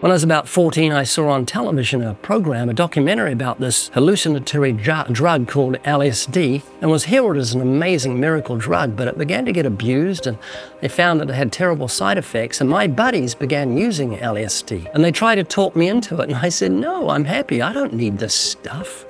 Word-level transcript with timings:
When 0.00 0.12
I 0.12 0.14
was 0.14 0.22
about 0.22 0.46
14, 0.46 0.92
I 0.92 1.02
saw 1.02 1.28
on 1.30 1.44
television 1.44 2.04
a 2.04 2.14
program, 2.14 2.68
a 2.68 2.72
documentary 2.72 3.32
about 3.32 3.58
this 3.58 3.88
hallucinatory 3.94 4.70
drug 4.70 5.48
called 5.48 5.74
LSD, 5.82 6.62
and 6.80 6.88
was 6.88 7.06
heralded 7.06 7.40
as 7.40 7.52
an 7.52 7.60
amazing 7.60 8.20
miracle 8.20 8.56
drug, 8.56 8.94
but 8.94 9.08
it 9.08 9.18
began 9.18 9.44
to 9.46 9.50
get 9.50 9.66
abused, 9.66 10.28
and 10.28 10.38
they 10.80 10.86
found 10.86 11.18
that 11.18 11.30
it 11.30 11.34
had 11.34 11.50
terrible 11.50 11.88
side 11.88 12.16
effects, 12.16 12.60
and 12.60 12.70
my 12.70 12.86
buddies 12.86 13.34
began 13.34 13.76
using 13.76 14.16
LSD. 14.18 14.88
And 14.94 15.02
they 15.04 15.10
tried 15.10 15.34
to 15.34 15.42
talk 15.42 15.74
me 15.74 15.88
into 15.88 16.20
it, 16.20 16.28
and 16.28 16.38
I 16.38 16.48
said, 16.48 16.70
No, 16.70 17.10
I'm 17.10 17.24
happy, 17.24 17.60
I 17.60 17.72
don't 17.72 17.92
need 17.92 18.18
this 18.18 18.34
stuff. 18.34 19.04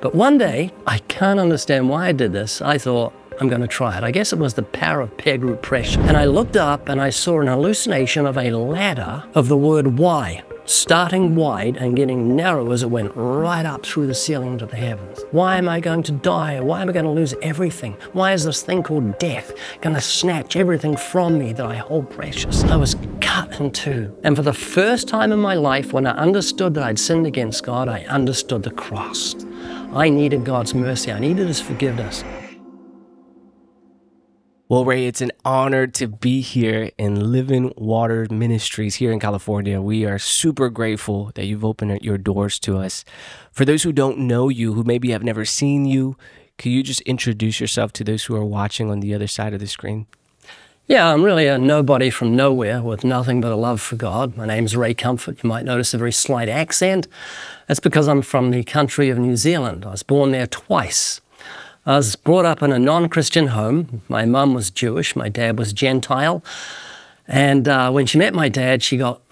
But 0.00 0.16
one 0.16 0.36
day, 0.36 0.72
I 0.84 0.98
can't 0.98 1.38
understand 1.38 1.88
why 1.90 2.08
I 2.08 2.12
did 2.12 2.32
this, 2.32 2.60
I 2.60 2.76
thought, 2.76 3.12
I'm 3.40 3.48
going 3.48 3.60
to 3.60 3.68
try 3.68 3.96
it. 3.96 4.02
I 4.02 4.10
guess 4.10 4.32
it 4.32 4.38
was 4.38 4.54
the 4.54 4.64
power 4.64 5.00
of 5.00 5.16
peer 5.16 5.38
group 5.38 5.62
pressure. 5.62 6.00
And 6.00 6.16
I 6.16 6.24
looked 6.24 6.56
up 6.56 6.88
and 6.88 7.00
I 7.00 7.10
saw 7.10 7.40
an 7.40 7.46
hallucination 7.46 8.26
of 8.26 8.36
a 8.36 8.50
ladder 8.50 9.24
of 9.34 9.46
the 9.46 9.56
word 9.56 9.98
why, 9.98 10.42
starting 10.64 11.36
wide 11.36 11.76
and 11.76 11.94
getting 11.94 12.34
narrow 12.34 12.72
as 12.72 12.82
it 12.82 12.90
went 12.90 13.12
right 13.14 13.64
up 13.64 13.86
through 13.86 14.08
the 14.08 14.14
ceiling 14.14 14.58
to 14.58 14.66
the 14.66 14.76
heavens. 14.76 15.20
Why 15.30 15.56
am 15.56 15.68
I 15.68 15.78
going 15.78 16.02
to 16.04 16.12
die? 16.12 16.58
Why 16.58 16.82
am 16.82 16.88
I 16.88 16.92
going 16.92 17.04
to 17.04 17.12
lose 17.12 17.32
everything? 17.40 17.96
Why 18.12 18.32
is 18.32 18.42
this 18.42 18.62
thing 18.62 18.82
called 18.82 19.18
death 19.20 19.52
going 19.82 19.94
to 19.94 20.00
snatch 20.00 20.56
everything 20.56 20.96
from 20.96 21.38
me 21.38 21.52
that 21.52 21.64
I 21.64 21.76
hold 21.76 22.10
precious? 22.10 22.64
I 22.64 22.76
was 22.76 22.96
cut 23.20 23.60
in 23.60 23.70
two. 23.70 24.16
And 24.24 24.34
for 24.34 24.42
the 24.42 24.52
first 24.52 25.06
time 25.06 25.30
in 25.30 25.38
my 25.38 25.54
life, 25.54 25.92
when 25.92 26.08
I 26.08 26.16
understood 26.16 26.74
that 26.74 26.82
I'd 26.82 26.98
sinned 26.98 27.26
against 27.26 27.62
God, 27.62 27.88
I 27.88 28.04
understood 28.06 28.64
the 28.64 28.72
cross. 28.72 29.36
I 29.92 30.08
needed 30.08 30.44
God's 30.44 30.74
mercy. 30.74 31.12
I 31.12 31.20
needed 31.20 31.46
His 31.46 31.60
forgiveness. 31.60 32.24
Well, 34.70 34.84
Ray, 34.84 35.06
it's 35.06 35.22
an 35.22 35.32
honor 35.46 35.86
to 35.86 36.06
be 36.06 36.42
here 36.42 36.90
in 36.98 37.32
Living 37.32 37.72
Water 37.78 38.26
Ministries 38.30 38.96
here 38.96 39.10
in 39.10 39.18
California. 39.18 39.80
We 39.80 40.04
are 40.04 40.18
super 40.18 40.68
grateful 40.68 41.30
that 41.36 41.46
you've 41.46 41.64
opened 41.64 42.02
your 42.02 42.18
doors 42.18 42.58
to 42.58 42.76
us. 42.76 43.02
For 43.50 43.64
those 43.64 43.82
who 43.82 43.92
don't 43.92 44.18
know 44.18 44.50
you, 44.50 44.74
who 44.74 44.84
maybe 44.84 45.10
have 45.12 45.22
never 45.22 45.46
seen 45.46 45.86
you, 45.86 46.18
could 46.58 46.70
you 46.70 46.82
just 46.82 47.00
introduce 47.02 47.60
yourself 47.60 47.94
to 47.94 48.04
those 48.04 48.26
who 48.26 48.36
are 48.36 48.44
watching 48.44 48.90
on 48.90 49.00
the 49.00 49.14
other 49.14 49.26
side 49.26 49.54
of 49.54 49.60
the 49.60 49.66
screen? 49.66 50.06
Yeah, 50.86 51.14
I'm 51.14 51.22
really 51.22 51.46
a 51.46 51.56
nobody 51.56 52.10
from 52.10 52.36
nowhere 52.36 52.82
with 52.82 53.04
nothing 53.04 53.40
but 53.40 53.52
a 53.52 53.56
love 53.56 53.80
for 53.80 53.96
God. 53.96 54.36
My 54.36 54.44
name's 54.44 54.76
Ray 54.76 54.92
Comfort. 54.92 55.42
You 55.42 55.48
might 55.48 55.64
notice 55.64 55.94
a 55.94 55.98
very 55.98 56.12
slight 56.12 56.50
accent. 56.50 57.08
That's 57.68 57.80
because 57.80 58.06
I'm 58.06 58.20
from 58.20 58.50
the 58.50 58.64
country 58.64 59.08
of 59.08 59.16
New 59.16 59.36
Zealand. 59.36 59.86
I 59.86 59.92
was 59.92 60.02
born 60.02 60.32
there 60.32 60.46
twice. 60.46 61.22
I 61.88 61.96
was 61.96 62.16
brought 62.16 62.44
up 62.44 62.62
in 62.62 62.70
a 62.70 62.78
non 62.78 63.08
Christian 63.08 63.46
home. 63.46 64.02
My 64.10 64.26
mum 64.26 64.52
was 64.52 64.70
Jewish, 64.70 65.16
my 65.16 65.30
dad 65.30 65.58
was 65.58 65.72
Gentile. 65.72 66.44
And 67.26 67.66
uh, 67.66 67.90
when 67.90 68.04
she 68.04 68.18
met 68.18 68.34
my 68.34 68.50
dad, 68.50 68.82
she 68.82 68.98
got 68.98 69.22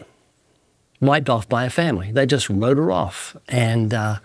wiped 0.98 1.28
off 1.28 1.46
by 1.50 1.66
a 1.66 1.70
family. 1.70 2.12
They 2.12 2.24
just 2.24 2.48
wrote 2.48 2.78
her 2.78 2.90
off. 2.90 3.36
And, 3.46 3.92
uh, 3.92 4.20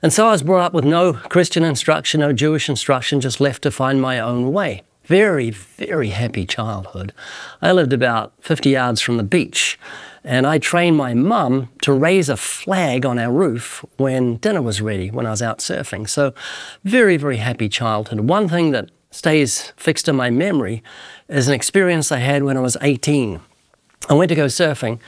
and 0.00 0.12
so 0.12 0.28
I 0.28 0.30
was 0.30 0.44
brought 0.44 0.64
up 0.64 0.74
with 0.74 0.84
no 0.84 1.14
Christian 1.14 1.64
instruction, 1.64 2.20
no 2.20 2.32
Jewish 2.32 2.68
instruction, 2.68 3.20
just 3.20 3.40
left 3.40 3.62
to 3.62 3.72
find 3.72 4.00
my 4.00 4.20
own 4.20 4.52
way. 4.52 4.84
Very, 5.04 5.50
very 5.50 6.10
happy 6.10 6.46
childhood. 6.46 7.12
I 7.60 7.72
lived 7.72 7.92
about 7.92 8.32
50 8.42 8.70
yards 8.70 9.00
from 9.00 9.16
the 9.16 9.24
beach. 9.24 9.76
And 10.26 10.44
I 10.44 10.58
trained 10.58 10.96
my 10.96 11.14
mum 11.14 11.68
to 11.82 11.92
raise 11.92 12.28
a 12.28 12.36
flag 12.36 13.06
on 13.06 13.16
our 13.16 13.30
roof 13.30 13.84
when 13.96 14.38
dinner 14.38 14.60
was 14.60 14.82
ready, 14.82 15.08
when 15.08 15.24
I 15.24 15.30
was 15.30 15.40
out 15.40 15.60
surfing. 15.60 16.08
So, 16.08 16.34
very, 16.82 17.16
very 17.16 17.36
happy 17.36 17.68
childhood. 17.68 18.18
One 18.18 18.48
thing 18.48 18.72
that 18.72 18.90
stays 19.12 19.72
fixed 19.76 20.08
in 20.08 20.16
my 20.16 20.30
memory 20.30 20.82
is 21.28 21.46
an 21.46 21.54
experience 21.54 22.10
I 22.10 22.18
had 22.18 22.42
when 22.42 22.56
I 22.56 22.60
was 22.60 22.76
18. 22.82 23.40
I 24.08 24.14
went 24.14 24.28
to 24.30 24.34
go 24.34 24.46
surfing 24.46 24.98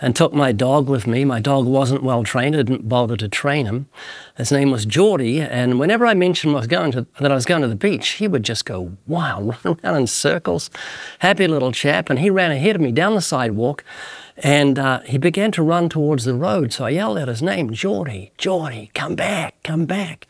and 0.00 0.14
took 0.14 0.32
my 0.32 0.52
dog 0.52 0.88
with 0.88 1.06
me. 1.06 1.24
My 1.24 1.40
dog 1.40 1.66
wasn't 1.66 2.02
well 2.02 2.24
trained, 2.24 2.54
I 2.54 2.62
didn't 2.62 2.88
bother 2.88 3.16
to 3.16 3.28
train 3.28 3.66
him. 3.66 3.88
His 4.36 4.52
name 4.52 4.70
was 4.70 4.86
Geordie, 4.86 5.40
and 5.40 5.78
whenever 5.78 6.06
I 6.06 6.14
mentioned 6.14 6.52
I 6.54 6.58
was 6.58 6.66
going 6.66 6.92
to, 6.92 7.06
that 7.20 7.32
I 7.32 7.34
was 7.34 7.44
going 7.44 7.62
to 7.62 7.68
the 7.68 7.74
beach, 7.74 8.08
he 8.10 8.28
would 8.28 8.42
just 8.42 8.64
go 8.64 8.96
wild, 9.06 9.56
run 9.64 9.78
around 9.82 9.96
in 9.96 10.06
circles. 10.06 10.70
Happy 11.20 11.46
little 11.46 11.72
chap, 11.72 12.10
and 12.10 12.18
he 12.18 12.30
ran 12.30 12.50
ahead 12.50 12.76
of 12.76 12.82
me 12.82 12.92
down 12.92 13.14
the 13.14 13.20
sidewalk 13.20 13.84
and 14.40 14.78
uh, 14.78 15.00
he 15.00 15.18
began 15.18 15.50
to 15.52 15.62
run 15.62 15.88
towards 15.88 16.24
the 16.24 16.34
road. 16.34 16.72
So 16.72 16.84
I 16.84 16.90
yelled 16.90 17.18
out 17.18 17.28
his 17.28 17.42
name, 17.42 17.72
Geordie, 17.72 18.32
Geordie, 18.38 18.90
come 18.94 19.16
back, 19.16 19.60
come 19.64 19.84
back. 19.84 20.26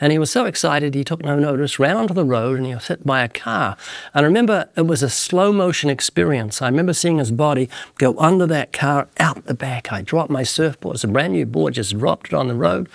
And 0.00 0.12
he 0.12 0.18
was 0.18 0.30
so 0.30 0.44
excited, 0.44 0.94
he 0.94 1.04
took 1.04 1.22
no 1.22 1.38
notice, 1.38 1.78
ran 1.78 1.96
onto 1.96 2.14
the 2.14 2.24
road, 2.24 2.58
and 2.58 2.66
he 2.66 2.74
was 2.74 2.88
hit 2.88 3.06
by 3.06 3.22
a 3.22 3.28
car. 3.28 3.76
And 4.12 4.24
I 4.24 4.26
remember 4.26 4.68
it 4.76 4.86
was 4.86 5.02
a 5.02 5.08
slow 5.08 5.52
motion 5.52 5.90
experience. 5.90 6.60
I 6.60 6.68
remember 6.68 6.92
seeing 6.92 7.18
his 7.18 7.30
body 7.30 7.68
go 7.98 8.16
under 8.18 8.46
that 8.46 8.72
car, 8.72 9.08
out 9.18 9.44
the 9.44 9.54
back. 9.54 9.92
I 9.92 10.02
dropped 10.02 10.30
my 10.30 10.42
surfboard. 10.42 10.96
It's 10.96 11.04
a 11.04 11.08
brand 11.08 11.32
new 11.32 11.46
board, 11.46 11.74
just 11.74 11.98
dropped 11.98 12.28
it 12.28 12.34
on 12.34 12.48
the 12.48 12.54
road, 12.54 12.88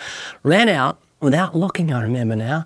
ran 0.44 0.70
out 0.70 1.00
without 1.20 1.56
looking, 1.56 1.94
I 1.94 2.02
remember 2.02 2.36
now 2.36 2.66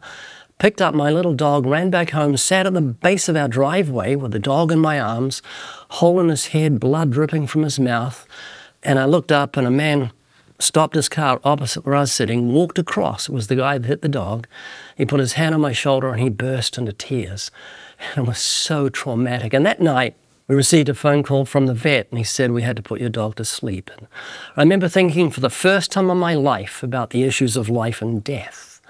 picked 0.60 0.82
up 0.82 0.96
my 0.96 1.12
little 1.12 1.34
dog, 1.34 1.66
ran 1.66 1.90
back 1.90 2.12
home, 2.12 2.38
sat 2.38 2.66
at 2.66 2.74
the 2.74 2.80
base 2.80 3.28
of 3.28 3.36
our 3.36 3.50
driveway 3.50 4.16
with 4.16 4.32
the 4.32 4.40
dog 4.40 4.72
in 4.72 4.80
my 4.80 4.98
arms, 4.98 5.42
hole 5.90 6.22
in 6.22 6.30
his 6.30 6.48
head, 6.48 6.80
blood 6.80 7.12
dripping 7.12 7.46
from 7.48 7.64
his 7.64 7.78
mouth. 7.78 8.26
And 8.82 8.98
I 8.98 9.04
looked 9.04 9.30
up, 9.30 9.58
and 9.58 9.68
a 9.68 9.72
man 9.72 10.12
stopped 10.64 10.96
his 10.96 11.10
car 11.10 11.40
opposite 11.44 11.86
where 11.86 11.96
I 11.96 12.02
was 12.02 12.12
sitting, 12.12 12.52
walked 12.52 12.80
across. 12.80 13.30
It 13.30 13.34
was 13.34 13.48
the 13.48 13.56
guy 13.56 13.78
that 13.78 13.88
hit 13.88 14.02
the 14.02 14.10
dog. 14.10 14.48
He 14.96 15.06
put 15.06 15.20
his 15.20 15.34
hand 15.34 15.54
on 15.54 15.62
my 15.62 15.74
shoulder 15.74 16.10
and 16.10 16.22
he 16.22 16.30
burst 16.30 16.78
into 16.78 16.94
tears. 16.94 17.52
And 18.16 18.26
it 18.26 18.28
was 18.28 18.40
so 18.40 18.90
traumatic. 18.90 19.54
And 19.54 19.66
that 19.66 19.82
night, 19.82 20.16
we 20.48 20.56
received 20.56 20.90
a 20.90 20.94
phone 20.94 21.24
call 21.24 21.46
from 21.46 21.68
the 21.68 21.74
vet 21.74 22.08
and 22.10 22.18
he 22.18 22.24
said 22.24 22.52
we 22.52 22.64
had 22.64 22.76
to 22.76 22.84
put 22.84 23.00
your 23.00 23.10
dog 23.10 23.36
to 23.36 23.46
sleep. 23.46 23.90
And 23.98 24.08
I 24.58 24.62
remember 24.62 24.88
thinking 24.88 25.32
for 25.32 25.40
the 25.40 25.50
first 25.50 25.92
time 25.92 26.10
in 26.10 26.18
my 26.18 26.36
life 26.36 26.84
about 26.84 27.12
the 27.12 27.24
issues 27.24 27.56
of 27.56 27.70
life 27.70 28.02
and 28.02 28.24
death. 28.24 28.82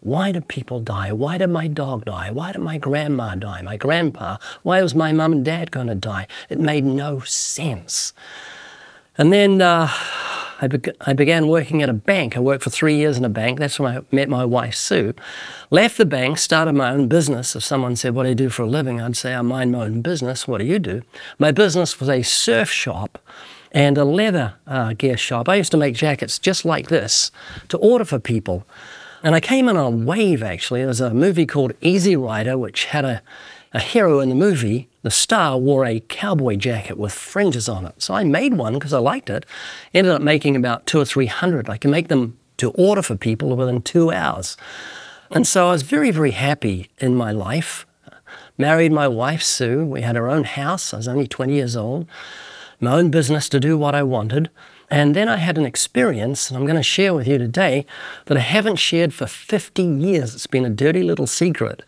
Why 0.00 0.32
do 0.32 0.40
people 0.40 0.80
die? 0.80 1.12
Why 1.12 1.36
did 1.38 1.50
my 1.50 1.68
dog 1.68 2.06
die? 2.06 2.30
Why 2.30 2.52
did 2.52 2.62
my 2.62 2.78
grandma 2.78 3.34
die? 3.34 3.60
My 3.62 3.76
grandpa? 3.76 4.38
Why 4.62 4.82
was 4.82 4.94
my 4.94 5.12
mum 5.12 5.32
and 5.32 5.44
dad 5.44 5.70
going 5.70 5.88
to 5.88 5.94
die? 5.94 6.26
It 6.48 6.58
made 6.58 6.84
no 6.84 7.20
sense. 7.20 8.14
And 9.18 9.30
then 9.32 9.60
uh, 9.60 9.90
I, 10.60 10.66
be- 10.66 10.92
I, 11.00 11.12
began 11.12 11.48
working 11.48 11.82
at 11.82 11.88
a 11.88 11.94
bank. 11.94 12.36
I 12.36 12.40
worked 12.40 12.62
for 12.62 12.70
three 12.70 12.96
years 12.96 13.16
in 13.16 13.24
a 13.24 13.30
bank. 13.30 13.58
That's 13.58 13.80
when 13.80 13.96
I 13.96 14.00
met 14.12 14.28
my 14.28 14.44
wife, 14.44 14.74
Sue. 14.74 15.14
Left 15.70 15.96
the 15.96 16.04
bank, 16.04 16.38
started 16.38 16.74
my 16.74 16.90
own 16.90 17.08
business. 17.08 17.56
If 17.56 17.64
someone 17.64 17.96
said, 17.96 18.14
What 18.14 18.24
do 18.24 18.28
you 18.28 18.34
do 18.34 18.50
for 18.50 18.62
a 18.62 18.66
living? 18.66 19.00
I'd 19.00 19.16
say, 19.16 19.34
I 19.34 19.42
mind 19.42 19.72
my 19.72 19.84
own 19.84 20.02
business. 20.02 20.46
What 20.46 20.58
do 20.58 20.64
you 20.64 20.78
do? 20.78 21.02
My 21.38 21.50
business 21.50 21.98
was 21.98 22.08
a 22.08 22.22
surf 22.22 22.70
shop 22.70 23.18
and 23.72 23.96
a 23.96 24.04
leather 24.04 24.54
uh, 24.66 24.92
gear 24.92 25.16
shop. 25.16 25.48
I 25.48 25.54
used 25.56 25.70
to 25.70 25.78
make 25.78 25.94
jackets 25.94 26.38
just 26.38 26.64
like 26.64 26.88
this 26.88 27.30
to 27.68 27.78
order 27.78 28.04
for 28.04 28.18
people. 28.18 28.66
And 29.22 29.34
I 29.34 29.40
came 29.40 29.68
in 29.68 29.76
on 29.76 29.92
a 29.92 29.96
wave, 29.96 30.42
actually. 30.42 30.80
There 30.80 30.88
was 30.88 31.00
a 31.00 31.14
movie 31.14 31.46
called 31.46 31.72
Easy 31.80 32.16
Rider, 32.16 32.56
which 32.58 32.86
had 32.86 33.04
a, 33.04 33.22
a 33.72 33.80
hero 33.80 34.20
in 34.20 34.28
the 34.28 34.34
movie. 34.34 34.89
The 35.02 35.10
star 35.10 35.56
wore 35.58 35.84
a 35.84 36.00
cowboy 36.00 36.56
jacket 36.56 36.98
with 36.98 37.12
fringes 37.12 37.68
on 37.68 37.86
it. 37.86 38.02
So 38.02 38.14
I 38.14 38.24
made 38.24 38.54
one 38.54 38.74
because 38.74 38.92
I 38.92 38.98
liked 38.98 39.30
it. 39.30 39.46
Ended 39.94 40.12
up 40.12 40.22
making 40.22 40.56
about 40.56 40.86
two 40.86 41.00
or 41.00 41.04
three 41.04 41.26
hundred. 41.26 41.70
I 41.70 41.78
can 41.78 41.90
make 41.90 42.08
them 42.08 42.38
to 42.58 42.70
order 42.72 43.00
for 43.00 43.16
people 43.16 43.56
within 43.56 43.80
two 43.80 44.12
hours. 44.12 44.56
And 45.30 45.46
so 45.46 45.68
I 45.68 45.72
was 45.72 45.82
very, 45.82 46.10
very 46.10 46.32
happy 46.32 46.90
in 46.98 47.14
my 47.14 47.32
life. 47.32 47.86
Married 48.58 48.92
my 48.92 49.08
wife, 49.08 49.42
Sue. 49.42 49.86
We 49.86 50.02
had 50.02 50.16
our 50.16 50.28
own 50.28 50.44
house. 50.44 50.92
I 50.92 50.98
was 50.98 51.08
only 51.08 51.26
20 51.26 51.54
years 51.54 51.76
old. 51.76 52.06
My 52.78 52.92
own 52.92 53.10
business 53.10 53.48
to 53.50 53.60
do 53.60 53.78
what 53.78 53.94
I 53.94 54.02
wanted. 54.02 54.50
And 54.90 55.14
then 55.14 55.28
I 55.28 55.36
had 55.36 55.56
an 55.56 55.64
experience, 55.64 56.50
and 56.50 56.56
I'm 56.58 56.64
going 56.64 56.76
to 56.76 56.82
share 56.82 57.14
with 57.14 57.28
you 57.28 57.38
today, 57.38 57.86
that 58.26 58.36
I 58.36 58.40
haven't 58.40 58.76
shared 58.76 59.14
for 59.14 59.26
50 59.26 59.82
years. 59.82 60.34
It's 60.34 60.48
been 60.48 60.64
a 60.64 60.70
dirty 60.70 61.02
little 61.02 61.28
secret. 61.28 61.82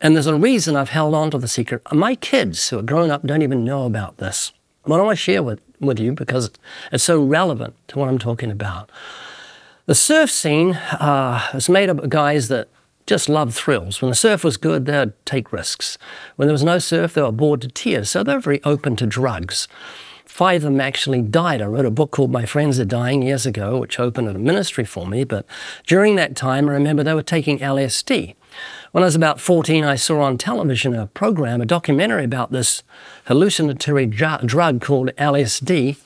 And 0.00 0.14
there's 0.14 0.28
a 0.28 0.36
reason 0.36 0.76
I've 0.76 0.90
held 0.90 1.14
on 1.14 1.30
to 1.32 1.38
the 1.38 1.48
secret. 1.48 1.82
My 1.92 2.14
kids 2.14 2.68
who 2.68 2.78
are 2.78 2.82
grown 2.82 3.10
up 3.10 3.26
don't 3.26 3.42
even 3.42 3.64
know 3.64 3.86
about 3.86 4.18
this. 4.18 4.52
What 4.84 5.00
I 5.00 5.02
want 5.02 5.18
to 5.18 5.22
share 5.22 5.42
with, 5.42 5.60
with 5.80 5.98
you 5.98 6.12
because 6.12 6.50
it's 6.92 7.02
so 7.02 7.22
relevant 7.22 7.74
to 7.88 7.98
what 7.98 8.08
I'm 8.08 8.18
talking 8.18 8.50
about. 8.50 8.90
The 9.86 9.94
surf 9.94 10.30
scene 10.30 10.74
uh, 10.74 11.46
is 11.54 11.68
made 11.68 11.90
up 11.90 11.98
of 11.98 12.10
guys 12.10 12.48
that 12.48 12.68
just 13.06 13.28
loved 13.28 13.54
thrills. 13.54 14.00
When 14.00 14.10
the 14.10 14.14
surf 14.14 14.44
was 14.44 14.56
good, 14.56 14.86
they'd 14.86 15.12
take 15.26 15.52
risks. 15.52 15.98
When 16.36 16.48
there 16.48 16.54
was 16.54 16.64
no 16.64 16.78
surf, 16.78 17.14
they 17.14 17.22
were 17.22 17.32
bored 17.32 17.60
to 17.62 17.68
tears. 17.68 18.10
So 18.10 18.22
they're 18.22 18.40
very 18.40 18.62
open 18.64 18.96
to 18.96 19.06
drugs. 19.06 19.68
Five 20.34 20.64
of 20.64 20.72
them 20.72 20.80
actually 20.80 21.22
died. 21.22 21.62
I 21.62 21.66
wrote 21.66 21.86
a 21.86 21.92
book 21.92 22.10
called 22.10 22.32
My 22.32 22.44
Friends 22.44 22.80
Are 22.80 22.84
Dying 22.84 23.22
years 23.22 23.46
ago, 23.46 23.78
which 23.78 24.00
opened 24.00 24.26
a 24.26 24.34
ministry 24.34 24.84
for 24.84 25.06
me. 25.06 25.22
But 25.22 25.46
during 25.86 26.16
that 26.16 26.34
time, 26.34 26.68
I 26.68 26.72
remember 26.72 27.04
they 27.04 27.14
were 27.14 27.22
taking 27.22 27.60
LSD. 27.60 28.34
When 28.90 29.04
I 29.04 29.06
was 29.06 29.14
about 29.14 29.40
14, 29.40 29.84
I 29.84 29.94
saw 29.94 30.22
on 30.22 30.36
television 30.36 30.92
a 30.92 31.06
program, 31.06 31.60
a 31.60 31.66
documentary 31.66 32.24
about 32.24 32.50
this 32.50 32.82
hallucinatory 33.26 34.06
drug 34.06 34.80
called 34.80 35.10
LSD. 35.16 35.98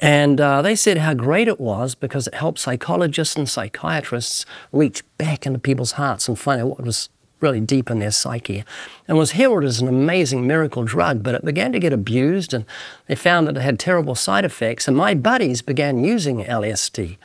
And 0.00 0.40
uh, 0.40 0.62
they 0.62 0.74
said 0.74 0.96
how 0.96 1.12
great 1.12 1.46
it 1.46 1.60
was 1.60 1.94
because 1.94 2.26
it 2.26 2.32
helped 2.32 2.60
psychologists 2.60 3.36
and 3.36 3.46
psychiatrists 3.46 4.46
reach 4.72 5.04
back 5.18 5.44
into 5.44 5.58
people's 5.58 5.92
hearts 5.92 6.26
and 6.26 6.38
find 6.38 6.62
out 6.62 6.68
what 6.68 6.84
was 6.84 7.10
really 7.40 7.60
deep 7.60 7.90
in 7.90 7.98
their 7.98 8.10
psyche, 8.10 8.64
and 9.06 9.16
was 9.16 9.32
heralded 9.32 9.68
as 9.68 9.80
an 9.80 9.88
amazing 9.88 10.46
miracle 10.46 10.84
drug, 10.84 11.22
but 11.22 11.34
it 11.34 11.44
began 11.44 11.72
to 11.72 11.78
get 11.78 11.92
abused, 11.92 12.52
and 12.52 12.64
they 13.06 13.14
found 13.14 13.46
that 13.46 13.56
it 13.56 13.62
had 13.62 13.78
terrible 13.78 14.14
side 14.14 14.44
effects, 14.44 14.88
and 14.88 14.96
my 14.96 15.14
buddies 15.14 15.62
began 15.62 16.04
using 16.04 16.44
LSD. 16.44 17.16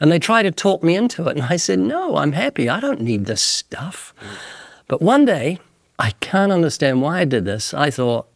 And 0.00 0.10
they 0.10 0.18
tried 0.18 0.44
to 0.44 0.50
talk 0.50 0.82
me 0.82 0.96
into 0.96 1.28
it, 1.28 1.36
and 1.36 1.46
I 1.46 1.56
said, 1.56 1.78
No, 1.78 2.16
I'm 2.16 2.32
happy. 2.32 2.68
I 2.68 2.80
don't 2.80 3.02
need 3.02 3.26
this 3.26 3.42
stuff. 3.42 4.14
But 4.88 5.02
one 5.02 5.26
day, 5.26 5.58
I 5.98 6.12
can't 6.20 6.50
understand 6.50 7.02
why 7.02 7.20
I 7.20 7.24
did 7.26 7.44
this. 7.44 7.74
I 7.74 7.90
thought, 7.90 8.26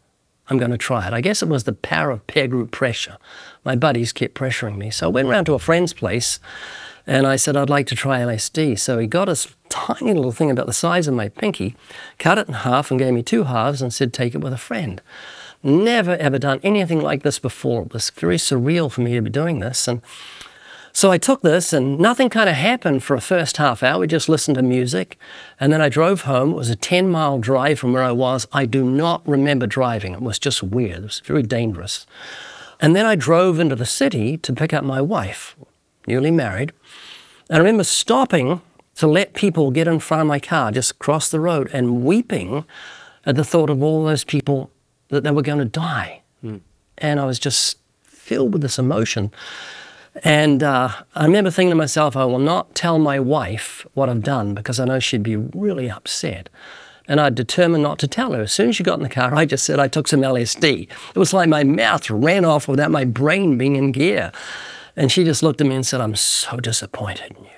I'm 0.49 0.59
going 0.59 0.71
to 0.71 0.79
try 0.79 1.07
it. 1.07 1.15
I 1.15 1.23
guess 1.23 1.43
it 1.43 1.49
was 1.49 1.65
the 1.65 1.73
power 1.73 2.11
of 2.11 2.27
peer 2.27 2.47
group 2.47 2.71
pressure. 2.71 3.17
My 3.65 3.77
buddies 3.77 4.13
kept 4.13 4.35
pressuring 4.35 4.77
me. 4.77 4.91
So 4.91 5.07
I 5.07 5.11
went 5.11 5.29
round 5.29 5.47
to 5.47 5.55
a 5.55 5.59
friend's 5.59 5.95
place 5.95 6.39
and 7.07 7.27
I 7.27 7.37
said, 7.37 7.57
I'd 7.57 7.71
like 7.71 7.87
to 7.89 7.95
try 7.95 8.21
LSD. 8.21 8.79
So 8.79 8.99
he 8.99 9.07
got 9.07 9.29
a 9.29 9.49
tiny 9.69 10.15
little 10.15 10.33
thing 10.33 10.51
about 10.51 10.67
the 10.67 10.73
size 10.73 11.07
of 11.07 11.15
my 11.15 11.29
pinky, 11.29 11.77
cut 12.19 12.39
it 12.39 12.49
in 12.49 12.55
half, 12.55 12.91
and 12.91 12.99
gave 12.99 13.13
me 13.13 13.23
two 13.23 13.45
halves 13.45 13.83
and 13.83 13.93
said, 13.93 14.13
Take 14.13 14.35
it 14.35 14.41
with 14.41 14.53
a 14.53 14.59
friend. 14.59 15.03
Never 15.63 16.17
ever 16.17 16.39
done 16.39 16.61
anything 16.63 17.01
like 17.01 17.23
this 17.23 17.39
before. 17.39 17.83
It 17.83 17.93
was 17.93 18.11
very 18.11 18.37
surreal 18.37 18.91
for 18.91 19.01
me 19.01 19.15
to 19.15 19.23
be 19.23 19.31
doing 19.31 19.61
this. 19.61 19.89
And 19.89 20.03
so 20.93 21.11
I 21.11 21.19
took 21.19 21.43
this, 21.43 21.73
and 21.73 21.99
nothing 21.99 22.31
kind 22.31 22.49
of 22.49 22.55
happened 22.55 23.03
for 23.03 23.17
a 23.17 23.21
first 23.21 23.57
half 23.57 23.83
hour. 23.83 23.99
We 23.99 24.07
just 24.07 24.29
listened 24.29 24.57
to 24.57 24.63
music. 24.63 25.19
And 25.59 25.73
then 25.73 25.81
I 25.81 25.89
drove 25.89 26.23
home. 26.23 26.53
It 26.53 26.57
was 26.57 26.71
a 26.71 26.77
10 26.77 27.09
mile 27.09 27.39
drive 27.39 27.81
from 27.81 27.93
where 27.93 28.05
I 28.05 28.13
was. 28.13 28.47
I 28.53 28.65
do 28.65 28.85
not 28.85 29.27
remember 29.27 29.67
driving. 29.67 30.13
It 30.13 30.23
was 30.23 30.39
just 30.39 30.63
weird. 30.63 30.99
It 30.99 31.03
was 31.03 31.23
very 31.25 31.43
dangerous. 31.43 32.07
And 32.81 32.95
then 32.95 33.07
I 33.07 33.17
drove 33.17 33.59
into 33.59 33.75
the 33.75 33.87
city 33.87 34.37
to 34.39 34.53
pick 34.53 34.73
up 34.73 34.85
my 34.85 35.01
wife, 35.01 35.57
newly 36.07 36.31
married. 36.31 36.73
And 37.49 37.57
I 37.57 37.59
remember 37.59 37.85
stopping 37.85 38.61
to 38.97 39.07
let 39.07 39.35
people 39.35 39.71
get 39.71 39.89
in 39.89 39.99
front 39.99 40.21
of 40.21 40.27
my 40.27 40.39
car, 40.39 40.71
just 40.71 40.99
cross 40.99 41.29
the 41.31 41.41
road, 41.41 41.69
and 41.73 42.05
weeping 42.05 42.65
at 43.27 43.37
the 43.37 43.45
thought 43.45 43.71
of 43.71 43.83
all 43.83 44.05
those 44.05 44.25
people 44.25 44.71
that 45.09 45.25
they 45.25 45.31
were 45.31 45.43
going 45.43 45.59
to 45.59 45.65
die. 45.65 46.23
Mm. 46.45 46.61
And 46.99 47.21
I 47.21 47.27
was 47.27 47.39
just 47.39 47.79
filled 48.03 48.53
with 48.53 48.63
this 48.63 48.79
emotion. 48.79 49.33
And 50.23 50.63
uh, 50.63 50.91
I 51.15 51.25
remember 51.25 51.51
thinking 51.51 51.71
to 51.71 51.77
myself, 51.77 52.17
I 52.17 52.25
will 52.25 52.39
not 52.39 52.75
tell 52.75 52.99
my 52.99 53.19
wife 53.19 53.87
what 53.95 54.09
I've 54.09 54.23
done 54.23 54.55
because 54.55 54.79
I 54.79 54.85
know 54.85 55.01
she'd 55.01 55.25
be 55.25 55.37
really 55.37 55.91
upset. 55.91 56.49
And 57.07 57.21
I 57.21 57.31
determined 57.31 57.83
not 57.83 57.99
to 57.99 58.09
tell 58.09 58.33
her. 58.33 58.43
As 58.43 58.53
soon 58.53 58.71
as 58.71 58.77
she 58.77 58.85
got 58.85 58.99
in 58.99 59.03
the 59.03 59.09
car, 59.09 59.35
I 59.35 59.45
just 59.45 59.65
said 59.65 59.81
I 59.81 59.89
took 59.89 60.07
some 60.07 60.21
LSD. 60.21 60.89
It 61.15 61.19
was 61.19 61.33
like 61.33 61.49
my 61.49 61.65
mouth 61.65 62.09
ran 62.11 62.45
off 62.45 62.69
without 62.69 62.91
my 62.91 63.05
brain 63.05 63.59
being 63.59 63.77
in 63.77 63.93
gear. 63.93 64.31
And 64.97 65.11
she 65.11 65.25
just 65.25 65.43
looked 65.43 65.61
at 65.61 65.67
me 65.67 65.75
and 65.75 65.87
said, 65.87 66.01
I'm 66.01 66.17
so 66.17 66.59
disappointed 66.59 67.37
in 67.37 67.45
you. 67.45 67.51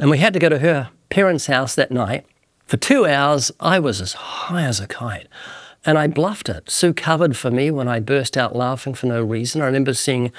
And 0.00 0.10
we 0.10 0.18
had 0.18 0.32
to 0.32 0.38
go 0.38 0.48
to 0.48 0.58
her 0.58 0.90
parents' 1.08 1.46
house 1.46 1.74
that 1.74 1.90
night. 1.90 2.26
For 2.66 2.76
two 2.76 3.06
hours, 3.06 3.52
I 3.60 3.78
was 3.78 4.00
as 4.00 4.14
high 4.14 4.62
as 4.62 4.80
a 4.80 4.86
kite. 4.86 5.28
And 5.84 5.98
I 5.98 6.06
bluffed 6.06 6.48
it. 6.48 6.70
Sue 6.70 6.94
covered 6.94 7.36
for 7.36 7.50
me 7.50 7.70
when 7.70 7.88
I 7.88 8.00
burst 8.00 8.36
out 8.36 8.56
laughing 8.56 8.94
for 8.94 9.06
no 9.06 9.22
reason. 9.22 9.60
I 9.60 9.66
remember 9.66 9.92
seeing 9.92 10.32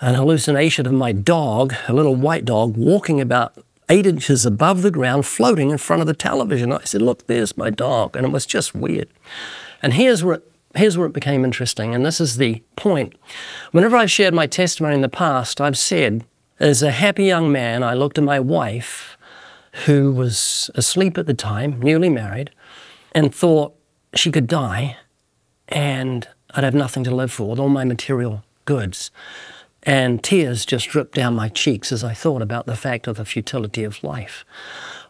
an 0.00 0.14
hallucination 0.14 0.86
of 0.86 0.92
my 0.92 1.10
dog, 1.12 1.74
a 1.88 1.92
little 1.92 2.14
white 2.14 2.44
dog, 2.44 2.76
walking 2.76 3.20
about 3.20 3.54
eight 3.88 4.06
inches 4.06 4.46
above 4.46 4.82
the 4.82 4.90
ground, 4.90 5.26
floating 5.26 5.70
in 5.70 5.78
front 5.78 6.00
of 6.00 6.06
the 6.06 6.14
television. 6.14 6.72
I 6.72 6.84
said, 6.84 7.02
Look, 7.02 7.26
there's 7.26 7.56
my 7.56 7.70
dog. 7.70 8.14
And 8.14 8.24
it 8.24 8.32
was 8.32 8.46
just 8.46 8.74
weird. 8.74 9.08
And 9.82 9.94
here's 9.94 10.22
where 10.22 10.36
it, 10.36 10.52
here's 10.74 10.96
where 10.96 11.06
it 11.06 11.12
became 11.12 11.44
interesting. 11.44 11.94
And 11.94 12.04
this 12.04 12.20
is 12.20 12.36
the 12.36 12.62
point. 12.76 13.14
Whenever 13.72 13.96
I've 13.96 14.10
shared 14.10 14.34
my 14.34 14.46
testimony 14.46 14.94
in 14.94 15.00
the 15.00 15.08
past, 15.08 15.60
I've 15.60 15.78
said, 15.78 16.24
as 16.60 16.82
a 16.82 16.90
happy 16.90 17.24
young 17.24 17.52
man, 17.52 17.82
I 17.82 17.94
looked 17.94 18.18
at 18.18 18.24
my 18.24 18.40
wife, 18.40 19.16
who 19.86 20.12
was 20.12 20.70
asleep 20.74 21.18
at 21.18 21.26
the 21.26 21.34
time, 21.34 21.80
newly 21.80 22.08
married, 22.08 22.50
and 23.12 23.34
thought 23.34 23.74
she 24.14 24.30
could 24.30 24.46
die 24.46 24.96
and 25.68 26.26
I'd 26.52 26.64
have 26.64 26.74
nothing 26.74 27.04
to 27.04 27.14
live 27.14 27.30
for 27.30 27.50
with 27.50 27.58
all 27.58 27.68
my 27.68 27.84
material 27.84 28.42
goods. 28.64 29.10
And 29.82 30.22
tears 30.22 30.66
just 30.66 30.88
dripped 30.88 31.14
down 31.14 31.34
my 31.34 31.48
cheeks 31.48 31.92
as 31.92 32.02
I 32.02 32.14
thought 32.14 32.42
about 32.42 32.66
the 32.66 32.76
fact 32.76 33.06
of 33.06 33.16
the 33.16 33.24
futility 33.24 33.84
of 33.84 34.02
life. 34.02 34.44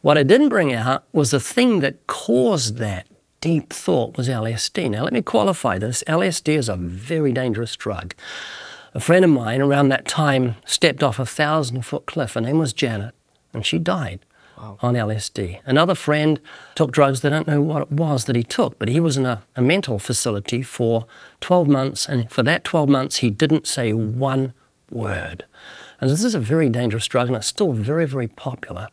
What 0.03 0.19
I 0.19 0.23
didn't 0.23 0.51
bring 0.51 0.73
out 0.73 1.05
was 1.13 1.31
the 1.31 1.41
thing 1.41 1.81
that 1.81 2.07
caused 2.07 2.77
that 2.77 3.07
deep 3.41 3.73
thought 3.73 4.17
was 4.17 4.29
LSD. 4.29 4.91
Now, 4.91 5.05
let 5.05 5.13
me 5.13 5.23
qualify 5.23 5.79
this 5.79 6.03
LSD 6.07 6.57
is 6.57 6.69
a 6.69 6.77
very 6.77 7.33
dangerous 7.33 7.77
drug. 7.77 8.15
A 8.95 9.01
friend 9.01 9.25
of 9.25 9.31
mine 9.31 9.61
around 9.61 9.89
that 9.89 10.07
time 10.07 10.57
stepped 10.65 11.03
off 11.03 11.19
a 11.19 11.27
thousand 11.27 11.85
foot 11.85 12.07
cliff. 12.07 12.35
Her 12.35 12.41
name 12.41 12.59
was 12.59 12.73
Janet, 12.73 13.15
and 13.53 13.65
she 13.65 13.79
died 13.79 14.21
wow. 14.57 14.79
on 14.81 14.95
LSD. 14.95 15.61
Another 15.65 15.95
friend 15.95 16.41
took 16.75 16.91
drugs. 16.91 17.21
They 17.21 17.31
don't 17.31 17.47
know 17.47 17.61
what 17.61 17.83
it 17.83 17.93
was 17.93 18.25
that 18.25 18.37
he 18.37 18.43
took, 18.43 18.79
but 18.79 18.89
he 18.89 19.01
was 19.01 19.17
in 19.17 19.27
a, 19.27 19.43
a 19.57 19.63
mental 19.63 19.99
facility 19.99 20.63
for 20.63 21.07
12 21.41 21.69
months, 21.69 22.09
and 22.09 22.31
for 22.31 22.43
that 22.43 22.65
12 22.65 22.89
months, 22.89 23.17
he 23.17 23.31
didn't 23.31 23.67
say 23.67 23.93
one 23.93 24.53
word. 24.91 25.45
And 26.01 26.11
this 26.11 26.25
is 26.25 26.35
a 26.35 26.41
very 26.41 26.69
dangerous 26.69 27.07
drug, 27.07 27.29
and 27.29 27.37
it's 27.37 27.47
still 27.47 27.73
very, 27.73 28.07
very 28.07 28.29
popular. 28.29 28.89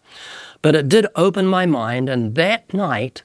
But 0.62 0.75
it 0.75 0.89
did 0.89 1.07
open 1.15 1.45
my 1.45 1.65
mind, 1.65 2.09
and 2.09 2.36
that 2.36 2.74
night, 2.74 3.24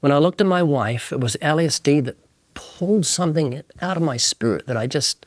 when 0.00 0.12
I 0.12 0.18
looked 0.18 0.40
at 0.40 0.46
my 0.46 0.62
wife, 0.62 1.12
it 1.12 1.20
was 1.20 1.36
LSD 1.42 2.04
that 2.04 2.16
pulled 2.54 3.06
something 3.06 3.62
out 3.80 3.96
of 3.96 4.02
my 4.02 4.16
spirit 4.16 4.66
that 4.66 4.76
I 4.76 4.86
just 4.86 5.26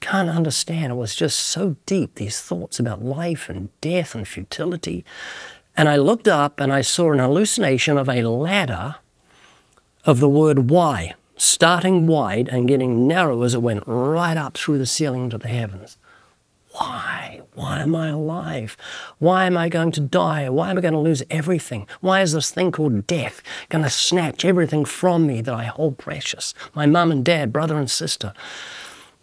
can't 0.00 0.28
understand. 0.28 0.92
It 0.92 0.96
was 0.96 1.14
just 1.14 1.38
so 1.38 1.76
deep, 1.86 2.16
these 2.16 2.40
thoughts 2.40 2.78
about 2.78 3.04
life 3.04 3.48
and 3.48 3.68
death 3.80 4.14
and 4.14 4.26
futility. 4.26 5.04
And 5.76 5.88
I 5.88 5.96
looked 5.96 6.28
up 6.28 6.60
and 6.60 6.72
I 6.72 6.80
saw 6.80 7.12
an 7.12 7.18
hallucination 7.18 7.98
of 7.98 8.08
a 8.08 8.22
ladder 8.22 8.96
of 10.04 10.20
the 10.20 10.28
word 10.28 10.70
why, 10.70 11.14
starting 11.36 12.06
wide 12.06 12.48
and 12.48 12.68
getting 12.68 13.06
narrow 13.06 13.42
as 13.42 13.54
it 13.54 13.62
went 13.62 13.82
right 13.86 14.36
up 14.36 14.56
through 14.56 14.78
the 14.78 14.86
ceiling 14.86 15.28
to 15.30 15.38
the 15.38 15.48
heavens. 15.48 15.98
Why? 16.78 17.40
Why 17.54 17.80
am 17.80 17.96
I 17.96 18.08
alive? 18.08 18.76
Why 19.18 19.46
am 19.46 19.56
I 19.56 19.70
going 19.70 19.92
to 19.92 20.00
die? 20.00 20.50
Why 20.50 20.70
am 20.70 20.76
I 20.76 20.82
going 20.82 20.92
to 20.92 21.00
lose 21.00 21.22
everything? 21.30 21.86
Why 22.02 22.20
is 22.20 22.32
this 22.32 22.50
thing 22.50 22.70
called 22.70 23.06
death 23.06 23.42
going 23.70 23.82
to 23.82 23.90
snatch 23.90 24.44
everything 24.44 24.84
from 24.84 25.26
me 25.26 25.40
that 25.40 25.54
I 25.54 25.64
hold 25.64 25.96
precious? 25.96 26.52
My 26.74 26.84
mum 26.84 27.10
and 27.10 27.24
dad, 27.24 27.50
brother 27.50 27.78
and 27.78 27.90
sister, 27.90 28.34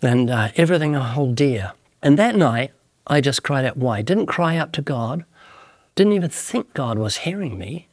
and 0.01 0.31
uh, 0.31 0.49
everything 0.55 0.95
I 0.95 1.07
hold 1.09 1.35
dear. 1.35 1.73
And 2.01 2.17
that 2.17 2.35
night, 2.35 2.71
I 3.05 3.21
just 3.21 3.43
cried 3.43 3.65
out, 3.65 3.77
Why? 3.77 4.01
Didn't 4.01 4.25
cry 4.25 4.57
out 4.57 4.73
to 4.73 4.81
God. 4.81 5.23
Didn't 5.95 6.13
even 6.13 6.31
think 6.31 6.73
God 6.73 6.97
was 6.97 7.17
hearing 7.17 7.59
me. 7.59 7.87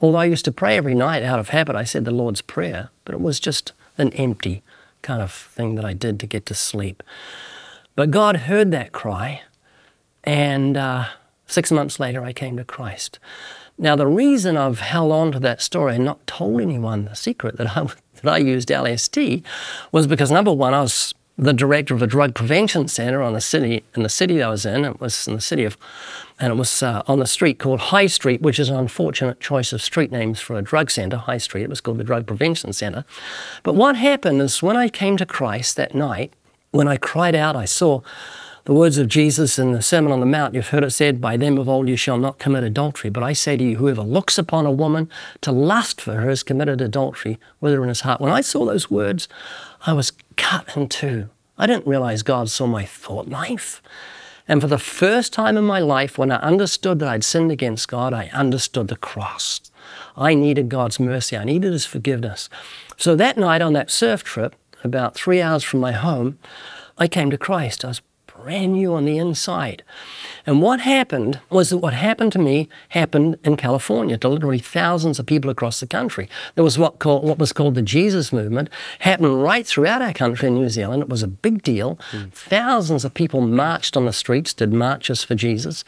Although 0.00 0.18
I 0.18 0.24
used 0.24 0.44
to 0.46 0.52
pray 0.52 0.76
every 0.76 0.96
night 0.96 1.22
out 1.22 1.38
of 1.38 1.50
habit, 1.50 1.76
I 1.76 1.84
said 1.84 2.04
the 2.04 2.10
Lord's 2.10 2.42
Prayer, 2.42 2.90
but 3.04 3.14
it 3.14 3.20
was 3.20 3.38
just 3.38 3.72
an 3.98 4.12
empty 4.14 4.64
kind 5.02 5.22
of 5.22 5.30
thing 5.30 5.76
that 5.76 5.84
I 5.84 5.92
did 5.92 6.18
to 6.20 6.26
get 6.26 6.44
to 6.46 6.54
sleep. 6.54 7.02
But 7.96 8.10
God 8.10 8.36
heard 8.36 8.70
that 8.70 8.92
cry, 8.92 9.42
and 10.22 10.76
uh, 10.76 11.06
six 11.46 11.72
months 11.72 11.98
later, 11.98 12.22
I 12.22 12.32
came 12.32 12.56
to 12.58 12.64
Christ. 12.64 13.18
Now, 13.78 13.96
the 13.96 14.06
reason 14.06 14.56
I've 14.56 14.80
held 14.80 15.12
on 15.12 15.32
to 15.32 15.40
that 15.40 15.60
story 15.60 15.96
and 15.96 16.04
not 16.04 16.26
told 16.26 16.60
anyone 16.60 17.06
the 17.06 17.16
secret 17.16 17.56
that 17.56 17.76
I, 17.76 17.86
that 18.22 18.32
I 18.32 18.38
used 18.38 18.68
LSD 18.68 19.42
was 19.92 20.06
because 20.06 20.30
number 20.30 20.52
one, 20.52 20.74
I 20.74 20.82
was 20.82 21.14
the 21.38 21.52
director 21.52 21.94
of 21.94 22.02
a 22.02 22.06
drug 22.06 22.34
prevention 22.34 22.88
center 22.88 23.20
on 23.20 23.34
the 23.34 23.40
city 23.40 23.84
in 23.94 24.02
the 24.02 24.08
city 24.08 24.42
I 24.42 24.48
was 24.48 24.64
in. 24.64 24.84
It 24.84 25.00
was 25.00 25.28
in 25.28 25.34
the 25.34 25.40
city 25.40 25.64
of, 25.64 25.76
and 26.40 26.52
it 26.52 26.56
was 26.56 26.82
uh, 26.82 27.02
on 27.06 27.18
the 27.18 27.26
street 27.26 27.58
called 27.58 27.80
High 27.80 28.06
Street, 28.06 28.40
which 28.40 28.58
is 28.58 28.70
an 28.70 28.76
unfortunate 28.76 29.40
choice 29.40 29.72
of 29.72 29.82
street 29.82 30.10
names 30.10 30.40
for 30.40 30.56
a 30.56 30.62
drug 30.62 30.90
center. 30.90 31.18
High 31.18 31.38
Street. 31.38 31.64
It 31.64 31.70
was 31.70 31.82
called 31.82 31.98
the 31.98 32.04
Drug 32.04 32.26
Prevention 32.26 32.72
Center. 32.72 33.04
But 33.62 33.74
what 33.74 33.96
happened 33.96 34.40
is 34.40 34.62
when 34.62 34.76
I 34.76 34.88
came 34.88 35.18
to 35.18 35.26
Christ 35.26 35.76
that 35.76 35.94
night, 35.94 36.32
when 36.76 36.88
I 36.88 36.96
cried 36.96 37.34
out, 37.34 37.56
I 37.56 37.64
saw 37.64 38.02
the 38.64 38.74
words 38.74 38.98
of 38.98 39.08
Jesus 39.08 39.58
in 39.58 39.72
the 39.72 39.80
Sermon 39.80 40.12
on 40.12 40.20
the 40.20 40.26
Mount. 40.26 40.54
You've 40.54 40.68
heard 40.68 40.82
it 40.82 40.90
said, 40.90 41.20
By 41.20 41.36
them 41.36 41.56
of 41.56 41.68
old 41.68 41.88
you 41.88 41.96
shall 41.96 42.18
not 42.18 42.38
commit 42.38 42.64
adultery. 42.64 43.10
But 43.10 43.22
I 43.22 43.32
say 43.32 43.56
to 43.56 43.64
you, 43.64 43.76
whoever 43.76 44.02
looks 44.02 44.38
upon 44.38 44.66
a 44.66 44.72
woman 44.72 45.08
to 45.42 45.52
lust 45.52 46.00
for 46.00 46.14
her 46.14 46.28
has 46.28 46.42
committed 46.42 46.80
adultery 46.80 47.38
with 47.60 47.72
her 47.72 47.82
in 47.82 47.88
his 47.88 48.00
heart. 48.00 48.20
When 48.20 48.32
I 48.32 48.40
saw 48.40 48.64
those 48.64 48.90
words, 48.90 49.28
I 49.86 49.92
was 49.92 50.12
cut 50.36 50.76
in 50.76 50.88
two. 50.88 51.28
I 51.56 51.66
didn't 51.66 51.86
realize 51.86 52.22
God 52.22 52.50
saw 52.50 52.66
my 52.66 52.84
thought 52.84 53.28
life. 53.28 53.80
And 54.48 54.60
for 54.60 54.66
the 54.66 54.78
first 54.78 55.32
time 55.32 55.56
in 55.56 55.64
my 55.64 55.80
life, 55.80 56.18
when 56.18 56.30
I 56.30 56.36
understood 56.36 56.98
that 56.98 57.08
I'd 57.08 57.24
sinned 57.24 57.50
against 57.50 57.88
God, 57.88 58.12
I 58.12 58.30
understood 58.32 58.88
the 58.88 58.96
cross. 58.96 59.60
I 60.16 60.34
needed 60.34 60.68
God's 60.68 61.00
mercy. 61.00 61.36
I 61.36 61.44
needed 61.44 61.72
His 61.72 61.86
forgiveness. 61.86 62.48
So 62.96 63.14
that 63.16 63.38
night 63.38 63.62
on 63.62 63.72
that 63.74 63.90
surf 63.90 64.22
trip, 64.24 64.56
about 64.84 65.14
three 65.14 65.40
hours 65.40 65.64
from 65.64 65.80
my 65.80 65.92
home, 65.92 66.38
I 66.98 67.08
came 67.08 67.30
to 67.30 67.38
Christ. 67.38 67.84
I 67.84 67.88
was 67.88 68.02
brand 68.42 68.74
new 68.74 68.94
on 68.94 69.04
the 69.04 69.18
inside. 69.18 69.82
And 70.46 70.62
what 70.62 70.80
happened 70.80 71.40
was 71.50 71.70
that 71.70 71.78
what 71.78 71.94
happened 71.94 72.32
to 72.32 72.38
me 72.38 72.68
happened 72.90 73.38
in 73.44 73.56
California 73.56 74.16
to 74.18 74.28
literally 74.28 74.58
thousands 74.58 75.18
of 75.18 75.26
people 75.26 75.50
across 75.50 75.80
the 75.80 75.86
country. 75.86 76.28
There 76.54 76.64
was 76.64 76.78
what, 76.78 76.98
called, 76.98 77.24
what 77.24 77.38
was 77.38 77.52
called 77.52 77.74
the 77.74 77.82
Jesus 77.82 78.32
movement, 78.32 78.68
happened 79.00 79.42
right 79.42 79.66
throughout 79.66 80.02
our 80.02 80.12
country 80.12 80.48
in 80.48 80.54
New 80.54 80.68
Zealand. 80.68 81.02
It 81.02 81.08
was 81.08 81.22
a 81.22 81.28
big 81.28 81.62
deal. 81.62 81.98
Mm. 82.12 82.32
Thousands 82.32 83.04
of 83.04 83.14
people 83.14 83.40
marched 83.40 83.96
on 83.96 84.06
the 84.06 84.12
streets, 84.12 84.54
did 84.54 84.72
marches 84.72 85.24
for 85.24 85.34
Jesus. 85.34 85.84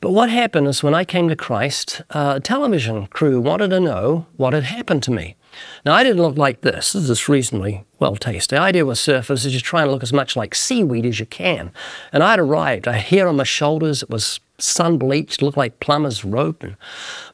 But 0.00 0.10
what 0.10 0.28
happened 0.28 0.68
is 0.68 0.82
when 0.82 0.94
I 0.94 1.04
came 1.04 1.28
to 1.28 1.36
Christ, 1.36 2.02
a 2.10 2.40
television 2.40 3.06
crew 3.06 3.40
wanted 3.40 3.70
to 3.70 3.80
know 3.80 4.26
what 4.36 4.52
had 4.52 4.64
happened 4.64 5.02
to 5.04 5.10
me. 5.10 5.36
Now, 5.84 5.94
I 5.94 6.02
didn't 6.02 6.22
look 6.22 6.36
like 6.36 6.60
this. 6.62 6.92
This 6.92 7.08
is 7.08 7.28
reasonably 7.28 7.84
well 7.98 8.16
tasted. 8.16 8.56
The 8.56 8.60
idea 8.60 8.86
with 8.86 8.98
surfers 8.98 9.44
is 9.44 9.52
you're 9.52 9.60
trying 9.60 9.86
to 9.86 9.92
look 9.92 10.02
as 10.02 10.12
much 10.12 10.36
like 10.36 10.54
seaweed 10.54 11.06
as 11.06 11.20
you 11.20 11.26
can. 11.26 11.70
And 12.12 12.22
I'd 12.22 12.38
arrived. 12.38 12.88
I 12.88 12.92
had 12.92 13.06
hair 13.06 13.28
on 13.28 13.36
my 13.36 13.44
shoulders. 13.44 14.02
It 14.02 14.10
was 14.10 14.40
sun 14.58 14.98
bleached, 14.98 15.42
looked 15.42 15.56
like 15.56 15.80
plumber's 15.80 16.24
rope. 16.24 16.62
And 16.62 16.76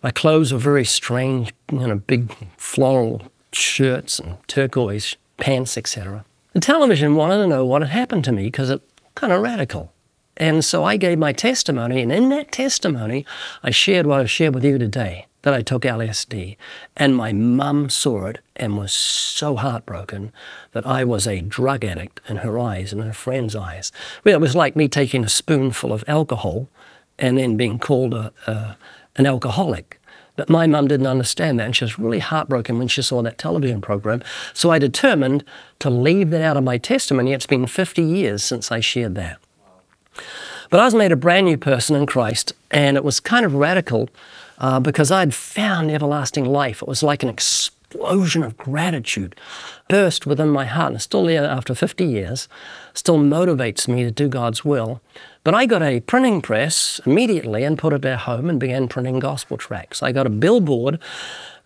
my 0.03 0.11
clothes 0.11 0.53
were 0.53 0.59
very 0.59 0.85
strange, 0.85 1.53
you 1.71 1.87
know, 1.87 1.97
big 1.97 2.33
floral 2.57 3.23
shirts 3.53 4.19
and 4.19 4.37
turquoise 4.49 5.17
pants, 5.37 5.77
etc. 5.77 6.25
The 6.53 6.61
television 6.61 7.15
wanted 7.15 7.39
to 7.39 7.47
know 7.47 7.65
what 7.65 7.83
had 7.83 7.91
happened 7.91 8.25
to 8.25 8.33
me 8.33 8.45
because 8.45 8.71
it 8.71 8.83
kind 9.15 9.33
of 9.33 9.43
radical. 9.43 9.93
And 10.37 10.65
so 10.65 10.85
I 10.85 10.97
gave 10.97 11.19
my 11.19 11.33
testimony, 11.33 12.01
and 12.01 12.11
in 12.11 12.31
that 12.31 12.51
testimony, 12.51 13.27
I 13.63 13.71
shared 13.71 14.07
what 14.07 14.21
I've 14.21 14.31
shared 14.31 14.55
with 14.55 14.65
you 14.65 14.79
today 14.79 15.27
that 15.43 15.55
I 15.55 15.63
took 15.63 15.83
LSD. 15.83 16.57
And 16.97 17.17
my 17.17 17.33
mum 17.33 17.89
saw 17.91 18.27
it 18.27 18.39
and 18.57 18.77
was 18.77 18.93
so 18.93 19.57
heartbroken 19.57 20.33
that 20.73 20.87
I 20.87 21.05
was 21.05 21.27
a 21.27 21.41
drug 21.41 21.85
addict 21.85 22.21
in 22.29 22.37
her 22.39 22.59
eyes 22.59 22.93
and 22.93 23.03
her 23.03 23.13
friends' 23.13 23.57
eyes. 23.57 23.93
Well, 24.25 24.35
it 24.35 24.41
was 24.41 24.57
like 24.57 24.77
me 24.77 24.89
taking 24.89 25.25
a 25.25 25.29
spoonful 25.29 25.93
of 25.93 26.05
alcohol 26.07 26.69
and 27.19 27.39
then 27.39 27.57
being 27.57 27.79
called 27.79 28.15
a, 28.15 28.33
a, 28.47 28.77
an 29.17 29.27
alcoholic. 29.27 30.01
But 30.37 30.49
my 30.49 30.67
mum 30.67 30.89
didn't 30.89 31.07
understand 31.07 31.59
that, 31.59 31.67
and 31.67 31.77
she 31.77 31.85
was 31.85 31.99
really 31.99 32.19
heartbroken 32.19 32.79
when 32.79 32.89
she 32.89 33.03
saw 33.03 33.21
that 33.23 33.37
television 33.37 33.83
program. 33.83 34.23
So 34.55 34.71
I 34.71 34.79
determined 34.79 35.45
to 35.81 35.91
leave 35.91 36.31
that 36.31 36.41
out 36.41 36.57
of 36.57 36.65
my 36.65 36.79
testimony. 36.79 37.33
It's 37.33 37.47
been 37.47 37.67
50 37.67 38.03
years 38.03 38.43
since 38.43 38.73
I 38.73 38.81
shared 38.81 39.17
that. 39.17 39.39
But 40.71 40.79
I 40.79 40.85
was 40.85 40.95
made 40.95 41.11
a 41.11 41.17
brand 41.17 41.47
new 41.47 41.59
person 41.59 41.97
in 41.97 42.07
Christ, 42.07 42.53
and 42.71 42.97
it 42.97 43.03
was 43.03 43.19
kind 43.19 43.45
of 43.45 43.55
radical 43.55 44.09
uh, 44.59 44.79
because 44.79 45.11
I'd 45.11 45.35
found 45.35 45.91
everlasting 45.91 46.45
life. 46.45 46.81
It 46.81 46.87
was 46.87 47.03
like 47.03 47.25
an 47.25 47.29
explosion 47.29 48.45
of 48.45 48.57
gratitude 48.57 49.35
burst 49.89 50.27
within 50.27 50.49
my 50.49 50.67
heart, 50.67 50.93
and 50.93 51.03
still 51.03 51.25
there 51.25 51.45
after 51.45 51.75
50 51.75 52.05
years, 52.05 52.47
still 52.95 53.19
motivates 53.19 53.89
me 53.89 54.05
to 54.05 54.13
do 54.13 54.29
God's 54.29 54.65
will. 54.65 55.01
But 55.43 55.55
I 55.55 55.67
got 55.67 55.83
a 55.83 55.99
printing 55.99 56.41
press 56.41 57.01
immediately 57.05 57.65
and 57.65 57.77
put 57.77 57.93
it 57.93 58.05
at 58.05 58.21
home 58.21 58.49
and 58.49 58.61
began 58.61 58.87
printing 58.87 59.19
gospel 59.19 59.57
tracts. 59.57 60.05
I 60.05 60.13
got 60.13 60.29
a 60.29 60.31
billboard 60.31 61.01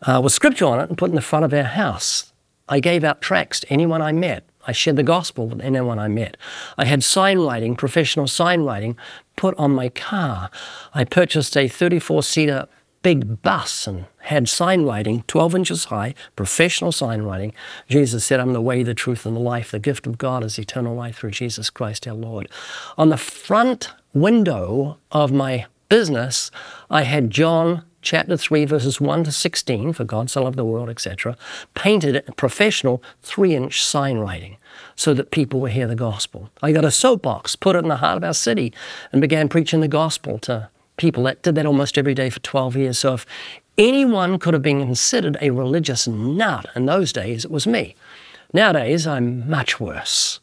uh, 0.01 0.23
with 0.25 0.33
scripture 0.33 0.65
on 0.65 0.81
it 0.81 0.89
and 0.89 0.97
put 0.97 1.11
it 1.11 1.13
in 1.13 1.17
the 1.17 1.21
front 1.21 1.45
of 1.45 1.53
our 1.53 1.65
house. 1.65 2.33
I 2.71 2.81
gave 2.81 3.05
out 3.05 3.21
tracts 3.21 3.61
to 3.61 3.71
anyone 3.71 4.01
I 4.01 4.13
met. 4.13 4.45
I 4.67 4.73
shared 4.73 4.97
the 4.97 5.03
gospel 5.03 5.49
with 5.49 5.61
anyone 5.61 5.99
I 5.99 6.09
met. 6.09 6.37
I 6.79 6.85
had 6.85 7.03
sign 7.03 7.39
writing, 7.39 7.77
professional 7.77 8.27
sign 8.27 8.63
writing, 8.63 8.97
put 9.37 9.57
on 9.57 9.73
my 9.73 9.89
car. 9.89 10.51
I 10.95 11.05
purchased 11.05 11.57
a 11.57 11.69
34 11.69 12.23
seater 12.23 12.69
big 13.05 13.43
bus 13.43 13.87
and 13.87 14.07
had 14.21 14.49
sign 14.49 14.85
writing, 14.85 15.23
12 15.29 15.55
inches 15.55 15.85
high, 15.85 16.15
professional 16.37 16.91
sign 16.91 17.23
writing. 17.23 17.53
Jesus 17.89 18.25
said, 18.25 18.41
I'm 18.41 18.55
the 18.55 18.63
way, 18.63 18.83
the 18.83 18.95
truth, 18.95 19.27
and 19.27 19.37
the 19.37 19.41
life. 19.41 19.71
The 19.71 19.79
gift 19.79 20.07
of 20.07 20.17
God 20.17 20.43
is 20.43 20.59
eternal 20.59 20.97
life 20.97 21.19
through 21.19 21.33
Jesus 21.33 21.69
Christ 21.69 22.09
our 22.09 22.15
Lord. 22.15 22.49
On 22.97 23.11
the 23.11 23.19
front 23.19 23.93
window 24.15 24.99
of 25.13 25.31
my 25.31 25.67
business, 25.91 26.51
I 26.91 27.03
had 27.03 27.31
John 27.31 27.85
chapter 28.05 28.37
3, 28.37 28.65
verses 28.67 29.01
1 29.01 29.25
to 29.25 29.33
16, 29.33 29.93
for 29.95 30.05
God 30.05 30.31
so 30.31 30.45
loved 30.45 30.57
the 30.57 30.65
world, 30.65 30.89
etc., 30.89 31.37
painted 31.75 32.15
it 32.15 32.37
professional 32.37 33.03
three 33.23 33.55
inch 33.55 33.83
sign 33.83 34.19
writing 34.19 34.57
so 34.95 35.15
that 35.15 35.31
people 35.31 35.61
would 35.61 35.73
hear 35.73 35.89
the 35.89 35.97
gospel. 35.97 36.51
I 36.63 36.71
got 36.73 36.85
a 36.85 36.91
soapbox, 36.91 37.57
put 37.57 37.75
it 37.75 37.81
in 37.81 37.89
the 37.89 37.97
heart 37.97 38.19
of 38.19 38.25
our 38.25 38.35
city, 38.35 38.73
and 39.11 39.21
began 39.21 39.49
preaching 39.49 39.81
the 39.81 39.89
gospel 39.89 40.39
to 40.41 40.69
people 40.97 41.25
that 41.25 41.43
did 41.43 41.57
that 41.57 41.67
almost 41.67 41.99
every 41.99 42.15
day 42.15 42.31
for 42.31 42.41
12 42.41 42.77
years. 42.77 42.99
So 42.99 43.15
if 43.15 43.27
anyone 43.77 44.39
could 44.39 44.55
have 44.55 44.63
been 44.63 44.81
considered 44.81 45.37
a 45.41 45.51
religious 45.51 46.07
nut 46.07 46.67
in 46.77 46.87
those 46.87 47.13
days, 47.13 47.45
it 47.45 47.51
was 47.51 47.67
me. 47.67 47.97
Nowadays, 48.53 49.05
I'm 49.05 49.49
much 49.51 49.81
worse 49.81 50.39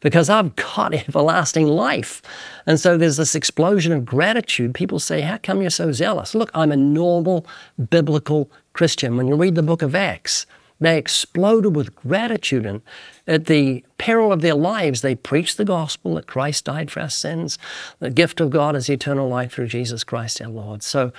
because 0.00 0.28
I've 0.28 0.56
got 0.56 0.94
everlasting 1.08 1.66
life. 1.66 2.22
And 2.66 2.80
so 2.80 2.96
there's 2.96 3.16
this 3.16 3.34
explosion 3.34 3.92
of 3.92 4.04
gratitude. 4.04 4.74
People 4.74 4.98
say, 4.98 5.20
How 5.20 5.38
come 5.38 5.60
you're 5.60 5.70
so 5.70 5.92
zealous? 5.92 6.34
Look, 6.34 6.50
I'm 6.54 6.72
a 6.72 6.76
normal 6.76 7.46
biblical 7.90 8.50
Christian. 8.72 9.16
When 9.16 9.28
you 9.28 9.36
read 9.36 9.54
the 9.54 9.62
book 9.62 9.82
of 9.82 9.94
Acts, 9.94 10.46
they 10.80 10.96
exploded 10.96 11.76
with 11.76 11.94
gratitude, 11.94 12.64
and 12.64 12.80
at 13.26 13.44
the 13.46 13.84
peril 13.98 14.32
of 14.32 14.40
their 14.40 14.54
lives, 14.54 15.02
they 15.02 15.14
preached 15.14 15.58
the 15.58 15.64
gospel 15.64 16.14
that 16.14 16.26
Christ 16.26 16.64
died 16.64 16.90
for 16.90 17.00
our 17.00 17.10
sins. 17.10 17.58
The 17.98 18.10
gift 18.10 18.40
of 18.40 18.48
God 18.48 18.74
is 18.74 18.88
eternal 18.88 19.28
life 19.28 19.52
through 19.52 19.66
Jesus 19.66 20.04
Christ 20.04 20.40
our 20.40 20.48
Lord. 20.48 20.82
So 20.82 21.12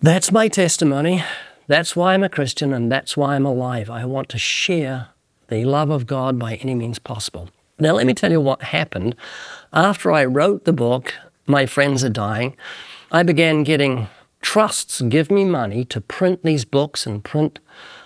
that's 0.00 0.30
my 0.30 0.48
testimony. 0.48 1.24
That's 1.66 1.96
why 1.96 2.12
I'm 2.12 2.22
a 2.22 2.28
Christian, 2.28 2.74
and 2.74 2.92
that's 2.92 3.16
why 3.16 3.34
I'm 3.34 3.46
alive. 3.46 3.88
I 3.88 4.04
want 4.04 4.28
to 4.28 4.38
share 4.38 5.08
the 5.48 5.64
love 5.64 5.90
of 5.90 6.06
God 6.06 6.38
by 6.38 6.54
any 6.56 6.74
means 6.74 6.98
possible. 6.98 7.48
Now, 7.78 7.92
let 7.92 8.06
me 8.06 8.14
tell 8.14 8.30
you 8.32 8.40
what 8.40 8.62
happened. 8.62 9.14
After 9.72 10.10
I 10.10 10.24
wrote 10.24 10.64
the 10.64 10.72
book, 10.72 11.14
My 11.46 11.66
Friends 11.66 12.02
Are 12.04 12.08
Dying, 12.08 12.56
I 13.12 13.22
began 13.22 13.62
getting 13.62 14.08
trusts 14.40 15.00
give 15.02 15.30
me 15.30 15.44
money 15.44 15.84
to 15.84 16.00
print 16.00 16.42
these 16.42 16.64
books 16.64 17.06
and 17.06 17.22
print 17.22 17.58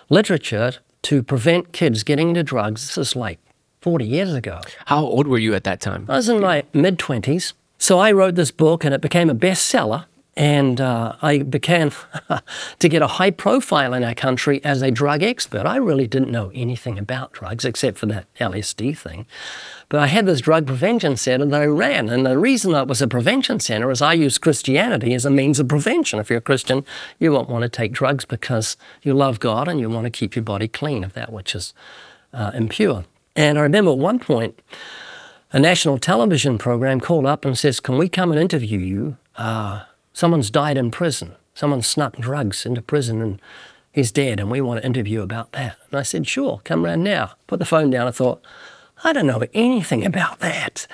literature 0.09 0.73
to 1.03 1.23
prevent 1.23 1.71
kids 1.71 2.03
getting 2.03 2.29
into 2.29 2.43
drugs. 2.43 2.87
This 2.87 2.97
is 2.97 3.15
like 3.15 3.39
40 3.81 4.05
years 4.05 4.33
ago. 4.33 4.59
How 4.85 5.03
old 5.03 5.27
were 5.27 5.37
you 5.37 5.53
at 5.55 5.63
that 5.63 5.81
time? 5.81 6.05
I 6.09 6.17
was 6.17 6.29
in 6.29 6.41
my 6.41 6.63
mid 6.73 6.99
20s. 6.99 7.53
So 7.77 7.97
I 7.97 8.11
wrote 8.11 8.35
this 8.35 8.51
book 8.51 8.83
and 8.83 8.93
it 8.93 9.01
became 9.01 9.29
a 9.29 9.35
bestseller. 9.35 10.05
And 10.37 10.79
uh, 10.79 11.15
I 11.21 11.39
began 11.39 11.91
to 12.79 12.89
get 12.89 13.01
a 13.01 13.07
high 13.07 13.31
profile 13.31 13.93
in 13.93 14.03
our 14.03 14.15
country 14.15 14.63
as 14.63 14.81
a 14.81 14.89
drug 14.89 15.23
expert. 15.23 15.65
I 15.65 15.75
really 15.75 16.07
didn't 16.07 16.31
know 16.31 16.51
anything 16.55 16.97
about 16.97 17.33
drugs 17.33 17.65
except 17.65 17.97
for 17.97 18.05
that 18.07 18.33
LSD 18.39 18.97
thing. 18.97 19.25
But 19.89 19.99
I 19.99 20.07
had 20.07 20.25
this 20.25 20.39
drug 20.39 20.67
prevention 20.67 21.17
center 21.17 21.45
that 21.47 21.61
I 21.61 21.65
ran. 21.65 22.07
And 22.07 22.25
the 22.25 22.37
reason 22.37 22.73
it 22.73 22.87
was 22.87 23.01
a 23.01 23.07
prevention 23.09 23.59
center 23.59 23.91
is 23.91 24.01
I 24.01 24.13
use 24.13 24.37
Christianity 24.37 25.13
as 25.13 25.25
a 25.25 25.29
means 25.29 25.59
of 25.59 25.67
prevention. 25.67 26.17
If 26.19 26.29
you're 26.29 26.39
a 26.39 26.41
Christian, 26.41 26.85
you 27.19 27.33
won't 27.33 27.49
want 27.49 27.63
to 27.63 27.69
take 27.69 27.91
drugs 27.91 28.23
because 28.23 28.77
you 29.01 29.13
love 29.13 29.41
God 29.41 29.67
and 29.67 29.81
you 29.81 29.89
want 29.89 30.05
to 30.05 30.09
keep 30.09 30.35
your 30.35 30.43
body 30.43 30.69
clean 30.69 31.03
of 31.03 31.11
that 31.13 31.33
which 31.33 31.53
is 31.53 31.73
uh, 32.33 32.51
impure. 32.53 33.03
And 33.35 33.57
I 33.57 33.61
remember 33.61 33.91
at 33.91 33.97
one 33.97 34.19
point, 34.19 34.57
a 35.51 35.59
national 35.59 35.97
television 35.97 36.57
program 36.57 37.01
called 37.01 37.25
up 37.25 37.43
and 37.43 37.57
says, 37.57 37.81
Can 37.81 37.97
we 37.97 38.07
come 38.07 38.31
and 38.31 38.39
interview 38.39 38.79
you? 38.79 39.17
Uh, 39.35 39.83
someone's 40.13 40.49
died 40.49 40.77
in 40.77 40.91
prison. 40.91 41.35
Someone 41.53 41.81
snuck 41.81 42.17
drugs 42.17 42.65
into 42.65 42.81
prison 42.81 43.21
and 43.21 43.41
he's 43.91 44.11
dead, 44.11 44.39
and 44.39 44.49
we 44.49 44.61
want 44.61 44.81
to 44.81 44.85
interview 44.85 45.21
about 45.21 45.51
that. 45.51 45.77
And 45.89 45.99
I 45.99 46.03
said, 46.03 46.27
Sure, 46.27 46.61
come 46.63 46.85
round 46.85 47.03
now. 47.03 47.31
Put 47.47 47.59
the 47.59 47.65
phone 47.65 47.89
down. 47.89 48.07
I 48.07 48.11
thought, 48.11 48.41
I 49.03 49.13
don't 49.13 49.27
know 49.27 49.43
anything 49.53 50.05
about 50.05 50.39
that. 50.39 50.87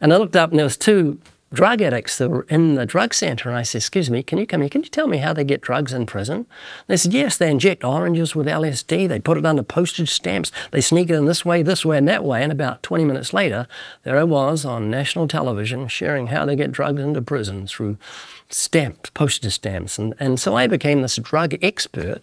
And 0.00 0.12
I 0.12 0.16
looked 0.16 0.36
up 0.36 0.50
and 0.50 0.58
there 0.58 0.66
was 0.66 0.76
two 0.76 1.18
drug 1.52 1.82
addicts 1.82 2.18
that 2.18 2.30
were 2.30 2.46
in 2.48 2.74
the 2.74 2.86
drug 2.86 3.12
center. 3.14 3.48
And 3.48 3.58
I 3.58 3.62
said, 3.62 3.78
excuse 3.78 4.10
me, 4.10 4.22
can 4.22 4.38
you 4.38 4.46
come 4.46 4.62
here? 4.62 4.70
Can 4.70 4.82
you 4.82 4.88
tell 4.88 5.06
me 5.06 5.18
how 5.18 5.32
they 5.32 5.44
get 5.44 5.60
drugs 5.60 5.92
in 5.92 6.06
prison? 6.06 6.46
They 6.86 6.96
said, 6.96 7.12
yes, 7.12 7.36
they 7.36 7.50
inject 7.50 7.84
oranges 7.84 8.34
with 8.34 8.46
LSD. 8.46 9.08
They 9.08 9.20
put 9.20 9.38
it 9.38 9.46
under 9.46 9.62
postage 9.62 10.10
stamps. 10.10 10.50
They 10.70 10.80
sneak 10.80 11.10
it 11.10 11.14
in 11.14 11.26
this 11.26 11.44
way, 11.44 11.62
this 11.62 11.84
way, 11.84 11.98
and 11.98 12.08
that 12.08 12.24
way. 12.24 12.42
And 12.42 12.50
about 12.50 12.82
20 12.82 13.04
minutes 13.04 13.32
later, 13.32 13.66
there 14.02 14.18
I 14.18 14.24
was 14.24 14.64
on 14.64 14.90
national 14.90 15.28
television 15.28 15.88
sharing 15.88 16.28
how 16.28 16.46
they 16.46 16.56
get 16.56 16.72
drugs 16.72 17.00
into 17.00 17.22
prison 17.22 17.66
through 17.66 17.98
stamps, 18.54 19.10
postage 19.10 19.52
stamps. 19.52 19.98
And, 19.98 20.14
and 20.18 20.38
so 20.38 20.56
I 20.56 20.66
became 20.66 21.02
this 21.02 21.16
drug 21.16 21.56
expert 21.62 22.22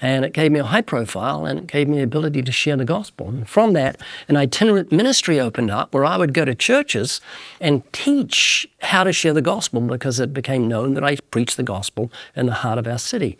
and 0.00 0.24
it 0.24 0.32
gave 0.32 0.52
me 0.52 0.60
a 0.60 0.64
high 0.64 0.82
profile 0.82 1.44
and 1.44 1.60
it 1.60 1.66
gave 1.66 1.88
me 1.88 1.96
the 1.96 2.04
ability 2.04 2.42
to 2.42 2.52
share 2.52 2.76
the 2.76 2.84
gospel. 2.84 3.28
And 3.28 3.48
from 3.48 3.72
that, 3.72 4.00
an 4.28 4.36
itinerant 4.36 4.92
ministry 4.92 5.40
opened 5.40 5.70
up 5.70 5.92
where 5.92 6.04
I 6.04 6.16
would 6.16 6.34
go 6.34 6.44
to 6.44 6.54
churches 6.54 7.20
and 7.60 7.90
teach 7.92 8.68
how 8.80 9.04
to 9.04 9.12
share 9.12 9.32
the 9.32 9.42
gospel 9.42 9.80
because 9.80 10.20
it 10.20 10.32
became 10.32 10.68
known 10.68 10.94
that 10.94 11.04
I 11.04 11.16
preached 11.16 11.56
the 11.56 11.62
gospel 11.64 12.12
in 12.36 12.46
the 12.46 12.54
heart 12.54 12.78
of 12.78 12.86
our 12.86 12.98
city. 12.98 13.38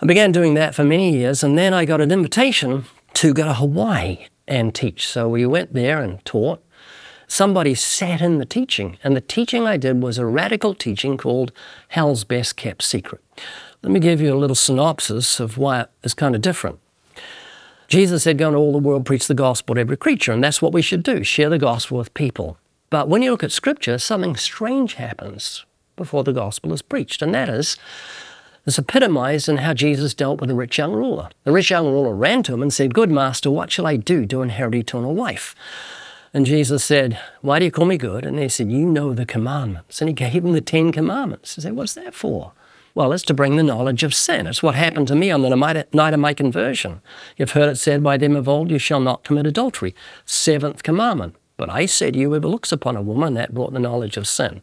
I 0.00 0.06
began 0.06 0.32
doing 0.32 0.54
that 0.54 0.74
for 0.74 0.82
many 0.82 1.12
years, 1.12 1.44
and 1.44 1.56
then 1.56 1.72
I 1.72 1.84
got 1.84 2.00
an 2.00 2.10
invitation 2.10 2.84
to 3.14 3.32
go 3.32 3.44
to 3.44 3.54
Hawaii 3.54 4.26
and 4.48 4.74
teach. 4.74 5.06
So 5.06 5.28
we 5.28 5.46
went 5.46 5.72
there 5.72 6.02
and 6.02 6.22
taught. 6.24 6.62
Somebody 7.26 7.74
sat 7.74 8.20
in 8.20 8.38
the 8.38 8.44
teaching, 8.44 8.98
and 9.02 9.16
the 9.16 9.20
teaching 9.20 9.66
I 9.66 9.76
did 9.76 10.02
was 10.02 10.18
a 10.18 10.26
radical 10.26 10.74
teaching 10.74 11.16
called 11.16 11.52
Hell's 11.88 12.24
Best 12.24 12.56
Kept 12.56 12.82
Secret. 12.82 13.20
Let 13.82 13.92
me 13.92 14.00
give 14.00 14.20
you 14.20 14.34
a 14.34 14.36
little 14.36 14.54
synopsis 14.54 15.40
of 15.40 15.58
why 15.58 15.82
it 15.82 15.90
is 16.02 16.14
kind 16.14 16.34
of 16.34 16.40
different. 16.40 16.78
Jesus 17.88 18.22
said, 18.22 18.38
Go 18.38 18.48
into 18.48 18.58
all 18.58 18.72
the 18.72 18.78
world, 18.78 19.06
preach 19.06 19.26
the 19.26 19.34
gospel 19.34 19.74
to 19.74 19.80
every 19.80 19.96
creature, 19.96 20.32
and 20.32 20.42
that's 20.42 20.62
what 20.62 20.72
we 20.72 20.82
should 20.82 21.02
do 21.02 21.22
share 21.22 21.50
the 21.50 21.58
gospel 21.58 21.98
with 21.98 22.14
people. 22.14 22.58
But 22.90 23.08
when 23.08 23.22
you 23.22 23.30
look 23.30 23.44
at 23.44 23.52
Scripture, 23.52 23.98
something 23.98 24.36
strange 24.36 24.94
happens 24.94 25.64
before 25.96 26.24
the 26.24 26.32
gospel 26.32 26.72
is 26.72 26.82
preached, 26.82 27.22
and 27.22 27.34
that 27.34 27.48
is 27.48 27.76
it's 28.66 28.78
epitomized 28.78 29.48
in 29.48 29.58
how 29.58 29.74
Jesus 29.74 30.14
dealt 30.14 30.40
with 30.40 30.48
the 30.48 30.54
rich 30.54 30.78
young 30.78 30.92
ruler. 30.92 31.28
The 31.44 31.52
rich 31.52 31.70
young 31.70 31.86
ruler 31.86 32.14
ran 32.14 32.42
to 32.44 32.54
him 32.54 32.62
and 32.62 32.72
said, 32.72 32.94
Good 32.94 33.10
master, 33.10 33.50
what 33.50 33.70
shall 33.70 33.86
I 33.86 33.96
do 33.96 34.24
to 34.26 34.40
inherit 34.40 34.74
eternal 34.74 35.14
life? 35.14 35.54
And 36.34 36.44
Jesus 36.44 36.84
said, 36.84 37.18
Why 37.42 37.60
do 37.60 37.64
you 37.64 37.70
call 37.70 37.86
me 37.86 37.96
good? 37.96 38.26
And 38.26 38.36
they 38.36 38.48
said, 38.48 38.70
You 38.70 38.84
know 38.84 39.14
the 39.14 39.24
commandments. 39.24 40.00
And 40.00 40.08
he 40.08 40.14
gave 40.14 40.42
them 40.42 40.52
the 40.52 40.60
Ten 40.60 40.90
Commandments. 40.90 41.54
He 41.54 41.60
said, 41.60 41.76
What's 41.76 41.94
that 41.94 42.12
for? 42.12 42.52
Well, 42.92 43.12
it's 43.12 43.22
to 43.24 43.34
bring 43.34 43.56
the 43.56 43.62
knowledge 43.62 44.02
of 44.02 44.14
sin. 44.14 44.46
It's 44.46 44.62
what 44.62 44.74
happened 44.74 45.08
to 45.08 45.14
me 45.14 45.30
on 45.30 45.42
the 45.42 45.84
night 45.92 46.14
of 46.14 46.20
my 46.20 46.34
conversion. 46.34 47.02
You've 47.36 47.52
heard 47.52 47.68
it 47.68 47.76
said 47.76 48.02
by 48.02 48.16
them 48.16 48.34
of 48.34 48.48
old, 48.48 48.70
You 48.70 48.78
shall 48.78 49.00
not 49.00 49.24
commit 49.24 49.46
adultery. 49.46 49.94
Seventh 50.26 50.82
commandment. 50.82 51.36
But 51.56 51.70
I 51.70 51.86
said, 51.86 52.16
You 52.16 52.30
whoever 52.30 52.48
looks 52.48 52.72
upon 52.72 52.96
a 52.96 53.02
woman, 53.02 53.34
that 53.34 53.54
brought 53.54 53.72
the 53.72 53.78
knowledge 53.78 54.16
of 54.16 54.26
sin. 54.26 54.60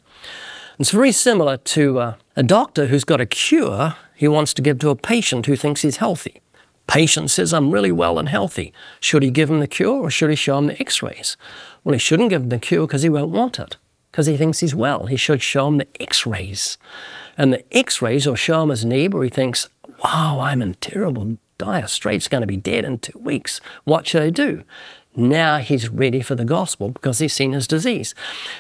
It's 0.78 0.92
very 0.92 1.12
similar 1.14 1.56
to 1.58 2.00
uh, 2.00 2.16
a 2.36 2.44
doctor 2.44 2.88
who's 2.88 3.06
got 3.06 3.22
a 3.22 3.26
cure 3.26 3.96
he 4.14 4.28
wants 4.28 4.54
to 4.56 4.62
give 4.62 4.80
to 4.80 4.90
a 4.90 4.96
patient 4.96 5.46
who 5.46 5.56
thinks 5.56 5.84
he's 5.84 5.98
healthy. 5.98 6.42
Patient 6.88 7.32
says, 7.32 7.54
I'm 7.54 7.72
really 7.72 7.92
well 7.92 8.20
and 8.20 8.28
healthy. 8.30 8.74
Should 9.00 9.24
he 9.24 9.32
give 9.32 9.50
him 9.50 9.60
the 9.60 9.68
cure 9.68 10.02
or 10.02 10.12
should 10.12 10.30
he 10.30 10.36
show 10.36 10.58
him 10.58 10.68
the 10.68 10.80
x 10.80 11.02
rays? 11.02 11.38
Well, 11.84 11.94
he 11.94 12.00
shouldn't 12.00 12.30
give 12.30 12.44
him 12.44 12.50
the 12.50 12.60
cure 12.60 12.86
because 12.86 13.02
he 13.02 13.10
won't 13.10 13.32
want 13.32 13.60
it, 13.60 13.78
because 14.12 14.28
he 14.28 14.38
thinks 14.38 14.60
he's 14.60 14.76
well. 14.76 15.06
He 15.06 15.18
should 15.18 15.42
show 15.42 15.68
him 15.68 15.78
the 15.78 15.88
x 16.02 16.26
rays. 16.26 16.78
And 17.38 17.54
the 17.54 17.64
x 17.76 18.02
rays 18.02 18.28
will 18.28 18.36
show 18.36 18.64
him 18.64 18.70
his 18.70 18.86
where 18.86 19.24
he 19.24 19.30
thinks, 19.30 19.70
wow, 20.04 20.40
I'm 20.42 20.62
in 20.62 20.76
terrible 20.76 21.38
dire 21.58 21.88
straits, 21.88 22.28
going 22.28 22.42
to 22.42 22.48
be 22.48 22.58
dead 22.58 22.86
in 22.86 22.98
two 22.98 23.20
weeks. 23.20 23.62
What 23.84 24.08
should 24.08 24.24
I 24.24 24.30
do? 24.32 24.64
Now 25.16 25.58
he's 25.58 25.90
ready 25.90 26.22
for 26.22 26.36
the 26.36 26.46
gospel 26.46 26.90
because 26.90 27.20
he's 27.20 27.34
seen 27.34 27.52
his 27.52 27.68
disease. 27.68 28.16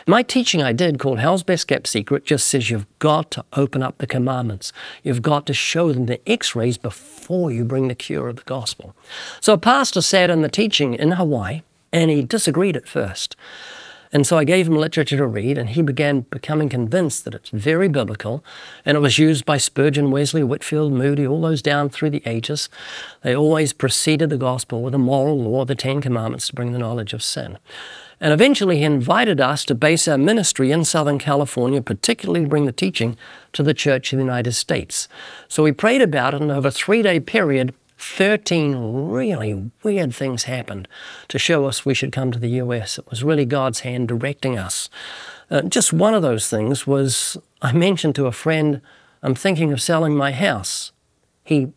My 0.05 0.22
teaching 0.22 0.62
I 0.62 0.74
did 0.74 1.00
called 1.00 1.20
Hell's 1.20 1.43
Best 1.43 1.67
Kept 1.67 1.88
Secret 1.88 2.25
just 2.25 2.48
says 2.48 2.70
you've 2.70 2.88
got 3.00 3.31
to 3.31 3.46
open 3.53 3.81
up 3.81 4.00
the 4.00 4.08
commandments. 4.08 4.74
You've 5.01 5.22
got 5.22 5.46
to 5.46 5.53
show 5.53 5.93
them 5.93 6.08
the 6.08 6.20
x 6.29 6.53
rays 6.53 6.77
before 6.77 7.51
you 7.51 7.63
bring 7.63 7.88
the 7.88 7.96
cure 7.96 8.27
of 8.27 8.36
the 8.36 8.43
gospel. 8.43 8.93
So 9.39 9.53
a 9.53 9.58
pastor 9.58 10.01
sat 10.01 10.29
in 10.29 10.41
the 10.41 10.50
teaching 10.50 10.93
in 10.93 11.12
Hawaii 11.12 11.62
and 11.93 12.12
he 12.12 12.22
disagreed 12.22 12.75
at 12.75 12.88
first. 12.88 13.38
And 14.13 14.27
so 14.27 14.38
I 14.38 14.44
gave 14.44 14.68
him 14.68 14.75
literature 14.75 15.18
to 15.18 15.25
read, 15.27 15.58
and 15.58 15.70
he 15.70 15.82
began 15.82 16.22
becoming 16.22 16.68
convinced 16.68 17.24
that 17.24 17.34
it's 17.34 17.50
very 17.50 17.88
biblical. 17.88 18.44
And 18.86 18.98
it 18.98 19.00
was 19.00 19.18
used 19.18 19.46
by 19.46 19.58
Spurgeon, 19.58 20.12
Wesley, 20.12 20.44
Whitefield, 20.44 20.91
Moody, 20.91 21.25
all 21.25 21.41
those 21.41 21.62
down 21.62 21.89
through 21.89 22.10
the 22.10 22.24
ages. 22.25 22.68
They 23.22 23.36
always 23.36 23.72
preceded 23.72 24.30
the 24.30 24.38
gospel 24.38 24.82
with 24.82 24.94
a 24.94 25.00
moral 25.00 25.41
law, 25.41 25.63
the 25.63 25.75
Ten 25.75 26.01
Commandments, 26.01 26.48
to 26.48 26.56
bring 26.56 26.74
the 26.74 26.80
knowledge 26.80 27.13
of 27.13 27.24
sin. 27.24 27.58
And 28.20 28.34
eventually 28.34 28.77
he 28.77 28.84
invited 28.84 29.41
us 29.41 29.65
to 29.65 29.74
base 29.74 30.08
our 30.08 30.18
ministry 30.18 30.72
in 30.72 30.86
Southern 30.86 31.18
California, 31.18 31.82
particularly 31.82 32.41
to 32.41 32.50
bring 32.50 32.65
the 32.65 32.72
teaching 32.72 33.18
to 33.53 33.63
the 33.63 33.74
Church 33.74 34.13
of 34.13 34.18
the 34.18 34.24
United 34.24 34.51
States. 34.51 35.08
So 35.48 35.63
we 35.63 35.72
prayed 35.72 36.03
about 36.03 36.36
it, 36.36 36.41
and 36.41 36.51
over 36.51 36.68
a 36.68 36.72
three 36.72 37.01
day 37.01 37.20
period, 37.20 37.74
13 38.01 39.12
really 39.12 39.72
weird 39.84 40.13
things 40.13 40.43
happened 40.43 40.88
to 41.27 41.38
show 41.38 41.65
us 41.65 41.86
we 41.86 41.93
should 41.93 42.12
come 42.12 42.31
to 42.31 42.39
the 42.39 42.50
US. 42.50 42.98
It 42.98 43.08
was 43.10 43.24
really 43.24 43.46
God's 43.46 43.81
hand 43.81 44.08
directing 44.08 44.58
us. 44.58 44.89
Uh, 45.51 45.62
just 45.62 45.93
one 45.93 46.15
of 46.15 46.24
those 46.24 46.50
things 46.50 46.88
was 46.88 47.38
I 47.62 47.74
mentioned 47.74 48.15
to 48.15 48.25
a 48.25 48.31
friend, 48.31 48.81
I'm 49.22 49.36
thinking 49.36 49.72
of 49.72 49.81
selling 49.81 50.15
my 50.15 50.31
house. 50.31 50.91
He 51.43 51.74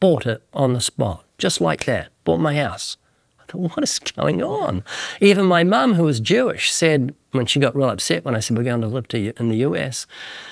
bought 0.00 0.26
it 0.26 0.42
on 0.54 0.72
the 0.72 0.80
spot, 0.80 1.24
just 1.36 1.60
like 1.60 1.84
that, 1.84 2.08
bought 2.24 2.40
my 2.40 2.54
house. 2.54 2.96
I 3.38 3.52
thought, 3.52 3.76
what 3.76 3.82
is 3.82 3.98
going 3.98 4.42
on? 4.42 4.84
Even 5.20 5.44
my 5.44 5.64
mum, 5.64 5.94
who 5.94 6.04
was 6.04 6.18
Jewish, 6.18 6.72
said 6.72 7.14
when 7.32 7.44
she 7.44 7.60
got 7.60 7.76
real 7.76 7.90
upset 7.90 8.24
when 8.24 8.34
I 8.34 8.40
said 8.40 8.56
we're 8.56 8.64
going 8.64 8.80
to 8.80 8.86
live 8.86 9.08
to 9.08 9.34
in 9.38 9.48
the 9.50 9.58
US, 9.58 10.06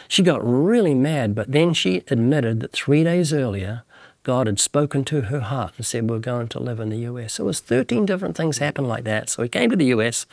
she 0.08 0.23
got 0.23 0.46
really 0.46 0.94
mad, 0.94 1.35
but 1.35 1.52
then 1.52 1.73
she 1.73 2.02
admitted 2.08 2.61
that 2.61 2.73
three 2.73 3.02
days 3.02 3.32
earlier, 3.32 3.85
God 4.26 4.49
had 4.49 4.59
spoken 4.59 5.04
to 5.04 5.21
her 5.21 5.38
heart 5.38 5.75
and 5.76 5.87
said, 5.87 6.11
We're 6.11 6.18
going 6.18 6.49
to 6.49 6.59
live 6.59 6.80
in 6.80 6.88
the 6.88 6.99
US. 7.11 7.35
So 7.35 7.45
it 7.45 7.47
was 7.47 7.61
13 7.61 8.06
different 8.06 8.37
things 8.37 8.59
happened 8.59 8.88
like 8.88 9.04
that. 9.04 9.30
So 9.30 9.45
we 9.45 9.49
came 9.49 9.71
to 9.71 9.76
the 9.76 9.92
US 9.95 10.26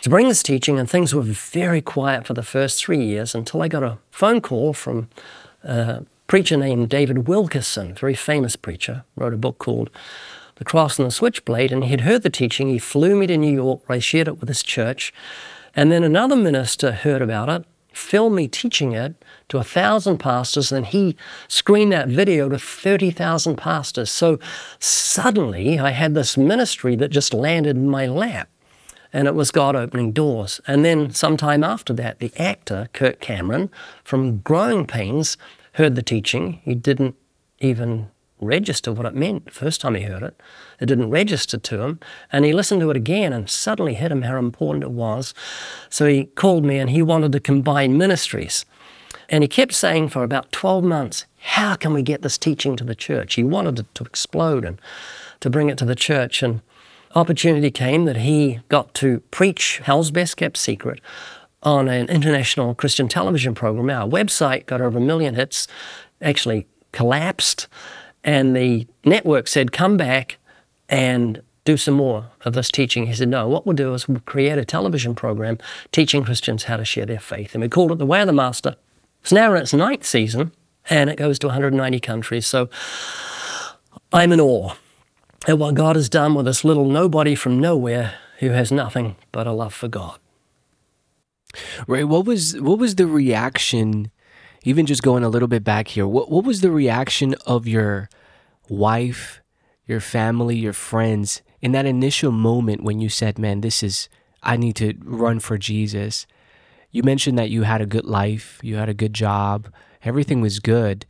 to 0.00 0.10
bring 0.10 0.26
this 0.26 0.42
teaching, 0.42 0.80
and 0.80 0.90
things 0.90 1.14
were 1.14 1.22
very 1.22 1.80
quiet 1.80 2.26
for 2.26 2.34
the 2.34 2.42
first 2.42 2.84
three 2.84 3.04
years 3.04 3.32
until 3.32 3.62
I 3.62 3.68
got 3.68 3.84
a 3.84 3.98
phone 4.10 4.40
call 4.40 4.72
from 4.72 5.10
a 5.62 6.02
preacher 6.26 6.56
named 6.56 6.88
David 6.88 7.28
Wilkerson, 7.28 7.94
very 7.94 8.16
famous 8.16 8.56
preacher, 8.56 9.04
wrote 9.14 9.32
a 9.32 9.36
book 9.36 9.58
called 9.58 9.90
The 10.56 10.64
Cross 10.64 10.98
and 10.98 11.06
the 11.06 11.12
Switchblade, 11.12 11.70
and 11.70 11.84
he'd 11.84 12.00
heard 12.00 12.24
the 12.24 12.30
teaching. 12.30 12.68
He 12.68 12.80
flew 12.80 13.14
me 13.14 13.28
to 13.28 13.36
New 13.36 13.54
York, 13.54 13.88
where 13.88 13.94
I 13.94 14.00
shared 14.00 14.26
it 14.26 14.40
with 14.40 14.48
his 14.48 14.64
church. 14.64 15.14
And 15.76 15.92
then 15.92 16.02
another 16.02 16.34
minister 16.34 16.90
heard 16.90 17.22
about 17.22 17.48
it 17.48 17.64
filmed 17.92 18.34
me 18.34 18.48
teaching 18.48 18.90
it 18.90 19.14
to 19.50 19.58
a 19.58 19.64
thousand 19.64 20.18
pastors, 20.18 20.72
and 20.72 20.86
he 20.86 21.16
screened 21.48 21.92
that 21.92 22.08
video 22.08 22.48
to 22.48 22.58
30,000 22.58 23.56
pastors. 23.56 24.10
So 24.10 24.38
suddenly 24.78 25.78
I 25.78 25.90
had 25.90 26.14
this 26.14 26.36
ministry 26.36 26.96
that 26.96 27.10
just 27.10 27.34
landed 27.34 27.76
in 27.76 27.88
my 27.88 28.06
lap. 28.06 28.48
And 29.12 29.26
it 29.26 29.34
was 29.34 29.50
God 29.50 29.74
opening 29.74 30.12
doors. 30.12 30.60
And 30.68 30.84
then, 30.84 31.10
sometime 31.10 31.64
after 31.64 31.92
that, 31.94 32.20
the 32.20 32.32
actor, 32.36 32.88
Kirk 32.92 33.18
Cameron, 33.18 33.68
from 34.04 34.38
Growing 34.38 34.86
Pains, 34.86 35.36
heard 35.72 35.96
the 35.96 36.02
teaching. 36.02 36.60
He 36.62 36.76
didn't 36.76 37.16
even 37.58 38.08
register 38.40 38.92
what 38.92 39.06
it 39.06 39.14
meant 39.14 39.46
the 39.46 39.50
first 39.50 39.80
time 39.80 39.96
he 39.96 40.02
heard 40.02 40.22
it. 40.22 40.40
It 40.80 40.86
didn't 40.86 41.10
register 41.10 41.58
to 41.58 41.82
him. 41.82 42.00
And 42.32 42.44
he 42.44 42.52
listened 42.52 42.80
to 42.82 42.90
it 42.90 42.96
again 42.96 43.32
and 43.32 43.50
suddenly 43.50 43.94
hit 43.94 44.12
him 44.12 44.22
how 44.22 44.36
important 44.36 44.84
it 44.84 44.92
was. 44.92 45.34
So 45.88 46.06
he 46.06 46.26
called 46.26 46.64
me 46.64 46.78
and 46.78 46.90
he 46.90 47.02
wanted 47.02 47.32
to 47.32 47.40
combine 47.40 47.98
ministries. 47.98 48.64
And 49.30 49.42
he 49.42 49.48
kept 49.48 49.72
saying 49.72 50.08
for 50.08 50.22
about 50.22 50.52
12 50.52 50.84
months, 50.84 51.24
How 51.38 51.76
can 51.76 51.94
we 51.94 52.02
get 52.02 52.22
this 52.22 52.36
teaching 52.36 52.76
to 52.76 52.84
the 52.84 52.94
church? 52.94 53.34
He 53.34 53.44
wanted 53.44 53.78
it 53.78 53.94
to 53.94 54.04
explode 54.04 54.64
and 54.64 54.80
to 55.40 55.48
bring 55.48 55.70
it 55.70 55.78
to 55.78 55.86
the 55.86 55.94
church. 55.94 56.42
And 56.42 56.60
opportunity 57.14 57.70
came 57.70 58.04
that 58.04 58.18
he 58.18 58.60
got 58.68 58.92
to 58.94 59.20
preach 59.30 59.80
Hell's 59.84 60.10
Best 60.10 60.36
Kept 60.36 60.56
Secret 60.56 61.00
on 61.62 61.88
an 61.88 62.08
international 62.08 62.74
Christian 62.74 63.08
television 63.08 63.54
program. 63.54 63.88
Our 63.88 64.08
website 64.08 64.66
got 64.66 64.80
over 64.80 64.98
a 64.98 65.00
million 65.00 65.34
hits, 65.36 65.66
actually 66.20 66.66
collapsed 66.92 67.68
and 68.24 68.54
the 68.54 68.86
network 69.04 69.48
said, 69.48 69.72
come 69.72 69.96
back 69.96 70.38
and 70.88 71.42
do 71.64 71.76
some 71.76 71.94
more 71.94 72.26
of 72.44 72.54
this 72.54 72.70
teaching. 72.70 73.06
He 73.06 73.14
said, 73.14 73.28
no, 73.28 73.48
what 73.48 73.66
we'll 73.66 73.76
do 73.76 73.94
is 73.94 74.08
we'll 74.08 74.20
create 74.20 74.58
a 74.58 74.64
television 74.64 75.14
program 75.14 75.58
teaching 75.92 76.24
Christians 76.24 76.64
how 76.64 76.76
to 76.76 76.84
share 76.84 77.06
their 77.06 77.20
faith. 77.20 77.54
And 77.54 77.62
we 77.62 77.68
called 77.68 77.92
it 77.92 77.98
The 77.98 78.06
Way 78.06 78.20
of 78.20 78.26
the 78.26 78.32
Master. 78.32 78.76
It's 79.22 79.32
now 79.32 79.52
in 79.54 79.62
its 79.62 79.74
ninth 79.74 80.04
season, 80.04 80.52
and 80.88 81.10
it 81.10 81.16
goes 81.16 81.38
to 81.40 81.48
190 81.48 82.00
countries. 82.00 82.46
So 82.46 82.68
I'm 84.12 84.32
in 84.32 84.40
awe 84.40 84.74
at 85.46 85.58
what 85.58 85.74
God 85.74 85.96
has 85.96 86.08
done 86.08 86.34
with 86.34 86.46
this 86.46 86.64
little 86.64 86.86
nobody 86.86 87.34
from 87.34 87.60
nowhere 87.60 88.14
who 88.38 88.50
has 88.50 88.72
nothing 88.72 89.16
but 89.32 89.46
a 89.46 89.52
love 89.52 89.74
for 89.74 89.88
God. 89.88 90.18
Ray, 91.86 92.04
what 92.04 92.24
was 92.24 92.60
what 92.60 92.78
was 92.78 92.94
the 92.94 93.06
reaction 93.06 94.10
even 94.62 94.86
just 94.86 95.02
going 95.02 95.24
a 95.24 95.28
little 95.28 95.48
bit 95.48 95.64
back 95.64 95.88
here, 95.88 96.06
what 96.06 96.30
what 96.30 96.44
was 96.44 96.60
the 96.60 96.70
reaction 96.70 97.34
of 97.46 97.66
your 97.66 98.08
wife, 98.68 99.40
your 99.86 100.00
family, 100.00 100.56
your 100.56 100.72
friends 100.72 101.42
in 101.60 101.72
that 101.72 101.86
initial 101.86 102.32
moment 102.32 102.82
when 102.82 103.00
you 103.00 103.08
said, 103.08 103.38
"Man, 103.38 103.60
this 103.60 103.82
is 103.82 104.08
I 104.42 104.56
need 104.56 104.76
to 104.76 104.94
run 105.02 105.40
for 105.40 105.58
Jesus." 105.58 106.26
You 106.90 107.02
mentioned 107.02 107.38
that 107.38 107.50
you 107.50 107.62
had 107.62 107.80
a 107.80 107.86
good 107.86 108.04
life, 108.04 108.58
you 108.62 108.76
had 108.76 108.88
a 108.88 108.94
good 108.94 109.14
job, 109.14 109.72
everything 110.04 110.40
was 110.40 110.58
good, 110.58 111.06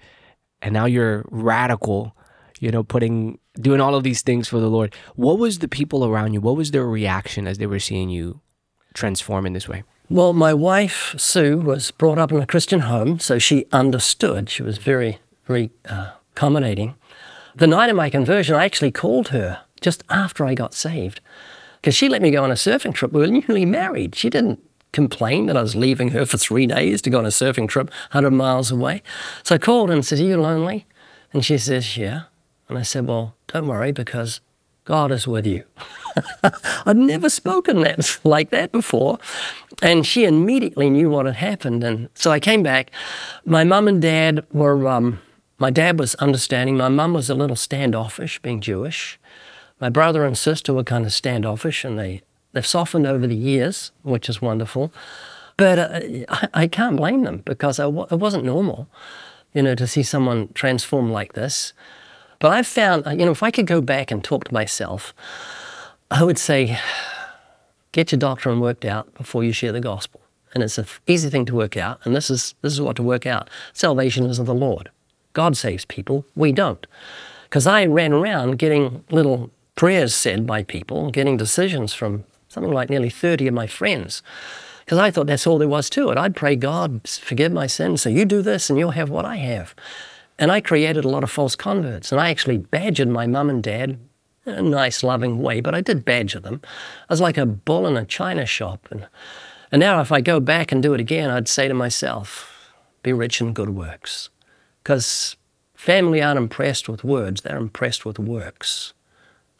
and 0.60 0.72
now 0.74 0.84
you're 0.84 1.24
radical, 1.30 2.14
you 2.58 2.70
know, 2.70 2.82
putting 2.82 3.38
doing 3.60 3.80
all 3.80 3.94
of 3.94 4.04
these 4.04 4.22
things 4.22 4.48
for 4.48 4.60
the 4.60 4.68
Lord. 4.68 4.94
What 5.16 5.38
was 5.38 5.58
the 5.58 5.68
people 5.68 6.04
around 6.04 6.34
you? 6.34 6.40
What 6.40 6.56
was 6.56 6.70
their 6.70 6.86
reaction 6.86 7.46
as 7.46 7.58
they 7.58 7.66
were 7.66 7.78
seeing 7.78 8.10
you 8.10 8.40
transform 8.94 9.46
in 9.46 9.52
this 9.52 9.68
way? 9.68 9.82
Well, 10.08 10.32
my 10.32 10.52
wife, 10.52 11.14
Sue, 11.16 11.58
was 11.58 11.90
brought 11.92 12.18
up 12.18 12.32
in 12.32 12.40
a 12.40 12.46
Christian 12.46 12.80
home, 12.80 13.20
so 13.20 13.38
she 13.38 13.66
understood. 13.72 14.50
She 14.50 14.62
was 14.62 14.78
very, 14.78 15.18
very 15.46 15.70
uh, 15.88 16.12
accommodating. 16.32 16.96
The 17.54 17.66
night 17.66 17.90
of 17.90 17.96
my 17.96 18.10
conversion, 18.10 18.56
I 18.56 18.64
actually 18.64 18.90
called 18.90 19.28
her 19.28 19.62
just 19.80 20.02
after 20.10 20.44
I 20.44 20.54
got 20.54 20.74
saved 20.74 21.20
because 21.80 21.94
she 21.94 22.08
let 22.08 22.22
me 22.22 22.30
go 22.30 22.42
on 22.44 22.50
a 22.50 22.54
surfing 22.54 22.92
trip. 22.92 23.12
We 23.12 23.20
were 23.20 23.26
newly 23.28 23.64
married. 23.64 24.14
She 24.14 24.30
didn't 24.30 24.60
complain 24.92 25.46
that 25.46 25.56
I 25.56 25.62
was 25.62 25.76
leaving 25.76 26.10
her 26.10 26.26
for 26.26 26.36
three 26.36 26.66
days 26.66 27.02
to 27.02 27.10
go 27.10 27.18
on 27.18 27.26
a 27.26 27.28
surfing 27.28 27.68
trip 27.68 27.90
100 28.12 28.30
miles 28.30 28.70
away. 28.70 29.02
So 29.42 29.54
I 29.54 29.58
called 29.58 29.90
and 29.90 30.04
said, 30.04 30.18
Are 30.18 30.24
you 30.24 30.40
lonely? 30.40 30.86
And 31.32 31.44
she 31.44 31.58
says, 31.58 31.96
Yeah. 31.96 32.22
And 32.68 32.78
I 32.78 32.82
said, 32.82 33.06
Well, 33.06 33.34
don't 33.48 33.66
worry 33.66 33.92
because 33.92 34.40
God 34.84 35.12
is 35.12 35.26
with 35.26 35.46
you. 35.46 35.64
I'd 36.86 36.96
never 36.96 37.30
spoken 37.30 37.80
that 37.82 38.18
like 38.24 38.50
that 38.50 38.72
before. 38.72 39.18
And 39.82 40.06
she 40.06 40.24
immediately 40.24 40.90
knew 40.90 41.10
what 41.10 41.26
had 41.26 41.36
happened. 41.36 41.84
And 41.84 42.08
so 42.14 42.30
I 42.30 42.40
came 42.40 42.62
back. 42.62 42.90
My 43.44 43.64
mum 43.64 43.88
and 43.88 44.02
dad 44.02 44.44
were, 44.52 44.88
um, 44.88 45.20
my 45.58 45.70
dad 45.70 45.98
was 45.98 46.14
understanding. 46.16 46.76
My 46.76 46.88
mum 46.88 47.14
was 47.14 47.30
a 47.30 47.34
little 47.34 47.56
standoffish, 47.56 48.40
being 48.40 48.60
Jewish. 48.60 49.18
My 49.80 49.88
brother 49.88 50.24
and 50.24 50.36
sister 50.36 50.74
were 50.74 50.84
kind 50.84 51.06
of 51.06 51.12
standoffish, 51.12 51.84
and 51.84 51.98
they, 51.98 52.22
they've 52.52 52.66
softened 52.66 53.06
over 53.06 53.26
the 53.26 53.36
years, 53.36 53.92
which 54.02 54.28
is 54.28 54.42
wonderful. 54.42 54.92
But 55.56 55.78
uh, 55.78 56.00
I, 56.28 56.48
I, 56.54 56.66
can't 56.68 56.96
blame 56.96 57.24
them 57.24 57.42
because 57.44 57.78
it 57.78 57.90
wasn't 57.92 58.44
normal, 58.44 58.88
you 59.52 59.62
know, 59.62 59.74
to 59.74 59.86
see 59.86 60.02
someone 60.02 60.48
transform 60.54 61.12
like 61.12 61.34
this. 61.34 61.72
But 62.38 62.52
I've 62.52 62.66
found, 62.66 63.04
you 63.06 63.26
know, 63.26 63.32
if 63.32 63.42
I 63.42 63.50
could 63.50 63.66
go 63.66 63.82
back 63.82 64.10
and 64.10 64.24
talk 64.24 64.44
to 64.44 64.54
myself, 64.54 65.12
I 66.10 66.24
would 66.24 66.38
say, 66.38 66.78
get 67.92 68.10
your 68.10 68.18
doctrine 68.18 68.60
worked 68.60 68.86
out 68.86 69.12
before 69.14 69.44
you 69.44 69.52
share 69.52 69.72
the 69.72 69.80
gospel. 69.80 70.22
And 70.54 70.62
it's 70.62 70.78
an 70.78 70.86
easy 71.06 71.28
thing 71.28 71.44
to 71.44 71.54
work 71.54 71.76
out. 71.76 72.00
And 72.04 72.16
this 72.16 72.30
is, 72.30 72.54
this 72.62 72.72
is 72.72 72.80
what 72.80 72.96
to 72.96 73.02
work 73.02 73.26
out 73.26 73.50
salvation 73.72 74.24
is 74.24 74.38
of 74.38 74.46
the 74.46 74.54
Lord. 74.54 74.90
God 75.32 75.56
saves 75.56 75.84
people, 75.84 76.24
we 76.34 76.52
don't. 76.52 76.86
Because 77.44 77.66
I 77.66 77.84
ran 77.84 78.12
around 78.12 78.58
getting 78.58 79.04
little 79.10 79.50
prayers 79.76 80.14
said 80.14 80.46
by 80.46 80.62
people, 80.62 81.10
getting 81.10 81.36
decisions 81.36 81.92
from 81.92 82.24
something 82.50 82.72
like 82.72 82.90
nearly 82.90 83.10
30 83.10 83.46
of 83.46 83.54
my 83.54 83.66
friends. 83.66 84.22
Because 84.84 84.98
I 84.98 85.10
thought 85.10 85.28
that's 85.28 85.46
all 85.46 85.56
there 85.56 85.68
was 85.68 85.88
to 85.90 86.10
it. 86.10 86.18
I'd 86.18 86.34
pray, 86.34 86.56
God, 86.56 87.06
forgive 87.08 87.52
my 87.52 87.68
sins, 87.68 88.02
so 88.02 88.10
you 88.10 88.24
do 88.24 88.42
this 88.42 88.68
and 88.68 88.78
you'll 88.78 88.90
have 88.90 89.08
what 89.08 89.24
I 89.24 89.36
have. 89.36 89.74
And 90.36 90.50
I 90.50 90.60
created 90.60 91.04
a 91.04 91.08
lot 91.08 91.22
of 91.22 91.30
false 91.30 91.54
converts. 91.54 92.10
And 92.10 92.20
I 92.20 92.30
actually 92.30 92.58
badgered 92.58 93.08
my 93.08 93.26
mum 93.26 93.48
and 93.48 93.62
dad 93.62 93.98
in 94.44 94.52
a 94.52 94.62
nice, 94.62 95.04
loving 95.04 95.40
way, 95.40 95.60
but 95.60 95.74
I 95.74 95.80
did 95.80 96.04
badger 96.04 96.40
them. 96.40 96.60
I 97.08 97.12
was 97.12 97.20
like 97.20 97.38
a 97.38 97.46
bull 97.46 97.86
in 97.86 97.96
a 97.96 98.04
china 98.04 98.46
shop. 98.46 98.88
And, 98.90 99.06
and 99.70 99.78
now, 99.78 100.00
if 100.00 100.10
I 100.10 100.20
go 100.20 100.40
back 100.40 100.72
and 100.72 100.82
do 100.82 100.92
it 100.92 101.00
again, 101.00 101.30
I'd 101.30 101.46
say 101.46 101.68
to 101.68 101.74
myself, 101.74 102.72
be 103.02 103.12
rich 103.12 103.40
in 103.40 103.52
good 103.52 103.70
works. 103.70 104.28
Because 104.82 105.36
family 105.74 106.20
aren't 106.20 106.38
impressed 106.38 106.88
with 106.88 107.04
words, 107.04 107.42
they're 107.42 107.56
impressed 107.56 108.04
with 108.04 108.18
works. 108.18 108.92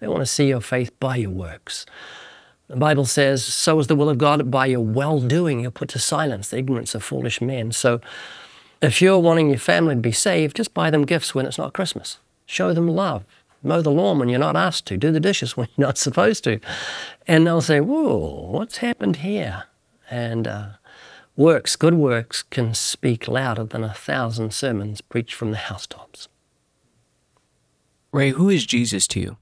They 0.00 0.09
want 0.09 0.20
to 0.20 0.26
see 0.26 0.48
your 0.48 0.62
faith 0.62 0.98
by 0.98 1.16
your 1.16 1.31
works. 1.31 1.87
The 2.70 2.76
Bible 2.76 3.04
says, 3.04 3.44
So 3.44 3.80
is 3.80 3.88
the 3.88 3.96
will 3.96 4.09
of 4.09 4.18
God 4.18 4.48
by 4.48 4.66
your 4.66 4.80
well 4.80 5.18
doing 5.18 5.59
you'll 5.59 5.72
put 5.72 5.88
to 5.88 5.98
silence 5.98 6.50
the 6.50 6.59
ignorance 6.59 6.94
of 6.94 7.02
foolish 7.02 7.40
men. 7.40 7.72
So 7.72 8.00
if 8.80 9.02
you're 9.02 9.18
wanting 9.18 9.48
your 9.48 9.59
family 9.59 9.96
to 9.96 10.00
be 10.00 10.12
saved, 10.12 10.54
just 10.54 10.72
buy 10.72 10.88
them 10.88 11.04
gifts 11.04 11.35
when 11.35 11.46
it's 11.46 11.59
not 11.59 11.72
Christmas. 11.72 12.18
Show 12.46 12.72
them 12.72 12.87
love. 12.87 13.26
Mow 13.64 13.83
the 13.83 13.90
lawn 13.90 14.20
when 14.20 14.28
you're 14.28 14.38
not 14.38 14.54
asked 14.54 14.87
to. 14.87 14.96
Do 14.96 15.11
the 15.11 15.18
dishes 15.18 15.56
when 15.56 15.66
you're 15.76 15.88
not 15.88 15.98
supposed 15.98 16.44
to. 16.44 16.61
And 17.26 17.44
they'll 17.44 17.61
say, 17.61 17.80
Whoa, 17.80 18.48
what's 18.52 18.76
happened 18.76 19.16
here? 19.16 19.64
And 20.09 20.46
uh, 20.46 20.68
works, 21.35 21.74
good 21.74 21.94
works, 21.94 22.44
can 22.44 22.72
speak 22.74 23.26
louder 23.26 23.64
than 23.64 23.83
a 23.83 23.92
thousand 23.92 24.54
sermons 24.54 25.00
preached 25.00 25.35
from 25.35 25.50
the 25.50 25.56
housetops. 25.56 26.28
Ray, 28.12 28.30
who 28.30 28.48
is 28.48 28.64
Jesus 28.64 29.09
to 29.09 29.18
you? 29.18 29.37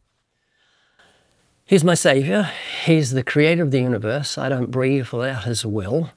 He's 1.69 1.85
my 1.85 1.93
Savior. 1.93 2.51
He's 2.87 3.11
the 3.11 3.23
creator 3.23 3.63
of 3.63 3.73
the 3.73 3.81
universe. 3.83 4.39
I 4.39 4.49
don't 4.49 4.71
breathe 4.71 5.09
without 5.09 5.45
His 5.45 5.67
will. 5.67 6.13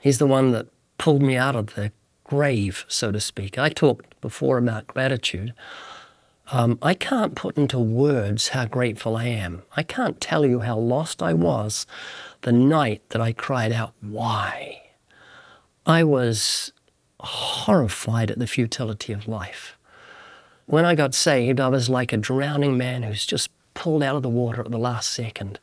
He's 0.00 0.18
the 0.18 0.26
one 0.26 0.52
that 0.52 0.68
pulled 0.98 1.20
me 1.20 1.36
out 1.36 1.56
of 1.56 1.74
the 1.74 1.90
grave, 2.22 2.84
so 2.86 3.10
to 3.10 3.18
speak. 3.18 3.58
I 3.58 3.70
talked 3.70 4.20
before 4.20 4.56
about 4.56 4.86
gratitude. 4.86 5.52
Um, 6.52 6.78
I 6.80 6.94
can't 6.94 7.34
put 7.34 7.58
into 7.58 7.80
words 7.80 8.50
how 8.50 8.66
grateful 8.66 9.16
I 9.16 9.24
am. 9.24 9.64
I 9.76 9.82
can't 9.82 10.20
tell 10.20 10.46
you 10.46 10.60
how 10.60 10.78
lost 10.78 11.24
I 11.24 11.34
was 11.34 11.88
the 12.42 12.52
night 12.52 13.02
that 13.08 13.20
I 13.20 13.32
cried 13.32 13.72
out, 13.72 13.94
Why? 14.00 14.80
I 15.84 16.04
was 16.04 16.70
horrified 17.18 18.30
at 18.30 18.38
the 18.38 18.46
futility 18.46 19.12
of 19.12 19.26
life. 19.26 19.76
When 20.66 20.84
I 20.84 20.94
got 20.94 21.14
saved, 21.14 21.58
I 21.58 21.66
was 21.66 21.88
like 21.88 22.12
a 22.12 22.16
drowning 22.16 22.78
man 22.78 23.02
who's 23.02 23.26
just 23.26 23.50
pulled 23.74 24.02
out 24.02 24.16
of 24.16 24.22
the 24.22 24.28
water 24.28 24.62
at 24.62 24.70
the 24.70 24.78
last 24.78 25.12
second. 25.12 25.58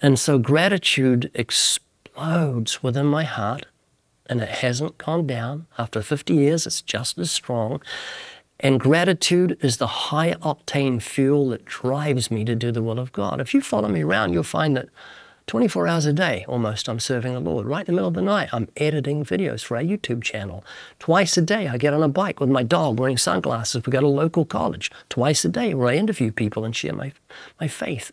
And 0.00 0.18
so 0.18 0.38
gratitude 0.38 1.30
explodes 1.34 2.82
within 2.82 3.06
my 3.06 3.24
heart 3.24 3.66
and 4.26 4.40
it 4.40 4.48
hasn't 4.48 4.98
gone 4.98 5.26
down. 5.26 5.66
After 5.78 6.02
50 6.02 6.34
years, 6.34 6.66
it's 6.66 6.82
just 6.82 7.18
as 7.18 7.30
strong. 7.30 7.80
And 8.60 8.80
gratitude 8.80 9.56
is 9.62 9.76
the 9.76 9.86
high 9.86 10.34
octane 10.34 11.00
fuel 11.00 11.48
that 11.50 11.64
drives 11.64 12.30
me 12.30 12.44
to 12.44 12.54
do 12.54 12.72
the 12.72 12.82
will 12.82 12.98
of 12.98 13.12
God. 13.12 13.40
If 13.40 13.54
you 13.54 13.60
follow 13.60 13.88
me 13.88 14.02
around, 14.02 14.32
you'll 14.32 14.42
find 14.42 14.76
that 14.76 14.88
24 15.48 15.88
hours 15.88 16.04
a 16.04 16.12
day 16.12 16.44
almost 16.46 16.88
I'm 16.88 17.00
serving 17.00 17.32
the 17.32 17.40
Lord. 17.40 17.66
Right 17.66 17.80
in 17.80 17.86
the 17.86 17.92
middle 17.92 18.08
of 18.08 18.14
the 18.14 18.22
night, 18.22 18.50
I'm 18.52 18.68
editing 18.76 19.24
videos 19.24 19.64
for 19.64 19.78
our 19.78 19.82
YouTube 19.82 20.22
channel. 20.22 20.62
Twice 20.98 21.38
a 21.38 21.42
day, 21.42 21.66
I 21.66 21.78
get 21.78 21.94
on 21.94 22.02
a 22.02 22.08
bike 22.08 22.38
with 22.38 22.50
my 22.50 22.62
dog 22.62 23.00
wearing 23.00 23.16
sunglasses. 23.16 23.84
We 23.84 23.90
go 23.90 24.00
to 24.00 24.06
local 24.06 24.44
college. 24.44 24.90
Twice 25.08 25.46
a 25.46 25.48
day, 25.48 25.72
where 25.72 25.88
I 25.88 25.96
interview 25.96 26.32
people 26.32 26.66
and 26.66 26.76
share 26.76 26.92
my, 26.92 27.12
my 27.58 27.66
faith. 27.66 28.12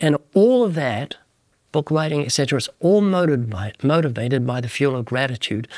And 0.00 0.16
all 0.32 0.64
of 0.64 0.74
that 0.74 1.16
book 1.72 1.90
writing, 1.90 2.24
etc. 2.24 2.56
is 2.56 2.70
all 2.80 3.02
motivated 3.02 3.50
by, 3.50 3.72
motivated 3.82 4.46
by 4.46 4.62
the 4.62 4.68
fuel 4.68 4.96
of 4.96 5.04
gratitude. 5.04 5.68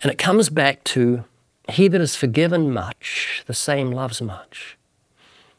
And 0.00 0.12
it 0.12 0.18
comes 0.18 0.48
back 0.48 0.84
to 0.84 1.24
he 1.68 1.88
that 1.88 2.00
is 2.00 2.14
forgiven 2.14 2.72
much, 2.72 3.42
the 3.46 3.54
same 3.54 3.90
loves 3.90 4.22
much. 4.22 4.78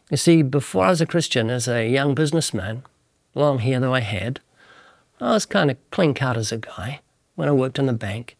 You 0.09 0.15
see, 0.15 0.43
before 0.43 0.85
I 0.85 0.89
was 0.91 1.01
a 1.01 1.05
Christian, 1.05 1.49
as 1.49 1.67
a 1.67 1.89
young 1.89 2.15
businessman, 2.15 2.83
long 3.33 3.59
hair 3.59 3.79
though 3.81 3.93
I 3.93 3.99
had, 3.99 4.39
I 5.19 5.31
was 5.31 5.45
kind 5.45 5.71
of 5.71 5.77
clean 5.91 6.13
cut 6.13 6.37
as 6.37 6.51
a 6.51 6.57
guy 6.57 6.99
when 7.35 7.47
I 7.47 7.53
worked 7.53 7.79
in 7.79 7.85
the 7.85 7.93
bank. 7.93 8.37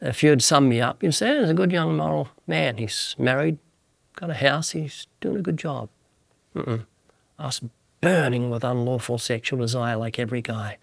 If 0.00 0.22
you'd 0.22 0.42
sum 0.42 0.68
me 0.68 0.80
up, 0.80 1.02
you'd 1.02 1.12
say, 1.12 1.38
he's 1.38 1.50
a 1.50 1.54
good 1.54 1.72
young 1.72 1.96
moral 1.96 2.28
man. 2.46 2.78
He's 2.78 3.14
married, 3.18 3.58
got 4.16 4.30
a 4.30 4.34
house, 4.34 4.70
he's 4.70 5.06
doing 5.20 5.36
a 5.36 5.42
good 5.42 5.58
job. 5.58 5.88
Mm-mm. 6.56 6.86
I 7.38 7.46
was 7.46 7.60
burning 8.00 8.50
with 8.50 8.64
unlawful 8.64 9.18
sexual 9.18 9.60
desire 9.60 9.96
like 9.96 10.18
every 10.18 10.42
guy, 10.42 10.78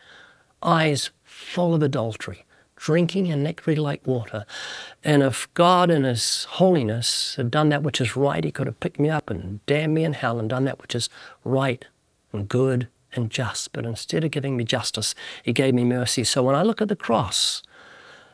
eyes 0.61 1.09
full 1.23 1.73
of 1.73 1.81
adultery, 1.81 2.45
drinking 2.75 3.27
iniquity 3.27 3.81
like 3.81 4.05
water. 4.05 4.45
And 5.03 5.23
if 5.23 5.51
God 5.55 5.89
in 5.89 6.03
His 6.03 6.45
holiness 6.45 7.35
had 7.35 7.51
done 7.51 7.69
that 7.69 7.83
which 7.83 7.99
is 7.99 8.15
right, 8.15 8.43
He 8.43 8.51
could 8.51 8.67
have 8.67 8.79
picked 8.79 8.99
me 8.99 9.09
up 9.09 9.29
and 9.29 9.65
damned 9.65 9.95
me 9.95 10.03
in 10.03 10.13
hell 10.13 10.39
and 10.39 10.49
done 10.49 10.65
that 10.65 10.79
which 10.79 10.95
is 10.95 11.09
right 11.43 11.85
and 12.31 12.47
good 12.47 12.87
and 13.13 13.29
just. 13.29 13.73
But 13.73 13.85
instead 13.85 14.23
of 14.23 14.31
giving 14.31 14.57
me 14.57 14.63
justice, 14.63 15.15
He 15.43 15.53
gave 15.53 15.73
me 15.73 15.83
mercy. 15.83 16.23
So 16.23 16.43
when 16.43 16.55
I 16.55 16.63
look 16.63 16.81
at 16.81 16.87
the 16.87 16.95
cross, 16.95 17.63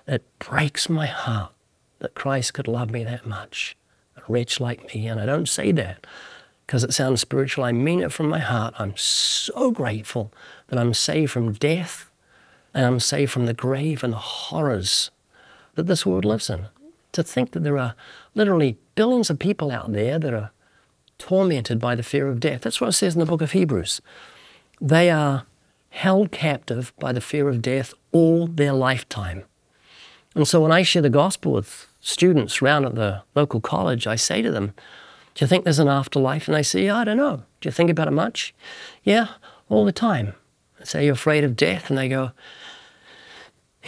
it 0.07 0.23
breaks 0.39 0.89
my 0.89 1.05
heart 1.05 1.51
that 1.99 2.15
Christ 2.15 2.53
could 2.53 2.67
love 2.67 2.91
me 2.91 3.03
that 3.05 3.25
much, 3.25 3.77
a 4.17 4.21
wretch 4.27 4.59
like 4.59 4.93
me. 4.93 5.07
And 5.07 5.19
I 5.19 5.25
don't 5.25 5.47
say 5.47 5.71
that 5.71 6.05
because 6.65 6.83
it 6.83 6.93
sounds 6.93 7.21
spiritual. 7.21 7.63
I 7.63 7.71
mean 7.71 8.01
it 8.01 8.11
from 8.11 8.27
my 8.27 8.39
heart. 8.39 8.73
I'm 8.77 8.95
so 8.97 9.71
grateful 9.71 10.33
that 10.67 10.79
I'm 10.79 10.93
saved 10.93 11.31
from 11.31 11.53
death 11.53 12.09
and 12.73 12.85
I'm 12.85 12.99
saved 12.99 13.31
from 13.31 13.45
the 13.45 13.53
grave 13.53 14.03
and 14.03 14.13
the 14.13 14.17
horrors 14.17 15.11
that 15.75 15.87
this 15.87 16.05
world 16.05 16.25
lives 16.25 16.49
in. 16.49 16.65
To 17.13 17.23
think 17.23 17.51
that 17.51 17.63
there 17.63 17.77
are 17.77 17.95
literally 18.33 18.77
billions 18.95 19.29
of 19.29 19.37
people 19.37 19.69
out 19.69 19.93
there 19.93 20.17
that 20.17 20.33
are 20.33 20.51
tormented 21.19 21.79
by 21.79 21.95
the 21.95 22.03
fear 22.03 22.27
of 22.27 22.39
death. 22.39 22.61
That's 22.61 22.81
what 22.81 22.89
it 22.89 22.93
says 22.93 23.13
in 23.13 23.19
the 23.19 23.25
book 23.25 23.41
of 23.41 23.51
Hebrews. 23.51 24.01
They 24.83 25.09
are 25.09 25.45
held 25.91 26.31
captive 26.31 26.91
by 26.99 27.13
the 27.13 27.21
fear 27.21 27.47
of 27.47 27.61
death 27.61 27.93
all 28.11 28.47
their 28.47 28.73
lifetime. 28.73 29.45
And 30.35 30.47
so 30.47 30.61
when 30.61 30.73
I 30.73 30.83
share 30.83 31.01
the 31.01 31.09
gospel 31.09 31.53
with 31.53 31.87
students 32.01 32.61
around 32.61 32.85
at 32.85 32.95
the 32.95 33.23
local 33.33 33.61
college, 33.61 34.07
I 34.07 34.17
say 34.17 34.41
to 34.41 34.51
them, 34.51 34.73
do 35.35 35.43
you 35.43 35.47
think 35.47 35.63
there's 35.63 35.79
an 35.79 35.87
afterlife? 35.87 36.47
And 36.47 36.55
they 36.55 36.63
say, 36.63 36.85
yeah, 36.85 36.97
I 36.97 37.05
don't 37.05 37.17
know. 37.17 37.43
Do 37.61 37.67
you 37.67 37.71
think 37.71 37.89
about 37.89 38.09
it 38.09 38.11
much? 38.11 38.53
Yeah, 39.03 39.29
all 39.69 39.85
the 39.85 39.93
time. 39.93 40.33
I 40.81 40.83
say, 40.83 41.05
You're 41.05 41.13
afraid 41.13 41.45
of 41.45 41.55
death? 41.55 41.89
And 41.89 41.97
they 41.97 42.09
go, 42.09 42.31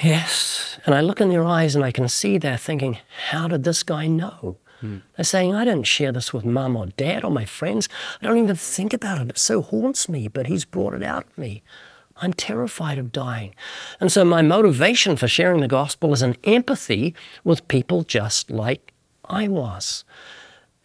Yes. 0.02 0.80
And 0.86 0.96
I 0.96 1.02
look 1.02 1.20
in 1.20 1.30
their 1.30 1.44
eyes 1.44 1.76
and 1.76 1.84
I 1.84 1.92
can 1.92 2.08
see 2.08 2.38
they're 2.38 2.58
thinking, 2.58 3.00
How 3.30 3.48
did 3.50 3.64
this 3.66 3.84
guy 3.84 4.08
know? 4.08 4.58
Hmm. 4.82 4.98
They're 5.16 5.24
saying, 5.24 5.56
I 5.56 5.66
didn't 5.66 5.88
share 5.88 6.12
this 6.12 6.34
with 6.34 6.46
mum 6.46 6.76
or 6.76 6.88
dad 6.88 7.24
or 7.24 7.32
my 7.32 7.46
friends. 7.46 7.88
I 8.22 8.28
don't 8.28 8.38
even 8.38 8.56
think 8.56 8.94
about 8.94 9.22
it. 9.22 9.30
It 9.30 9.38
so 9.38 9.62
haunts 9.62 10.10
me, 10.10 10.28
but 10.28 10.48
he's 10.48 10.66
brought 10.66 10.94
it 10.94 11.04
out 11.04 11.26
of 11.26 11.38
me. 11.38 11.64
I'm 12.18 12.34
terrified 12.34 12.98
of 12.98 13.12
dying. 13.12 13.56
And 14.00 14.12
so 14.12 14.24
my 14.24 14.42
motivation 14.42 15.18
for 15.18 15.28
sharing 15.28 15.62
the 15.62 15.68
gospel 15.68 16.14
is 16.14 16.22
an 16.22 16.38
empathy 16.46 17.14
with 17.44 17.68
people 17.68 18.04
just 18.04 18.50
like 18.50 18.94
I 19.26 19.48
was. 19.48 20.06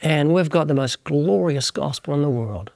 And 0.00 0.32
we've 0.32 0.50
got 0.50 0.66
the 0.66 0.74
most 0.74 1.04
glorious 1.04 1.70
gospel 1.70 2.14
in 2.14 2.22
the 2.22 2.30
world. 2.30 2.72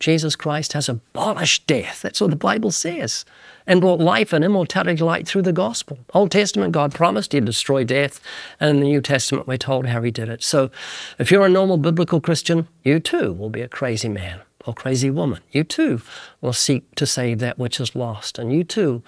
Jesus 0.00 0.36
Christ 0.36 0.72
has 0.74 0.88
abolished 0.88 1.66
death. 1.66 2.02
That's 2.02 2.20
what 2.20 2.30
the 2.30 2.36
Bible 2.36 2.70
says. 2.70 3.24
And 3.66 3.80
brought 3.80 4.00
life 4.00 4.32
and 4.32 4.44
immortality 4.44 4.96
to 4.96 5.04
light 5.04 5.26
through 5.26 5.42
the 5.42 5.52
gospel. 5.52 5.98
Old 6.14 6.30
Testament, 6.30 6.72
God 6.72 6.94
promised 6.94 7.32
he'd 7.32 7.44
destroy 7.44 7.84
death. 7.84 8.20
And 8.60 8.70
in 8.70 8.80
the 8.80 8.88
New 8.88 9.00
Testament, 9.00 9.46
we're 9.46 9.58
told 9.58 9.86
how 9.86 10.02
he 10.02 10.10
did 10.10 10.28
it. 10.28 10.42
So 10.42 10.70
if 11.18 11.30
you're 11.30 11.46
a 11.46 11.50
normal 11.50 11.76
biblical 11.76 12.20
Christian, 12.20 12.68
you 12.84 13.00
too 13.00 13.32
will 13.32 13.50
be 13.50 13.60
a 13.60 13.68
crazy 13.68 14.08
man 14.08 14.40
or 14.64 14.74
crazy 14.74 15.10
woman. 15.10 15.40
You 15.50 15.64
too 15.64 16.00
will 16.40 16.52
seek 16.52 16.94
to 16.94 17.06
save 17.06 17.40
that 17.40 17.58
which 17.58 17.80
is 17.80 17.94
lost. 17.94 18.38
And 18.38 18.52
you 18.52 18.64
too 18.64 19.02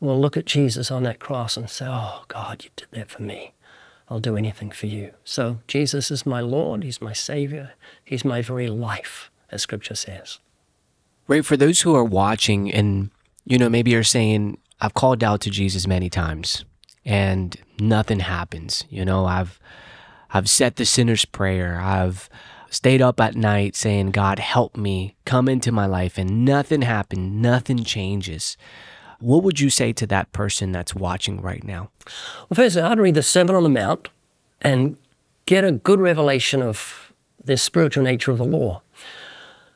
will 0.00 0.20
look 0.20 0.36
at 0.36 0.46
Jesus 0.46 0.90
on 0.90 1.02
that 1.04 1.20
cross 1.20 1.56
and 1.56 1.68
say, 1.68 1.86
Oh, 1.88 2.24
God, 2.28 2.64
you 2.64 2.70
did 2.76 2.88
that 2.92 3.10
for 3.10 3.22
me. 3.22 3.52
I'll 4.08 4.20
do 4.20 4.36
anything 4.36 4.70
for 4.70 4.86
you. 4.86 5.12
So 5.24 5.58
Jesus 5.66 6.10
is 6.10 6.24
my 6.24 6.40
Lord, 6.40 6.84
He's 6.84 7.02
my 7.02 7.12
Savior, 7.12 7.72
He's 8.04 8.24
my 8.24 8.40
very 8.40 8.68
life, 8.68 9.30
as 9.50 9.62
Scripture 9.62 9.94
says. 9.94 10.38
Right. 11.28 11.44
For 11.44 11.56
those 11.56 11.80
who 11.80 11.94
are 11.94 12.04
watching 12.04 12.72
and, 12.72 13.10
you 13.44 13.58
know, 13.58 13.68
maybe 13.68 13.90
you're 13.90 14.04
saying, 14.04 14.58
I've 14.80 14.94
called 14.94 15.24
out 15.24 15.40
to 15.42 15.50
Jesus 15.50 15.86
many 15.86 16.08
times 16.08 16.64
and 17.04 17.56
nothing 17.80 18.20
happens. 18.20 18.84
You 18.90 19.04
know, 19.04 19.24
I've 19.24 19.58
I've 20.32 20.50
said 20.50 20.76
the 20.76 20.84
sinner's 20.84 21.24
prayer. 21.24 21.80
I've 21.80 22.28
stayed 22.68 23.00
up 23.00 23.20
at 23.20 23.36
night 23.36 23.76
saying, 23.76 24.10
God, 24.10 24.38
help 24.38 24.76
me, 24.76 25.16
come 25.24 25.48
into 25.48 25.72
my 25.72 25.86
life, 25.86 26.18
and 26.18 26.44
nothing 26.44 26.82
happened, 26.82 27.40
nothing 27.40 27.84
changes. 27.84 28.56
What 29.18 29.42
would 29.44 29.60
you 29.60 29.70
say 29.70 29.92
to 29.94 30.06
that 30.08 30.32
person 30.32 30.72
that's 30.72 30.94
watching 30.94 31.40
right 31.40 31.64
now? 31.64 31.90
Well, 32.48 32.56
firstly, 32.56 32.82
I'd 32.82 32.98
read 32.98 33.14
the 33.14 33.22
Sermon 33.22 33.54
on 33.54 33.62
the 33.62 33.68
Mount 33.70 34.08
and 34.60 34.98
get 35.46 35.64
a 35.64 35.72
good 35.72 36.00
revelation 36.00 36.60
of 36.60 37.12
the 37.42 37.56
spiritual 37.56 38.02
nature 38.02 38.32
of 38.32 38.38
the 38.38 38.44
law. 38.44 38.82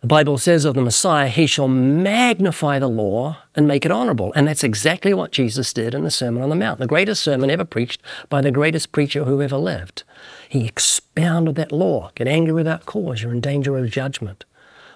The 0.01 0.07
Bible 0.07 0.39
says 0.39 0.65
of 0.65 0.75
the 0.75 0.81
Messiah, 0.81 1.29
he 1.29 1.47
shall 1.47 1.69
magnify 1.69 2.79
the 2.79 2.89
law 2.89 3.37
and 3.55 3.69
make 3.69 3.85
it 3.85 3.93
honorable. 3.93 4.33
And 4.35 4.49
that's 4.49 4.65
exactly 4.65 5.13
what 5.13 5.31
Jesus 5.31 5.75
did 5.75 5.95
in 5.95 6.05
the 6.05 6.11
Sermon 6.11 6.43
on 6.43 6.49
the 6.49 6.57
Mount, 6.57 6.79
the 6.79 6.87
greatest 6.87 7.23
sermon 7.23 7.51
ever 7.51 7.67
preached 7.67 8.01
by 8.31 8.41
the 8.41 8.51
greatest 8.51 8.93
preacher 8.93 9.25
who 9.25 9.43
ever 9.43 9.59
lived. 9.59 10.05
He 10.49 10.67
expounded 10.67 11.55
that 11.57 11.71
law. 11.71 12.13
Get 12.15 12.29
angry 12.29 12.55
without 12.55 12.87
cause, 12.87 13.21
you're 13.21 13.33
in 13.33 13.43
danger 13.43 13.77
of 13.77 13.91
judgment. 13.91 14.47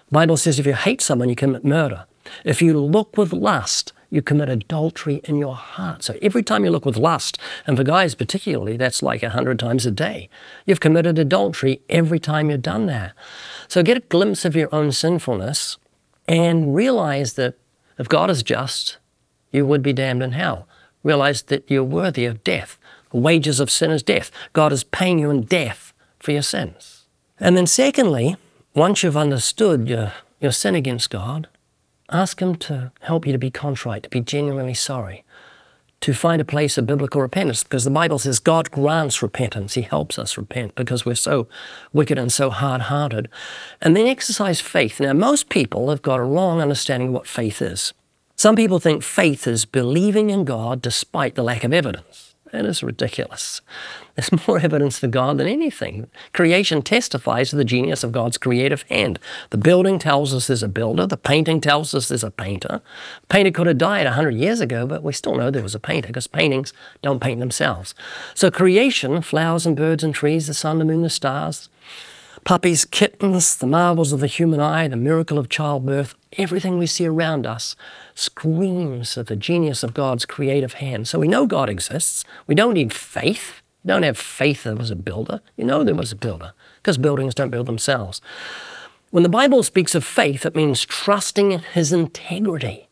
The 0.09 0.15
Bible 0.15 0.39
says 0.39 0.59
if 0.59 0.67
you 0.67 0.73
hate 0.73 1.03
someone, 1.03 1.29
you 1.29 1.37
commit 1.37 1.67
murder. 1.67 2.07
If 2.43 2.63
you 2.63 2.81
look 2.81 3.19
with 3.19 3.35
lust, 3.35 3.93
you 4.15 4.23
commit 4.23 4.49
adultery 4.49 5.21
in 5.25 5.39
your 5.39 5.57
heart. 5.57 6.05
So 6.05 6.17
every 6.23 6.45
time 6.45 6.65
you 6.65 6.71
look 6.71 6.87
with 6.87 6.97
lust, 6.97 7.37
and 7.67 7.77
for 7.77 7.83
guys 7.83 8.15
particularly, 8.15 8.77
that's 8.77 9.03
like 9.03 9.25
a 9.25 9.31
hundred 9.31 9.59
times 9.59 9.87
a 9.87 9.91
day, 9.91 10.29
you've 10.67 10.79
committed 10.79 11.19
adultery 11.19 11.83
every 11.91 12.21
time 12.21 12.49
you've 12.49 12.63
done 12.63 12.87
that. 12.87 13.13
So 13.67 13.83
get 13.83 13.97
a 13.97 14.01
glimpse 14.01 14.45
of 14.45 14.55
your 14.55 14.73
own 14.73 14.93
sinfulness 14.93 15.79
and 16.29 16.77
realize 16.77 17.33
that 17.33 17.59
if 17.99 18.09
God 18.09 18.31
is 18.31 18.45
just, 18.45 18.99
you 19.51 19.67
would 19.67 19.83
be 19.83 19.93
damned 19.93 20.23
in 20.23 20.31
hell. 20.31 20.69
Realize 21.03 21.43
that 21.43 21.69
you're 21.69 21.83
worthy 21.83 22.25
of 22.25 22.45
death. 22.45 22.79
The 23.11 23.19
wages 23.19 23.59
of 23.59 23.69
sin 23.69 23.91
is 23.91 24.05
death. 24.05 24.31
God 24.53 24.73
is 24.73 24.85
paying 24.85 25.19
you 25.19 25.31
in 25.31 25.43
death 25.43 25.93
for 26.21 26.31
your 26.31 26.43
sins. 26.43 27.07
And 27.41 27.57
then, 27.57 27.67
secondly, 27.67 28.37
once 28.75 29.03
you've 29.03 29.17
understood 29.17 29.89
your, 29.89 30.13
your 30.41 30.53
sin 30.53 30.77
against 30.77 31.11
God, 31.11 31.49
ask 32.11 32.41
Him 32.41 32.57
to 32.57 32.93
help 33.01 33.27
you 33.27 33.33
to 33.33 33.39
be 33.39 33.51
contrite, 33.51 34.05
to 34.05 34.09
be 34.09 34.21
genuinely 34.21 34.75
sorry, 34.75 35.25
to 36.01 36.13
find 36.13 36.41
a 36.41 36.45
place 36.45 36.77
of 36.77 36.87
biblical 36.87 37.23
repentance, 37.23 37.63
because 37.63 37.85
the 37.85 37.91
Bible 37.91 38.19
says 38.19 38.39
God 38.39 38.71
grants 38.71 39.23
repentance. 39.23 39.75
He 39.75 39.83
helps 39.83 40.19
us 40.19 40.37
repent 40.37 40.75
because 40.75 41.07
we're 41.07 41.15
so 41.15 41.49
wicked 41.93 42.19
and 42.19 42.33
so 42.33 42.51
hard 42.51 42.83
hearted. 42.83 43.29
And 43.81 43.97
then 43.97 44.07
exercise 44.07 44.61
faith. 44.61 45.01
Now, 45.01 45.15
most 45.15 45.49
people 45.49 45.89
have 45.91 46.03
got 46.03 46.21
a 46.21 46.25
wrong 46.25 46.61
understanding 46.61 47.09
of 47.09 47.15
what 47.15 47.27
faith 47.27 47.63
is. 47.63 47.95
Some 48.37 48.57
people 48.57 48.81
think 48.81 49.03
faith 49.03 49.47
is 49.47 49.65
believing 49.65 50.29
in 50.29 50.45
God 50.45 50.83
despite 50.83 51.37
the 51.37 51.45
lack 51.45 51.65
of 51.65 51.73
evidence. 51.73 52.34
That 52.55 52.67
is 52.67 52.85
ridiculous. 52.85 53.61
There's 54.15 54.47
more 54.47 54.61
evidence 54.61 55.01
for 55.01 55.09
God 55.09 55.39
than 55.39 55.49
anything. 55.49 56.07
Creation 56.33 56.83
testifies 56.83 57.51
to 57.51 57.57
the 57.57 57.65
genius 57.65 58.05
of 58.05 58.13
God's 58.13 58.39
creative 58.39 58.83
hand. 58.83 59.19
The 59.51 59.59
building 59.59 59.99
tells 59.99 60.33
us 60.33 60.47
there's 60.47 60.63
a 60.63 60.69
builder. 60.69 61.05
The 61.05 61.17
painting 61.17 61.61
tells 61.61 61.93
us 61.95 62.07
there's 62.07 62.23
a 62.23 62.31
painter. 62.31 62.81
Painter 63.29 63.51
could 63.51 63.67
have 63.67 63.79
died 63.79 64.05
100 64.05 64.35
years 64.35 64.61
ago, 64.61 64.87
but 64.87 65.03
we 65.03 65.13
still 65.13 65.35
know 65.35 65.51
there 65.51 65.65
was 65.65 65.75
a 65.75 65.81
painter 65.81 66.07
because 66.11 66.29
paintings 66.29 66.73
don't 67.03 67.19
paint 67.21 67.41
themselves. 67.41 67.93
So 68.37 68.53
creation, 68.53 69.21
flowers 69.21 69.67
and 69.67 69.75
birds 69.75 70.05
and 70.05 70.15
trees, 70.15 70.47
the 70.47 70.55
sun, 70.55 70.79
the 70.79 70.85
moon, 70.85 71.03
the 71.03 71.11
stars, 71.11 71.69
puppies, 72.45 72.85
kittens, 72.85 73.57
the 73.57 73.67
marvels 73.67 74.13
of 74.13 74.21
the 74.21 74.27
human 74.27 74.61
eye, 74.61 74.87
the 74.89 74.97
miracle 74.97 75.39
of 75.39 75.49
childbirth, 75.49 76.15
everything 76.37 76.79
we 76.79 76.87
see 76.87 77.07
around 77.07 77.47
us 77.47 77.75
screams 78.15 79.17
at 79.17 79.27
the 79.27 79.37
genius 79.37 79.83
of 79.83 79.95
God's 79.95 80.27
creative 80.27 80.75
hand. 80.75 81.09
So 81.09 81.19
we 81.19 81.29
know 81.29 81.47
God 81.47 81.71
exists. 81.71 82.25
We 82.47 82.55
don't 82.55 82.75
need 82.75 82.93
faith. 82.93 83.63
We 83.83 83.89
don't 83.89 84.03
have 84.03 84.19
faith 84.19 84.65
there 84.65 84.77
was 84.77 84.91
a 84.91 84.97
builder. 84.97 85.41
You 85.57 85.65
know 85.65 85.85
there 85.85 85.95
was 85.95 86.13
a 86.13 86.17
builder 86.17 86.53
because 86.77 86.99
buildings 86.99 87.35
don't 87.35 87.51
build 87.51 87.67
themselves. 87.67 88.21
When 89.11 89.23
the 89.23 89.29
Bible 89.29 89.63
speaks 89.63 89.95
of 89.95 90.05
faith, 90.05 90.45
it 90.45 90.57
means 90.57 90.85
trusting 90.85 91.53
in 91.53 91.61
His 91.61 91.93
integrity. 91.93 92.89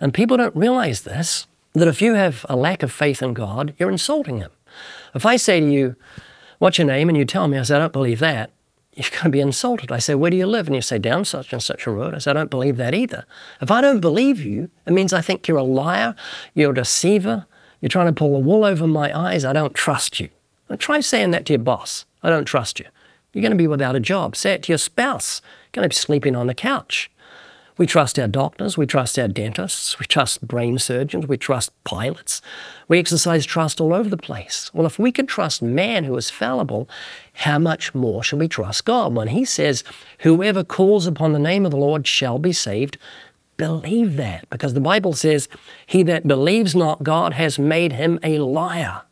And 0.00 0.14
people 0.14 0.36
don't 0.36 0.56
realize 0.56 1.02
this 1.02 1.46
that 1.74 1.88
if 1.88 2.02
you 2.02 2.14
have 2.14 2.44
a 2.48 2.56
lack 2.56 2.82
of 2.82 2.90
faith 2.90 3.22
in 3.22 3.34
God, 3.34 3.74
you're 3.78 3.90
insulting 3.90 4.38
Him. 4.38 4.50
If 5.14 5.24
I 5.24 5.36
say 5.36 5.60
to 5.60 5.70
you, 5.70 5.96
What's 6.58 6.76
your 6.76 6.86
name? 6.88 7.08
and 7.08 7.16
you 7.16 7.24
tell 7.24 7.46
me, 7.46 7.56
I 7.56 7.62
say, 7.62 7.76
I 7.76 7.78
don't 7.78 7.92
believe 7.92 8.18
that, 8.18 8.50
you're 8.98 9.10
going 9.10 9.24
to 9.24 9.30
be 9.30 9.40
insulted. 9.40 9.92
I 9.92 9.98
say, 9.98 10.16
Where 10.16 10.30
do 10.30 10.36
you 10.36 10.46
live? 10.46 10.66
And 10.66 10.74
you 10.74 10.82
say, 10.82 10.98
Down 10.98 11.24
such 11.24 11.52
and 11.52 11.62
such 11.62 11.86
a 11.86 11.90
road. 11.90 12.14
I 12.14 12.18
say, 12.18 12.32
I 12.32 12.34
don't 12.34 12.50
believe 12.50 12.76
that 12.78 12.94
either. 12.94 13.24
If 13.60 13.70
I 13.70 13.80
don't 13.80 14.00
believe 14.00 14.40
you, 14.40 14.70
it 14.86 14.92
means 14.92 15.12
I 15.12 15.20
think 15.20 15.46
you're 15.46 15.56
a 15.56 15.62
liar, 15.62 16.16
you're 16.54 16.72
a 16.72 16.74
deceiver, 16.74 17.46
you're 17.80 17.88
trying 17.88 18.06
to 18.06 18.12
pull 18.12 18.32
the 18.32 18.40
wool 18.40 18.64
over 18.64 18.88
my 18.88 19.16
eyes. 19.16 19.44
I 19.44 19.52
don't 19.52 19.74
trust 19.74 20.18
you. 20.18 20.30
Now, 20.68 20.76
try 20.76 20.98
saying 20.98 21.30
that 21.30 21.46
to 21.46 21.52
your 21.52 21.62
boss. 21.62 22.06
I 22.24 22.30
don't 22.30 22.44
trust 22.44 22.80
you. 22.80 22.86
You're 23.32 23.42
going 23.42 23.52
to 23.52 23.56
be 23.56 23.68
without 23.68 23.94
a 23.94 24.00
job. 24.00 24.34
Say 24.34 24.52
it 24.52 24.64
to 24.64 24.72
your 24.72 24.78
spouse. 24.78 25.40
You're 25.66 25.82
going 25.82 25.88
to 25.88 25.94
be 25.94 25.98
sleeping 25.98 26.34
on 26.34 26.48
the 26.48 26.54
couch. 26.54 27.08
We 27.78 27.86
trust 27.86 28.18
our 28.18 28.26
doctors, 28.26 28.76
we 28.76 28.86
trust 28.86 29.16
our 29.20 29.28
dentists, 29.28 30.00
we 30.00 30.06
trust 30.06 30.46
brain 30.46 30.80
surgeons, 30.80 31.28
we 31.28 31.36
trust 31.36 31.70
pilots. 31.84 32.42
We 32.88 32.98
exercise 32.98 33.46
trust 33.46 33.80
all 33.80 33.94
over 33.94 34.08
the 34.08 34.16
place. 34.16 34.68
Well, 34.74 34.84
if 34.84 34.98
we 34.98 35.12
can 35.12 35.26
trust 35.26 35.62
man 35.62 36.02
who 36.02 36.16
is 36.16 36.28
fallible, 36.28 36.88
how 37.34 37.60
much 37.60 37.94
more 37.94 38.24
should 38.24 38.40
we 38.40 38.48
trust 38.48 38.84
God? 38.84 39.14
When 39.14 39.28
he 39.28 39.44
says, 39.44 39.84
Whoever 40.20 40.64
calls 40.64 41.06
upon 41.06 41.32
the 41.32 41.38
name 41.38 41.64
of 41.64 41.70
the 41.70 41.76
Lord 41.76 42.04
shall 42.04 42.40
be 42.40 42.52
saved, 42.52 42.98
believe 43.56 44.16
that 44.16 44.50
because 44.50 44.74
the 44.74 44.80
Bible 44.80 45.12
says, 45.12 45.48
He 45.86 46.02
that 46.02 46.26
believes 46.26 46.74
not 46.74 47.04
God 47.04 47.34
has 47.34 47.60
made 47.60 47.92
him 47.92 48.18
a 48.24 48.40
liar. 48.40 49.02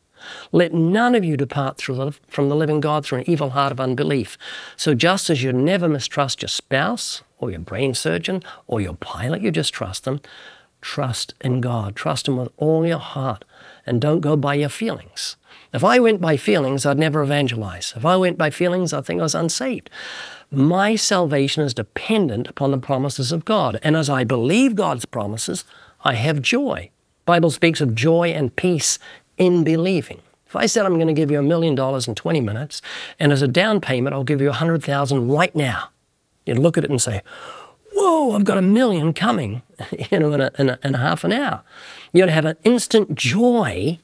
Let 0.51 0.75
none 0.75 1.15
of 1.15 1.25
you 1.25 1.37
depart 1.37 1.81
from 1.81 2.49
the 2.49 2.57
living 2.57 2.81
God 2.81 3.07
through 3.07 3.19
an 3.19 3.31
evil 3.31 3.51
heart 3.51 3.71
of 3.71 3.79
unbelief. 3.79 4.37
So, 4.77 4.93
just 4.93 5.31
as 5.31 5.41
you 5.41 5.53
never 5.53 5.89
mistrust 5.89 6.43
your 6.43 6.49
spouse, 6.49 7.23
or 7.39 7.51
your 7.51 7.61
brain 7.61 7.95
surgeon, 7.95 8.43
or 8.67 8.81
your 8.81 8.95
pilot, 8.95 9.43
you 9.43 9.51
just 9.51 9.75
trust 9.75 10.05
them, 10.05 10.21
trust 10.81 11.35
in 11.41 11.61
God. 11.61 11.97
Trust 11.97 12.29
Him 12.29 12.37
with 12.37 12.51
all 12.57 12.87
your 12.87 12.99
heart, 12.99 13.45
and 13.85 14.01
don't 14.01 14.21
go 14.21 14.37
by 14.37 14.55
your 14.55 14.69
feelings. 14.69 15.37
If 15.73 15.85
I 15.85 15.99
went 15.99 16.21
by 16.21 16.37
feelings, 16.37 16.87
I'd 16.87 16.99
never 16.99 17.23
evangelize. 17.23 17.93
If 17.97 18.05
I 18.05 18.17
went 18.17 18.39
by 18.39 18.51
feelings, 18.51 18.93
I'd 18.93 19.05
think 19.05 19.21
I 19.21 19.25
was 19.25 19.35
unsaved. 19.35 19.91
My 20.51 20.95
salvation 20.95 21.65
is 21.65 21.75
dependent 21.75 22.47
upon 22.47 22.71
the 22.71 22.79
promises 22.79 23.33
of 23.33 23.45
God. 23.45 23.79
And 23.83 23.97
as 23.97 24.09
I 24.09 24.25
believe 24.25 24.77
God's 24.77 25.05
promises, 25.05 25.65
I 26.05 26.15
have 26.15 26.41
joy. 26.41 26.91
Bible 27.25 27.51
speaks 27.51 27.81
of 27.81 27.95
joy 27.95 28.29
and 28.29 28.55
peace 28.55 28.99
in 29.37 29.65
believing. 29.65 30.21
If 30.47 30.55
I 30.55 30.67
said 30.67 30.87
I'm 30.87 30.95
going 30.95 31.09
to 31.09 31.13
give 31.13 31.31
you 31.31 31.41
a 31.41 31.43
million 31.43 31.75
dollars 31.75 32.07
in 32.07 32.15
20 32.15 32.41
minutes, 32.41 32.81
and 33.19 33.33
as 33.33 33.43
a 33.43 33.49
down 33.49 33.81
payment, 33.81 34.15
I'll 34.15 34.23
give 34.23 34.41
you 34.41 34.47
a 34.47 34.51
100,000 34.51 35.29
right 35.29 35.55
now, 35.55 35.89
you'd 36.47 36.59
look 36.59 36.79
at 36.79 36.85
it 36.85 36.91
and 36.91 37.03
say, 37.03 37.23
whoa, 37.93 38.33
I've 38.33 38.45
got 38.45 38.59
a 38.59 38.63
million 38.63 39.13
coming, 39.13 39.63
you 40.11 40.19
know, 40.19 40.33
in 40.33 40.41
a, 40.41 40.51
in 40.59 40.71
a, 40.71 40.79
in 40.83 40.95
half 40.95 41.25
an 41.25 41.33
hour. 41.33 41.63
You'd 42.13 42.29
have 42.29 42.45
an 42.45 42.57
instant 42.65 43.15
joy 43.15 43.99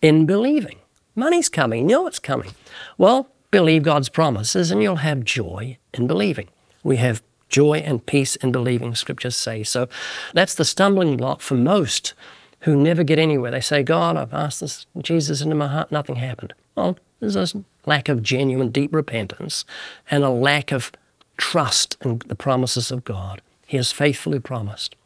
in 0.00 0.26
believing. 0.26 0.78
Money's 1.14 1.48
coming, 1.48 1.88
you 1.88 1.96
know 1.96 2.06
it's 2.06 2.20
coming. 2.20 2.52
Well, 2.96 3.28
believe 3.50 3.82
God's 3.82 4.08
promises 4.08 4.70
and 4.70 4.82
you'll 4.82 4.96
have 4.96 5.24
joy 5.24 5.78
in 5.92 6.06
believing. 6.06 6.48
We 6.84 6.96
have 6.98 7.22
joy 7.48 7.78
and 7.78 8.04
peace 8.04 8.36
in 8.36 8.52
believing, 8.52 8.94
scriptures 8.94 9.36
say. 9.36 9.64
So 9.64 9.88
that's 10.34 10.54
the 10.54 10.64
stumbling 10.64 11.16
block 11.16 11.40
for 11.40 11.54
most 11.54 12.14
who 12.60 12.76
never 12.76 13.02
get 13.02 13.18
anywhere. 13.18 13.50
They 13.50 13.60
say, 13.60 13.82
God, 13.82 14.16
I've 14.16 14.34
asked 14.34 14.60
this 14.60 14.86
Jesus 15.00 15.40
into 15.40 15.54
my 15.54 15.68
heart, 15.68 15.90
nothing 15.90 16.16
happened. 16.16 16.54
Well, 16.76 16.98
there's 17.20 17.36
a 17.36 17.64
lack 17.86 18.08
of 18.08 18.22
genuine, 18.22 18.70
deep 18.70 18.94
repentance 18.94 19.64
and 20.10 20.22
a 20.22 20.30
lack 20.30 20.72
of 20.72 20.92
trust 21.38 21.96
in 22.04 22.20
the 22.26 22.34
promises 22.34 22.90
of 22.90 23.04
God. 23.04 23.40
He 23.66 23.76
has 23.76 23.92
faithfully 23.92 24.40
promised. 24.40 24.96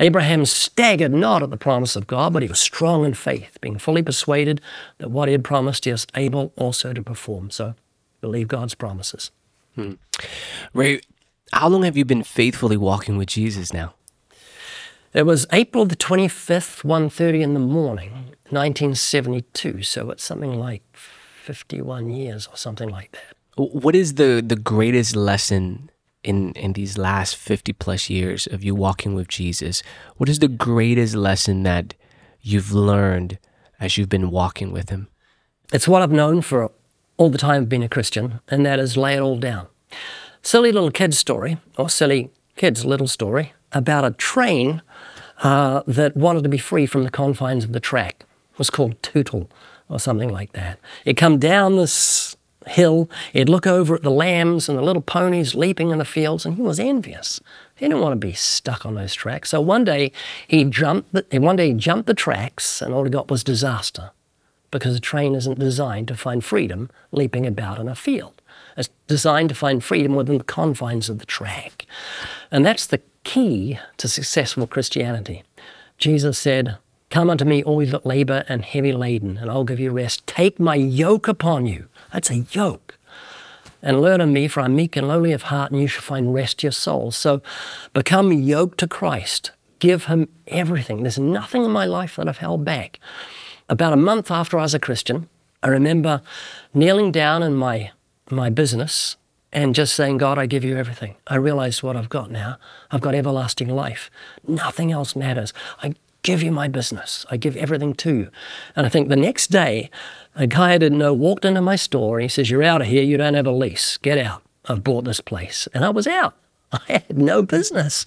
Abraham 0.00 0.46
staggered 0.46 1.12
not 1.12 1.42
at 1.42 1.50
the 1.50 1.56
promise 1.56 1.96
of 1.96 2.06
God, 2.06 2.32
but 2.32 2.42
he 2.42 2.48
was 2.48 2.58
strong 2.58 3.04
in 3.04 3.12
faith, 3.14 3.58
being 3.60 3.78
fully 3.78 4.02
persuaded 4.02 4.60
that 4.98 5.10
what 5.10 5.28
he 5.28 5.32
had 5.32 5.44
promised 5.44 5.84
he 5.84 5.90
is 5.90 6.06
able 6.14 6.52
also 6.56 6.94
to 6.94 7.02
perform. 7.02 7.50
So 7.50 7.74
believe 8.22 8.48
God's 8.48 8.74
promises. 8.74 9.30
Hmm. 9.74 9.92
Ray, 10.72 11.00
how 11.52 11.68
long 11.68 11.82
have 11.82 11.96
you 11.96 12.06
been 12.06 12.22
faithfully 12.22 12.78
walking 12.78 13.18
with 13.18 13.28
Jesus 13.28 13.72
now? 13.72 13.94
It 15.12 15.26
was 15.26 15.46
April 15.52 15.84
the 15.84 15.96
25th, 15.96 16.84
1.30 16.84 17.42
in 17.42 17.54
the 17.54 17.60
morning, 17.60 18.12
1972. 18.50 19.82
So 19.82 20.10
it's 20.10 20.24
something 20.24 20.58
like 20.58 20.82
51 20.92 22.10
years 22.10 22.46
or 22.46 22.56
something 22.56 22.88
like 22.88 23.12
that. 23.12 23.35
What 23.56 23.96
is 23.96 24.14
the, 24.14 24.42
the 24.46 24.56
greatest 24.56 25.16
lesson 25.16 25.90
in, 26.22 26.52
in 26.52 26.74
these 26.74 26.98
last 26.98 27.36
50 27.36 27.72
plus 27.72 28.10
years 28.10 28.46
of 28.46 28.62
you 28.62 28.74
walking 28.74 29.14
with 29.14 29.28
Jesus? 29.28 29.82
What 30.18 30.28
is 30.28 30.40
the 30.40 30.48
greatest 30.48 31.14
lesson 31.14 31.62
that 31.62 31.94
you've 32.42 32.72
learned 32.72 33.38
as 33.80 33.96
you've 33.96 34.10
been 34.10 34.30
walking 34.30 34.72
with 34.72 34.90
him? 34.90 35.08
It's 35.72 35.88
what 35.88 36.02
I've 36.02 36.12
known 36.12 36.42
for 36.42 36.70
all 37.16 37.30
the 37.30 37.38
time 37.38 37.62
of 37.62 37.68
being 37.70 37.82
a 37.82 37.88
Christian, 37.88 38.40
and 38.48 38.66
that 38.66 38.78
is 38.78 38.98
lay 38.98 39.14
it 39.14 39.20
all 39.20 39.38
down. 39.38 39.68
Silly 40.42 40.70
little 40.70 40.90
kid's 40.90 41.18
story, 41.18 41.56
or 41.78 41.88
silly 41.88 42.30
kid's 42.56 42.84
little 42.84 43.08
story, 43.08 43.54
about 43.72 44.04
a 44.04 44.10
train 44.10 44.82
uh, 45.42 45.82
that 45.86 46.14
wanted 46.14 46.42
to 46.42 46.50
be 46.50 46.58
free 46.58 46.84
from 46.84 47.04
the 47.04 47.10
confines 47.10 47.64
of 47.64 47.72
the 47.72 47.80
track. 47.80 48.26
It 48.52 48.58
was 48.58 48.68
called 48.68 49.02
Tootle 49.02 49.50
or 49.88 49.98
something 49.98 50.28
like 50.28 50.52
that. 50.52 50.78
It 51.06 51.16
come 51.16 51.38
down 51.38 51.76
this 51.76 52.35
hill. 52.66 53.08
He'd 53.32 53.48
look 53.48 53.66
over 53.66 53.94
at 53.94 54.02
the 54.02 54.10
lambs 54.10 54.68
and 54.68 54.78
the 54.78 54.82
little 54.82 55.02
ponies 55.02 55.54
leaping 55.54 55.90
in 55.90 55.98
the 55.98 56.04
fields, 56.04 56.44
and 56.44 56.56
he 56.56 56.62
was 56.62 56.80
envious. 56.80 57.40
He 57.74 57.86
didn't 57.86 58.00
want 58.00 58.12
to 58.12 58.26
be 58.26 58.32
stuck 58.32 58.84
on 58.84 58.94
those 58.94 59.14
tracks. 59.14 59.50
So 59.50 59.60
one 59.60 59.84
day 59.84 60.12
he 60.46 60.64
jumped. 60.64 61.12
The, 61.12 61.38
one 61.38 61.56
day 61.56 61.68
he 61.68 61.74
jumped 61.74 62.06
the 62.06 62.14
tracks, 62.14 62.80
and 62.82 62.92
all 62.92 63.04
he 63.04 63.10
got 63.10 63.30
was 63.30 63.44
disaster, 63.44 64.10
because 64.70 64.96
a 64.96 65.00
train 65.00 65.34
isn't 65.34 65.58
designed 65.58 66.08
to 66.08 66.16
find 66.16 66.44
freedom 66.44 66.90
leaping 67.12 67.46
about 67.46 67.78
in 67.78 67.88
a 67.88 67.94
field. 67.94 68.40
It's 68.76 68.90
designed 69.06 69.48
to 69.50 69.54
find 69.54 69.82
freedom 69.82 70.14
within 70.14 70.38
the 70.38 70.44
confines 70.44 71.08
of 71.08 71.18
the 71.18 71.26
track, 71.26 71.86
and 72.50 72.64
that's 72.64 72.86
the 72.86 73.00
key 73.24 73.78
to 73.96 74.08
successful 74.08 74.66
Christianity. 74.66 75.42
Jesus 75.98 76.38
said, 76.38 76.76
Come 77.08 77.30
unto 77.30 77.44
me, 77.44 77.62
all 77.62 77.82
you 77.82 77.90
that 77.92 78.04
labor 78.04 78.44
and 78.48 78.64
heavy 78.64 78.92
laden, 78.92 79.38
and 79.38 79.50
I'll 79.50 79.64
give 79.64 79.80
you 79.80 79.90
rest. 79.90 80.26
Take 80.26 80.58
my 80.58 80.74
yoke 80.74 81.28
upon 81.28 81.66
you. 81.66 81.88
That's 82.12 82.30
a 82.30 82.46
yoke. 82.50 82.98
And 83.82 84.00
learn 84.00 84.20
of 84.20 84.28
me, 84.28 84.48
for 84.48 84.60
I'm 84.60 84.74
meek 84.74 84.96
and 84.96 85.06
lowly 85.06 85.32
of 85.32 85.42
heart, 85.42 85.70
and 85.70 85.80
you 85.80 85.86
shall 85.86 86.02
find 86.02 86.34
rest 86.34 86.62
your 86.62 86.72
souls. 86.72 87.16
So 87.16 87.42
become 87.92 88.32
yoked 88.32 88.78
to 88.78 88.88
Christ. 88.88 89.52
Give 89.78 90.06
him 90.06 90.28
everything. 90.46 91.02
There's 91.02 91.18
nothing 91.18 91.64
in 91.64 91.70
my 91.70 91.84
life 91.84 92.16
that 92.16 92.28
I've 92.28 92.38
held 92.38 92.64
back. 92.64 92.98
About 93.68 93.92
a 93.92 93.96
month 93.96 94.30
after 94.30 94.58
I 94.58 94.62
was 94.62 94.74
a 94.74 94.78
Christian, 94.78 95.28
I 95.62 95.68
remember 95.68 96.22
kneeling 96.72 97.12
down 97.12 97.42
in 97.42 97.54
my, 97.54 97.90
my 98.30 98.50
business 98.50 99.16
and 99.52 99.74
just 99.74 99.94
saying, 99.94 100.18
God, 100.18 100.38
I 100.38 100.46
give 100.46 100.64
you 100.64 100.76
everything. 100.76 101.16
I 101.26 101.36
realize 101.36 101.82
what 101.82 101.96
I've 101.96 102.08
got 102.08 102.30
now. 102.30 102.58
I've 102.90 103.00
got 103.00 103.14
everlasting 103.14 103.68
life. 103.68 104.10
Nothing 104.46 104.92
else 104.92 105.16
matters. 105.16 105.52
I 105.82 105.94
give 106.26 106.42
you 106.42 106.50
my 106.50 106.66
business. 106.66 107.24
I 107.30 107.36
give 107.36 107.56
everything 107.56 107.94
to 107.94 108.14
you. 108.14 108.30
And 108.74 108.84
I 108.84 108.88
think 108.88 109.08
the 109.08 109.16
next 109.16 109.46
day, 109.46 109.90
a 110.34 110.46
guy 110.46 110.72
I 110.72 110.78
didn't 110.78 110.98
know 110.98 111.14
walked 111.14 111.44
into 111.44 111.62
my 111.62 111.76
store 111.76 112.18
and 112.18 112.24
he 112.24 112.28
says, 112.28 112.50
You're 112.50 112.64
out 112.64 112.82
of 112.82 112.88
here. 112.88 113.02
You 113.02 113.16
don't 113.16 113.34
have 113.34 113.46
a 113.46 113.52
lease. 113.52 113.96
Get 113.98 114.18
out. 114.18 114.42
I've 114.66 114.82
bought 114.82 115.04
this 115.04 115.20
place. 115.20 115.68
And 115.72 115.84
I 115.84 115.90
was 115.90 116.08
out. 116.08 116.34
I 116.72 116.80
had 116.88 117.16
no 117.16 117.42
business. 117.42 118.04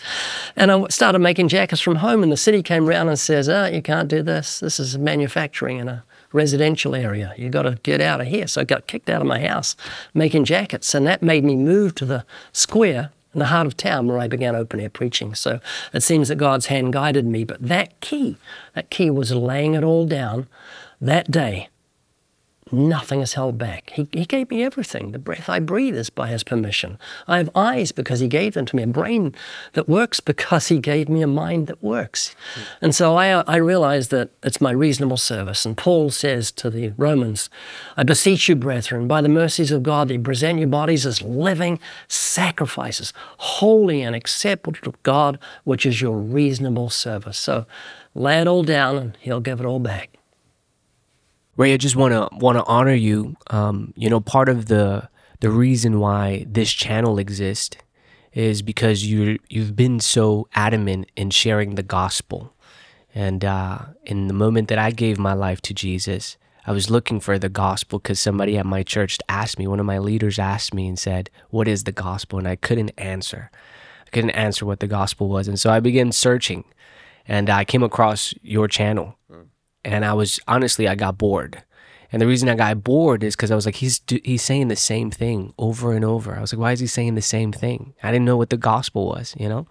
And 0.58 0.70
I 0.70 0.86
started 0.90 1.20
making 1.20 1.48
jackets 1.48 1.82
from 1.82 1.96
home, 1.96 2.22
and 2.22 2.32
the 2.32 2.38
city 2.38 2.62
came 2.62 2.86
round 2.86 3.08
and 3.08 3.18
says, 3.18 3.48
Oh, 3.48 3.68
you 3.68 3.82
can't 3.82 4.10
do 4.10 4.22
this. 4.22 4.60
This 4.60 4.80
is 4.82 4.98
manufacturing 4.98 5.78
in 5.78 5.88
a 5.88 6.04
residential 6.34 6.94
area. 6.94 7.34
You've 7.38 7.54
got 7.54 7.64
to 7.64 7.80
get 7.84 8.02
out 8.02 8.20
of 8.20 8.28
here. 8.28 8.48
So 8.48 8.62
I 8.62 8.64
got 8.66 8.86
kicked 8.86 9.10
out 9.10 9.22
of 9.22 9.28
my 9.28 9.40
house 9.40 9.78
making 10.14 10.44
jackets. 10.44 10.94
And 10.94 11.08
that 11.08 11.24
made 11.24 11.46
me 11.46 11.56
move 11.56 11.96
to 11.96 12.06
the 12.06 12.26
square 12.52 13.12
in 13.34 13.40
the 13.40 13.48
heart 13.48 13.68
of 13.68 13.78
town 13.78 14.08
where 14.08 14.20
I 14.20 14.28
began 14.28 14.56
open 14.56 14.80
air 14.80 14.90
preaching. 14.90 15.36
So 15.36 15.60
it 15.94 16.02
seems 16.02 16.30
that 16.30 16.36
God's 16.36 16.68
hand 16.68 16.94
guided 16.94 17.26
me. 17.26 17.44
But 17.44 17.62
that 17.62 18.00
key, 18.02 18.38
that 18.74 18.90
key 18.90 19.10
was 19.10 19.32
laying 19.32 19.76
it 19.76 19.84
all 19.84 20.06
down 20.06 20.48
that 21.02 21.30
day 21.30 21.70
Nothing 22.72 23.22
is 23.22 23.34
held 23.34 23.58
back. 23.58 23.92
He, 23.96 24.08
he 24.12 24.26
gave 24.26 24.50
me 24.52 24.64
everything. 24.64 25.12
The 25.12 25.20
breath 25.20 25.50
I 25.50 25.60
breathe 25.60 25.96
is 25.96 26.10
by 26.10 26.28
His 26.28 26.44
permission. 26.44 27.00
I 27.28 27.38
have 27.38 27.50
eyes 27.56 27.92
because 27.92 28.20
He 28.20 28.28
gave 28.28 28.54
them 28.54 28.66
to 28.68 28.76
me, 28.76 28.84
a 28.84 28.88
brain 28.88 29.34
that 29.74 29.90
works 29.90 30.20
because 30.20 30.68
He 30.68 30.80
gave 30.80 31.10
me 31.10 31.22
a 31.22 31.28
mind 31.28 31.68
that 31.68 31.84
works. 31.84 32.36
Mm. 32.56 32.62
And 32.82 32.96
so 32.96 33.16
I, 33.16 33.42
I 33.42 33.56
realize 33.56 34.10
that 34.10 34.30
it's 34.44 34.62
my 34.62 34.72
reasonable 34.72 35.18
service. 35.18 35.66
And 35.66 35.76
Paul 35.76 36.12
says 36.12 36.52
to 36.54 36.70
the 36.70 36.94
Romans, 36.98 37.50
I 37.98 38.04
beseech 38.04 38.48
you, 38.48 38.56
brethren, 38.56 39.08
by 39.08 39.22
the 39.22 39.30
mercies 39.30 39.72
of 39.72 39.82
God, 39.82 40.10
that 40.10 40.14
you 40.14 40.22
present 40.22 40.60
your 40.60 40.68
bodies 40.68 41.06
as 41.06 41.22
living 41.22 41.80
sacrifices, 42.08 43.14
holy 43.38 44.02
and 44.04 44.16
acceptable 44.16 44.74
to 44.84 44.94
God, 45.02 45.40
which 45.64 45.86
is 45.86 46.02
your 46.02 46.18
reasonable 46.18 46.90
service. 46.90 47.38
So 47.38 47.66
lay 48.14 48.40
it 48.40 48.48
all 48.48 48.64
down 48.64 48.98
and 48.98 49.18
He'll 49.22 49.40
give 49.40 49.60
it 49.60 49.66
all 49.66 49.80
back. 49.80 50.19
Ray, 51.60 51.74
I 51.74 51.78
just 51.78 51.98
want 51.98 52.14
to 52.14 52.30
want 52.38 52.58
to 52.58 52.64
honor 52.64 52.94
you. 52.94 53.36
Um, 53.48 53.94
you 53.98 54.10
know, 54.10 54.22
part 54.22 54.48
of 54.48 54.68
the 54.68 55.10
the 55.42 55.50
reason 55.50 56.00
why 56.00 56.46
this 56.48 56.72
channel 56.72 57.20
exists 57.20 57.76
is 58.32 58.62
because 58.62 59.04
you 59.04 59.40
you've 59.50 59.76
been 59.76 60.00
so 60.00 60.48
adamant 60.54 61.12
in 61.18 61.32
sharing 61.32 61.76
the 61.76 61.84
gospel. 61.84 62.54
And 63.14 63.44
uh, 63.44 63.80
in 64.06 64.28
the 64.28 64.34
moment 64.34 64.70
that 64.70 64.78
I 64.78 64.92
gave 64.92 65.20
my 65.20 65.34
life 65.34 65.60
to 65.64 65.74
Jesus, 65.74 66.38
I 66.66 66.72
was 66.72 66.90
looking 66.90 67.20
for 67.20 67.38
the 67.38 67.50
gospel 67.50 68.00
because 68.00 68.22
somebody 68.22 68.58
at 68.58 68.66
my 68.66 68.82
church 68.82 69.18
asked 69.28 69.60
me, 69.60 69.68
one 69.68 69.82
of 69.82 69.86
my 69.86 70.00
leaders 70.00 70.40
asked 70.40 70.74
me 70.74 70.88
and 70.88 70.98
said, 70.98 71.30
What 71.50 71.68
is 71.68 71.84
the 71.84 71.92
gospel? 71.92 72.40
And 72.40 72.48
I 72.48 72.56
couldn't 72.56 72.92
answer. 72.98 73.52
I 74.08 74.10
couldn't 74.12 74.30
answer 74.30 74.66
what 74.66 74.80
the 74.80 74.88
gospel 74.88 75.28
was. 75.28 75.50
And 75.50 75.60
so 75.60 75.70
I 75.70 75.82
began 75.82 76.14
searching 76.14 76.64
and 77.28 77.50
I 77.50 77.66
came 77.66 77.84
across 77.84 78.34
your 78.42 78.70
channel 78.70 79.18
and 79.84 80.06
I 80.06 80.14
was 80.14 80.40
honestly 80.48 80.88
I 80.88 80.96
got 80.96 81.18
bored. 81.18 81.64
And 82.12 82.22
the 82.22 82.28
reason 82.28 82.50
I 82.50 82.56
got 82.56 82.84
bored 82.84 83.24
is 83.24 83.36
because 83.36 83.52
I 83.52 83.56
was 83.56 83.66
like, 83.66 83.76
he's 83.76 84.02
he's 84.24 84.42
saying 84.42 84.68
the 84.68 84.76
same 84.76 85.12
thing 85.12 85.54
over 85.58 85.94
and 85.94 86.04
over. 86.04 86.36
I 86.36 86.42
was 86.42 86.52
like, 86.54 86.60
why 86.60 86.72
is 86.72 86.80
he 86.80 86.88
saying 86.88 87.16
the 87.16 87.22
same 87.22 87.52
thing? 87.52 87.94
I 88.02 88.12
didn't 88.12 88.26
know 88.26 88.38
what 88.38 88.50
the 88.50 88.58
gospel 88.58 89.08
was, 89.08 89.36
you 89.38 89.48
know. 89.48 89.68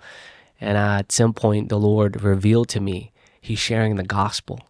And 0.60 0.76
at 0.76 1.12
some 1.12 1.32
point, 1.32 1.68
the 1.68 1.78
Lord 1.78 2.22
revealed 2.22 2.68
to 2.70 2.80
me 2.80 3.12
he's 3.40 3.58
sharing 3.58 3.96
the 3.96 4.04
gospel, 4.04 4.60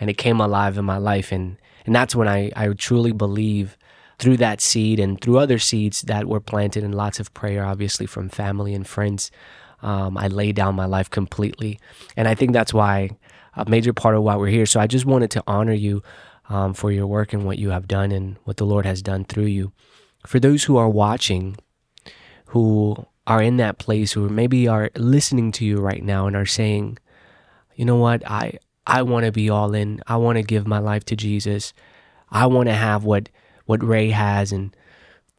and 0.00 0.08
it 0.08 0.18
came 0.18 0.40
alive 0.40 0.78
in 0.78 0.84
my 0.84 0.96
life. 0.96 1.30
And 1.30 1.58
and 1.84 1.94
that's 1.94 2.14
when 2.14 2.28
I 2.28 2.50
I 2.56 2.68
truly 2.68 3.12
believe 3.12 3.76
through 4.18 4.38
that 4.38 4.60
seed 4.60 4.98
and 4.98 5.20
through 5.20 5.38
other 5.38 5.58
seeds 5.58 6.02
that 6.02 6.26
were 6.26 6.40
planted 6.40 6.84
and 6.84 6.94
lots 6.94 7.20
of 7.20 7.34
prayer, 7.34 7.64
obviously 7.64 8.06
from 8.06 8.28
family 8.28 8.72
and 8.74 8.86
friends. 8.86 9.30
Um, 9.82 10.16
I 10.16 10.28
laid 10.28 10.56
down 10.56 10.74
my 10.74 10.86
life 10.86 11.10
completely, 11.10 11.78
and 12.16 12.26
I 12.26 12.34
think 12.34 12.52
that's 12.52 12.72
why 12.72 13.10
a 13.56 13.68
major 13.68 13.92
part 13.92 14.14
of 14.14 14.22
why 14.22 14.36
we're 14.36 14.48
here. 14.48 14.66
So 14.66 14.80
I 14.80 14.86
just 14.86 15.06
wanted 15.06 15.30
to 15.32 15.42
honor 15.46 15.72
you 15.72 16.02
um, 16.48 16.74
for 16.74 16.90
your 16.92 17.06
work 17.06 17.32
and 17.32 17.44
what 17.44 17.58
you 17.58 17.70
have 17.70 17.88
done 17.88 18.12
and 18.12 18.36
what 18.44 18.56
the 18.56 18.66
Lord 18.66 18.86
has 18.86 19.02
done 19.02 19.24
through 19.24 19.46
you. 19.46 19.72
For 20.26 20.40
those 20.40 20.64
who 20.64 20.76
are 20.76 20.88
watching, 20.88 21.56
who 22.46 23.06
are 23.26 23.42
in 23.42 23.56
that 23.58 23.78
place, 23.78 24.12
who 24.12 24.28
maybe 24.28 24.68
are 24.68 24.90
listening 24.96 25.52
to 25.52 25.64
you 25.64 25.78
right 25.78 26.02
now 26.02 26.26
and 26.26 26.36
are 26.36 26.46
saying, 26.46 26.98
you 27.74 27.84
know 27.84 27.96
what, 27.96 28.22
I 28.28 28.58
I 28.86 29.02
want 29.02 29.24
to 29.24 29.32
be 29.32 29.48
all 29.48 29.74
in. 29.74 30.00
I 30.06 30.16
want 30.16 30.36
to 30.36 30.42
give 30.42 30.66
my 30.66 30.78
life 30.78 31.04
to 31.06 31.16
Jesus. 31.16 31.72
I 32.30 32.46
want 32.46 32.68
to 32.68 32.74
have 32.74 33.04
what 33.04 33.28
what 33.66 33.82
Ray 33.82 34.10
has, 34.10 34.52
and 34.52 34.76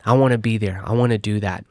I 0.04 0.14
want 0.14 0.32
to 0.32 0.38
be 0.38 0.58
there. 0.58 0.82
I 0.84 0.94
want 0.94 1.12
to 1.12 1.18
do 1.18 1.40
that. 1.40 1.64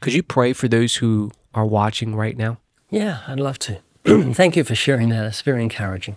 Could 0.00 0.12
you 0.12 0.22
pray 0.22 0.52
for 0.52 0.68
those 0.68 0.96
who 0.96 1.30
are 1.54 1.64
watching 1.64 2.14
right 2.14 2.36
now? 2.36 2.58
Yeah, 2.90 3.20
I'd 3.26 3.40
love 3.40 3.58
to. 3.60 3.80
Thank 4.04 4.56
you 4.56 4.64
for 4.64 4.74
sharing 4.74 5.10
that. 5.10 5.24
It's 5.26 5.42
very 5.42 5.62
encouraging. 5.62 6.16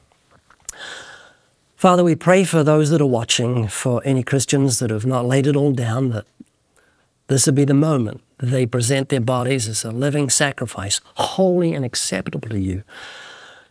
Father, 1.76 2.04
we 2.04 2.16
pray 2.16 2.44
for 2.44 2.64
those 2.64 2.90
that 2.90 3.00
are 3.00 3.06
watching, 3.06 3.68
for 3.68 4.02
any 4.04 4.24
Christians 4.24 4.80
that 4.80 4.90
have 4.90 5.06
not 5.06 5.26
laid 5.26 5.46
it 5.46 5.56
all 5.56 5.72
down, 5.72 6.10
that 6.10 6.26
this 7.28 7.46
would 7.46 7.54
be 7.54 7.66
the 7.66 7.76
moment 7.76 8.22
that 8.38 8.48
they 8.48 8.66
present 8.66 9.10
their 9.10 9.22
bodies 9.22 9.68
as 9.68 9.84
a 9.84 9.92
living 9.92 10.32
sacrifice, 10.32 11.00
holy 11.16 11.76
and 11.76 11.86
acceptable 11.86 12.50
to 12.50 12.60
you. 12.60 12.82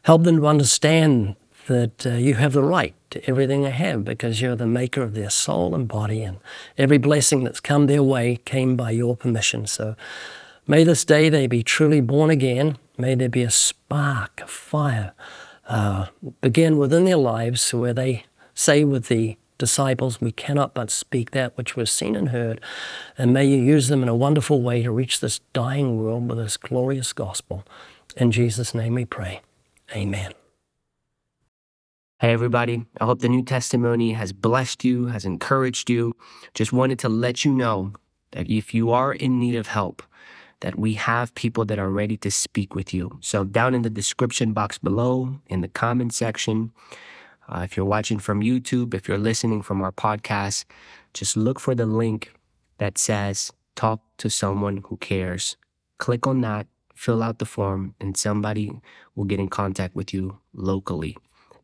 Help 0.03 0.23
them 0.23 0.37
to 0.37 0.47
understand 0.47 1.35
that 1.67 2.07
uh, 2.07 2.11
you 2.11 2.35
have 2.35 2.53
the 2.53 2.63
right 2.63 2.95
to 3.11 3.29
everything 3.29 3.63
they 3.63 3.71
have 3.71 4.05
because 4.05 4.41
you're 4.41 4.55
the 4.55 4.67
maker 4.67 5.03
of 5.03 5.15
their 5.15 5.31
soul 5.31 5.75
and 5.75 5.89
body, 5.89 6.23
and 6.23 6.39
every 6.79 6.99
blessing 6.99 7.43
that's 7.43 7.59
come 7.59 7.89
their 7.89 8.03
way 8.03 8.37
came 8.45 8.77
by 8.77 8.93
your 8.93 9.17
permission. 9.17 9.67
So 9.67 9.97
may 10.67 10.85
this 10.85 11.05
day 11.05 11.29
they 11.29 11.47
be 11.47 11.63
truly 11.63 12.01
born 12.01 12.31
again 12.31 12.79
May 12.97 13.17
there 13.17 13.29
be 13.29 13.43
a 13.43 13.51
spark, 13.51 14.41
a 14.43 14.47
fire, 14.47 15.13
uh, 15.67 16.07
begin 16.41 16.79
within 16.79 17.05
their 17.05 17.17
lives 17.17 17.75
where 17.75 17.95
they 17.95 18.25
say 18.55 18.85
with 18.85 19.09
the 19.09 19.37
disciples, 19.59 20.21
We 20.21 20.31
cannot 20.31 20.75
but 20.75 20.91
speak 20.91 21.33
that 21.33 21.57
which 21.57 21.75
was 21.75 21.91
seen 21.91 22.15
and 22.15 22.29
heard. 22.29 22.61
And 23.19 23.33
may 23.33 23.47
you 23.47 23.57
use 23.57 23.89
them 23.89 24.03
in 24.03 24.09
a 24.09 24.15
wonderful 24.15 24.63
way 24.63 24.83
to 24.83 24.93
reach 24.93 25.19
this 25.19 25.41
dying 25.53 25.99
world 25.99 26.29
with 26.29 26.39
this 26.39 26.57
glorious 26.57 27.13
gospel. 27.13 27.65
In 28.17 28.31
Jesus' 28.31 28.75
name 28.75 28.95
we 28.95 29.05
pray. 29.05 29.41
Amen. 29.95 30.33
Hey, 32.21 32.33
everybody. 32.33 32.87
I 33.01 33.07
hope 33.07 33.21
the 33.21 33.29
new 33.29 33.43
testimony 33.43 34.13
has 34.13 34.33
blessed 34.33 34.85
you, 34.85 35.07
has 35.07 35.25
encouraged 35.25 35.91
you. 35.91 36.15
Just 36.55 36.73
wanted 36.73 37.01
to 37.01 37.09
let 37.09 37.45
you 37.45 37.53
know 37.53 37.93
that 38.31 38.49
if 38.49 38.73
you 38.73 38.93
are 38.93 39.13
in 39.13 39.41
need 39.41 39.57
of 39.57 39.67
help, 39.67 40.03
that 40.65 40.79
we 40.79 40.95
have 40.95 41.35
people 41.35 41.67
that 41.67 41.79
are 41.79 41.91
ready 41.91 42.17
to 42.17 42.31
speak 42.31 42.75
with 42.75 42.95
you. 42.95 43.19
So, 43.21 43.45
down 43.45 43.75
in 43.75 43.83
the 43.83 43.91
description 43.91 44.55
box 44.55 44.79
below, 44.79 45.39
in 45.47 45.61
the 45.61 45.69
comment 45.69 46.15
section, 46.15 46.73
uh, 47.51 47.61
if 47.65 47.77
you're 47.77 47.85
watching 47.85 48.19
from 48.19 48.41
YouTube, 48.41 48.95
if 48.95 49.07
you're 49.07 49.19
listening 49.19 49.61
from 49.61 49.83
our 49.83 49.93
podcast, 49.93 50.65
just 51.13 51.37
look 51.37 51.61
for 51.61 51.75
the 51.75 51.85
link 51.85 52.33
that 52.79 52.97
says 52.97 53.53
talk 53.77 54.01
to 54.17 54.31
someone 54.31 54.83
who 54.89 54.97
cares. 54.97 55.59
Click 55.99 56.27
on 56.27 56.41
that, 56.41 56.67
fill 56.95 57.23
out 57.23 57.41
the 57.41 57.45
form, 57.45 57.95
and 58.01 58.17
somebody 58.17 58.73
will 59.15 59.27
get 59.27 59.41
in 59.41 59.49
contact 59.49 59.95
with 59.95 60.15
you 60.15 60.39
locally. 60.55 61.15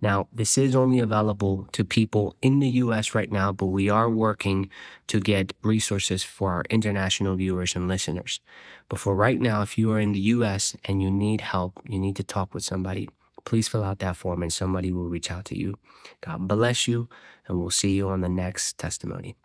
Now, 0.03 0.29
this 0.33 0.57
is 0.57 0.75
only 0.75 0.99
available 0.99 1.69
to 1.73 1.85
people 1.85 2.35
in 2.41 2.59
the 2.61 2.69
US 2.85 3.15
right 3.15 3.31
now, 3.31 3.53
but 3.53 3.67
we 3.67 3.91
are 3.91 4.09
working 4.09 4.71
to 5.09 5.21
get 5.21 5.53
resources 5.63 6.23
for 6.23 6.53
our 6.53 6.65
international 6.71 7.37
viewers 7.37 7.77
and 7.77 7.87
listeners. 7.87 8.41
But 8.89 8.99
for 8.99 9.15
right 9.15 9.41
now, 9.41 9.63
if 9.63 9.77
you 9.77 9.93
are 9.93 10.01
in 10.01 10.13
the 10.13 10.21
US 10.37 10.75
and 10.85 11.03
you 11.03 11.11
need 11.11 11.43
help, 11.43 11.81
you 11.87 11.99
need 11.99 12.17
to 12.17 12.25
talk 12.25 12.55
with 12.55 12.65
somebody, 12.65 13.09
please 13.45 13.69
fill 13.69 13.85
out 13.85 13.99
that 13.99 14.17
form 14.17 14.43
and 14.43 14.53
somebody 14.53 14.91
will 14.91 15.09
reach 15.09 15.31
out 15.31 15.45
to 15.47 15.59
you. 15.59 15.79
God 16.21 16.49
bless 16.49 16.89
you, 16.89 17.09
and 17.47 17.59
we'll 17.59 17.71
see 17.71 17.93
you 17.95 18.09
on 18.09 18.21
the 18.21 18.29
next 18.29 18.79
testimony. 18.79 19.37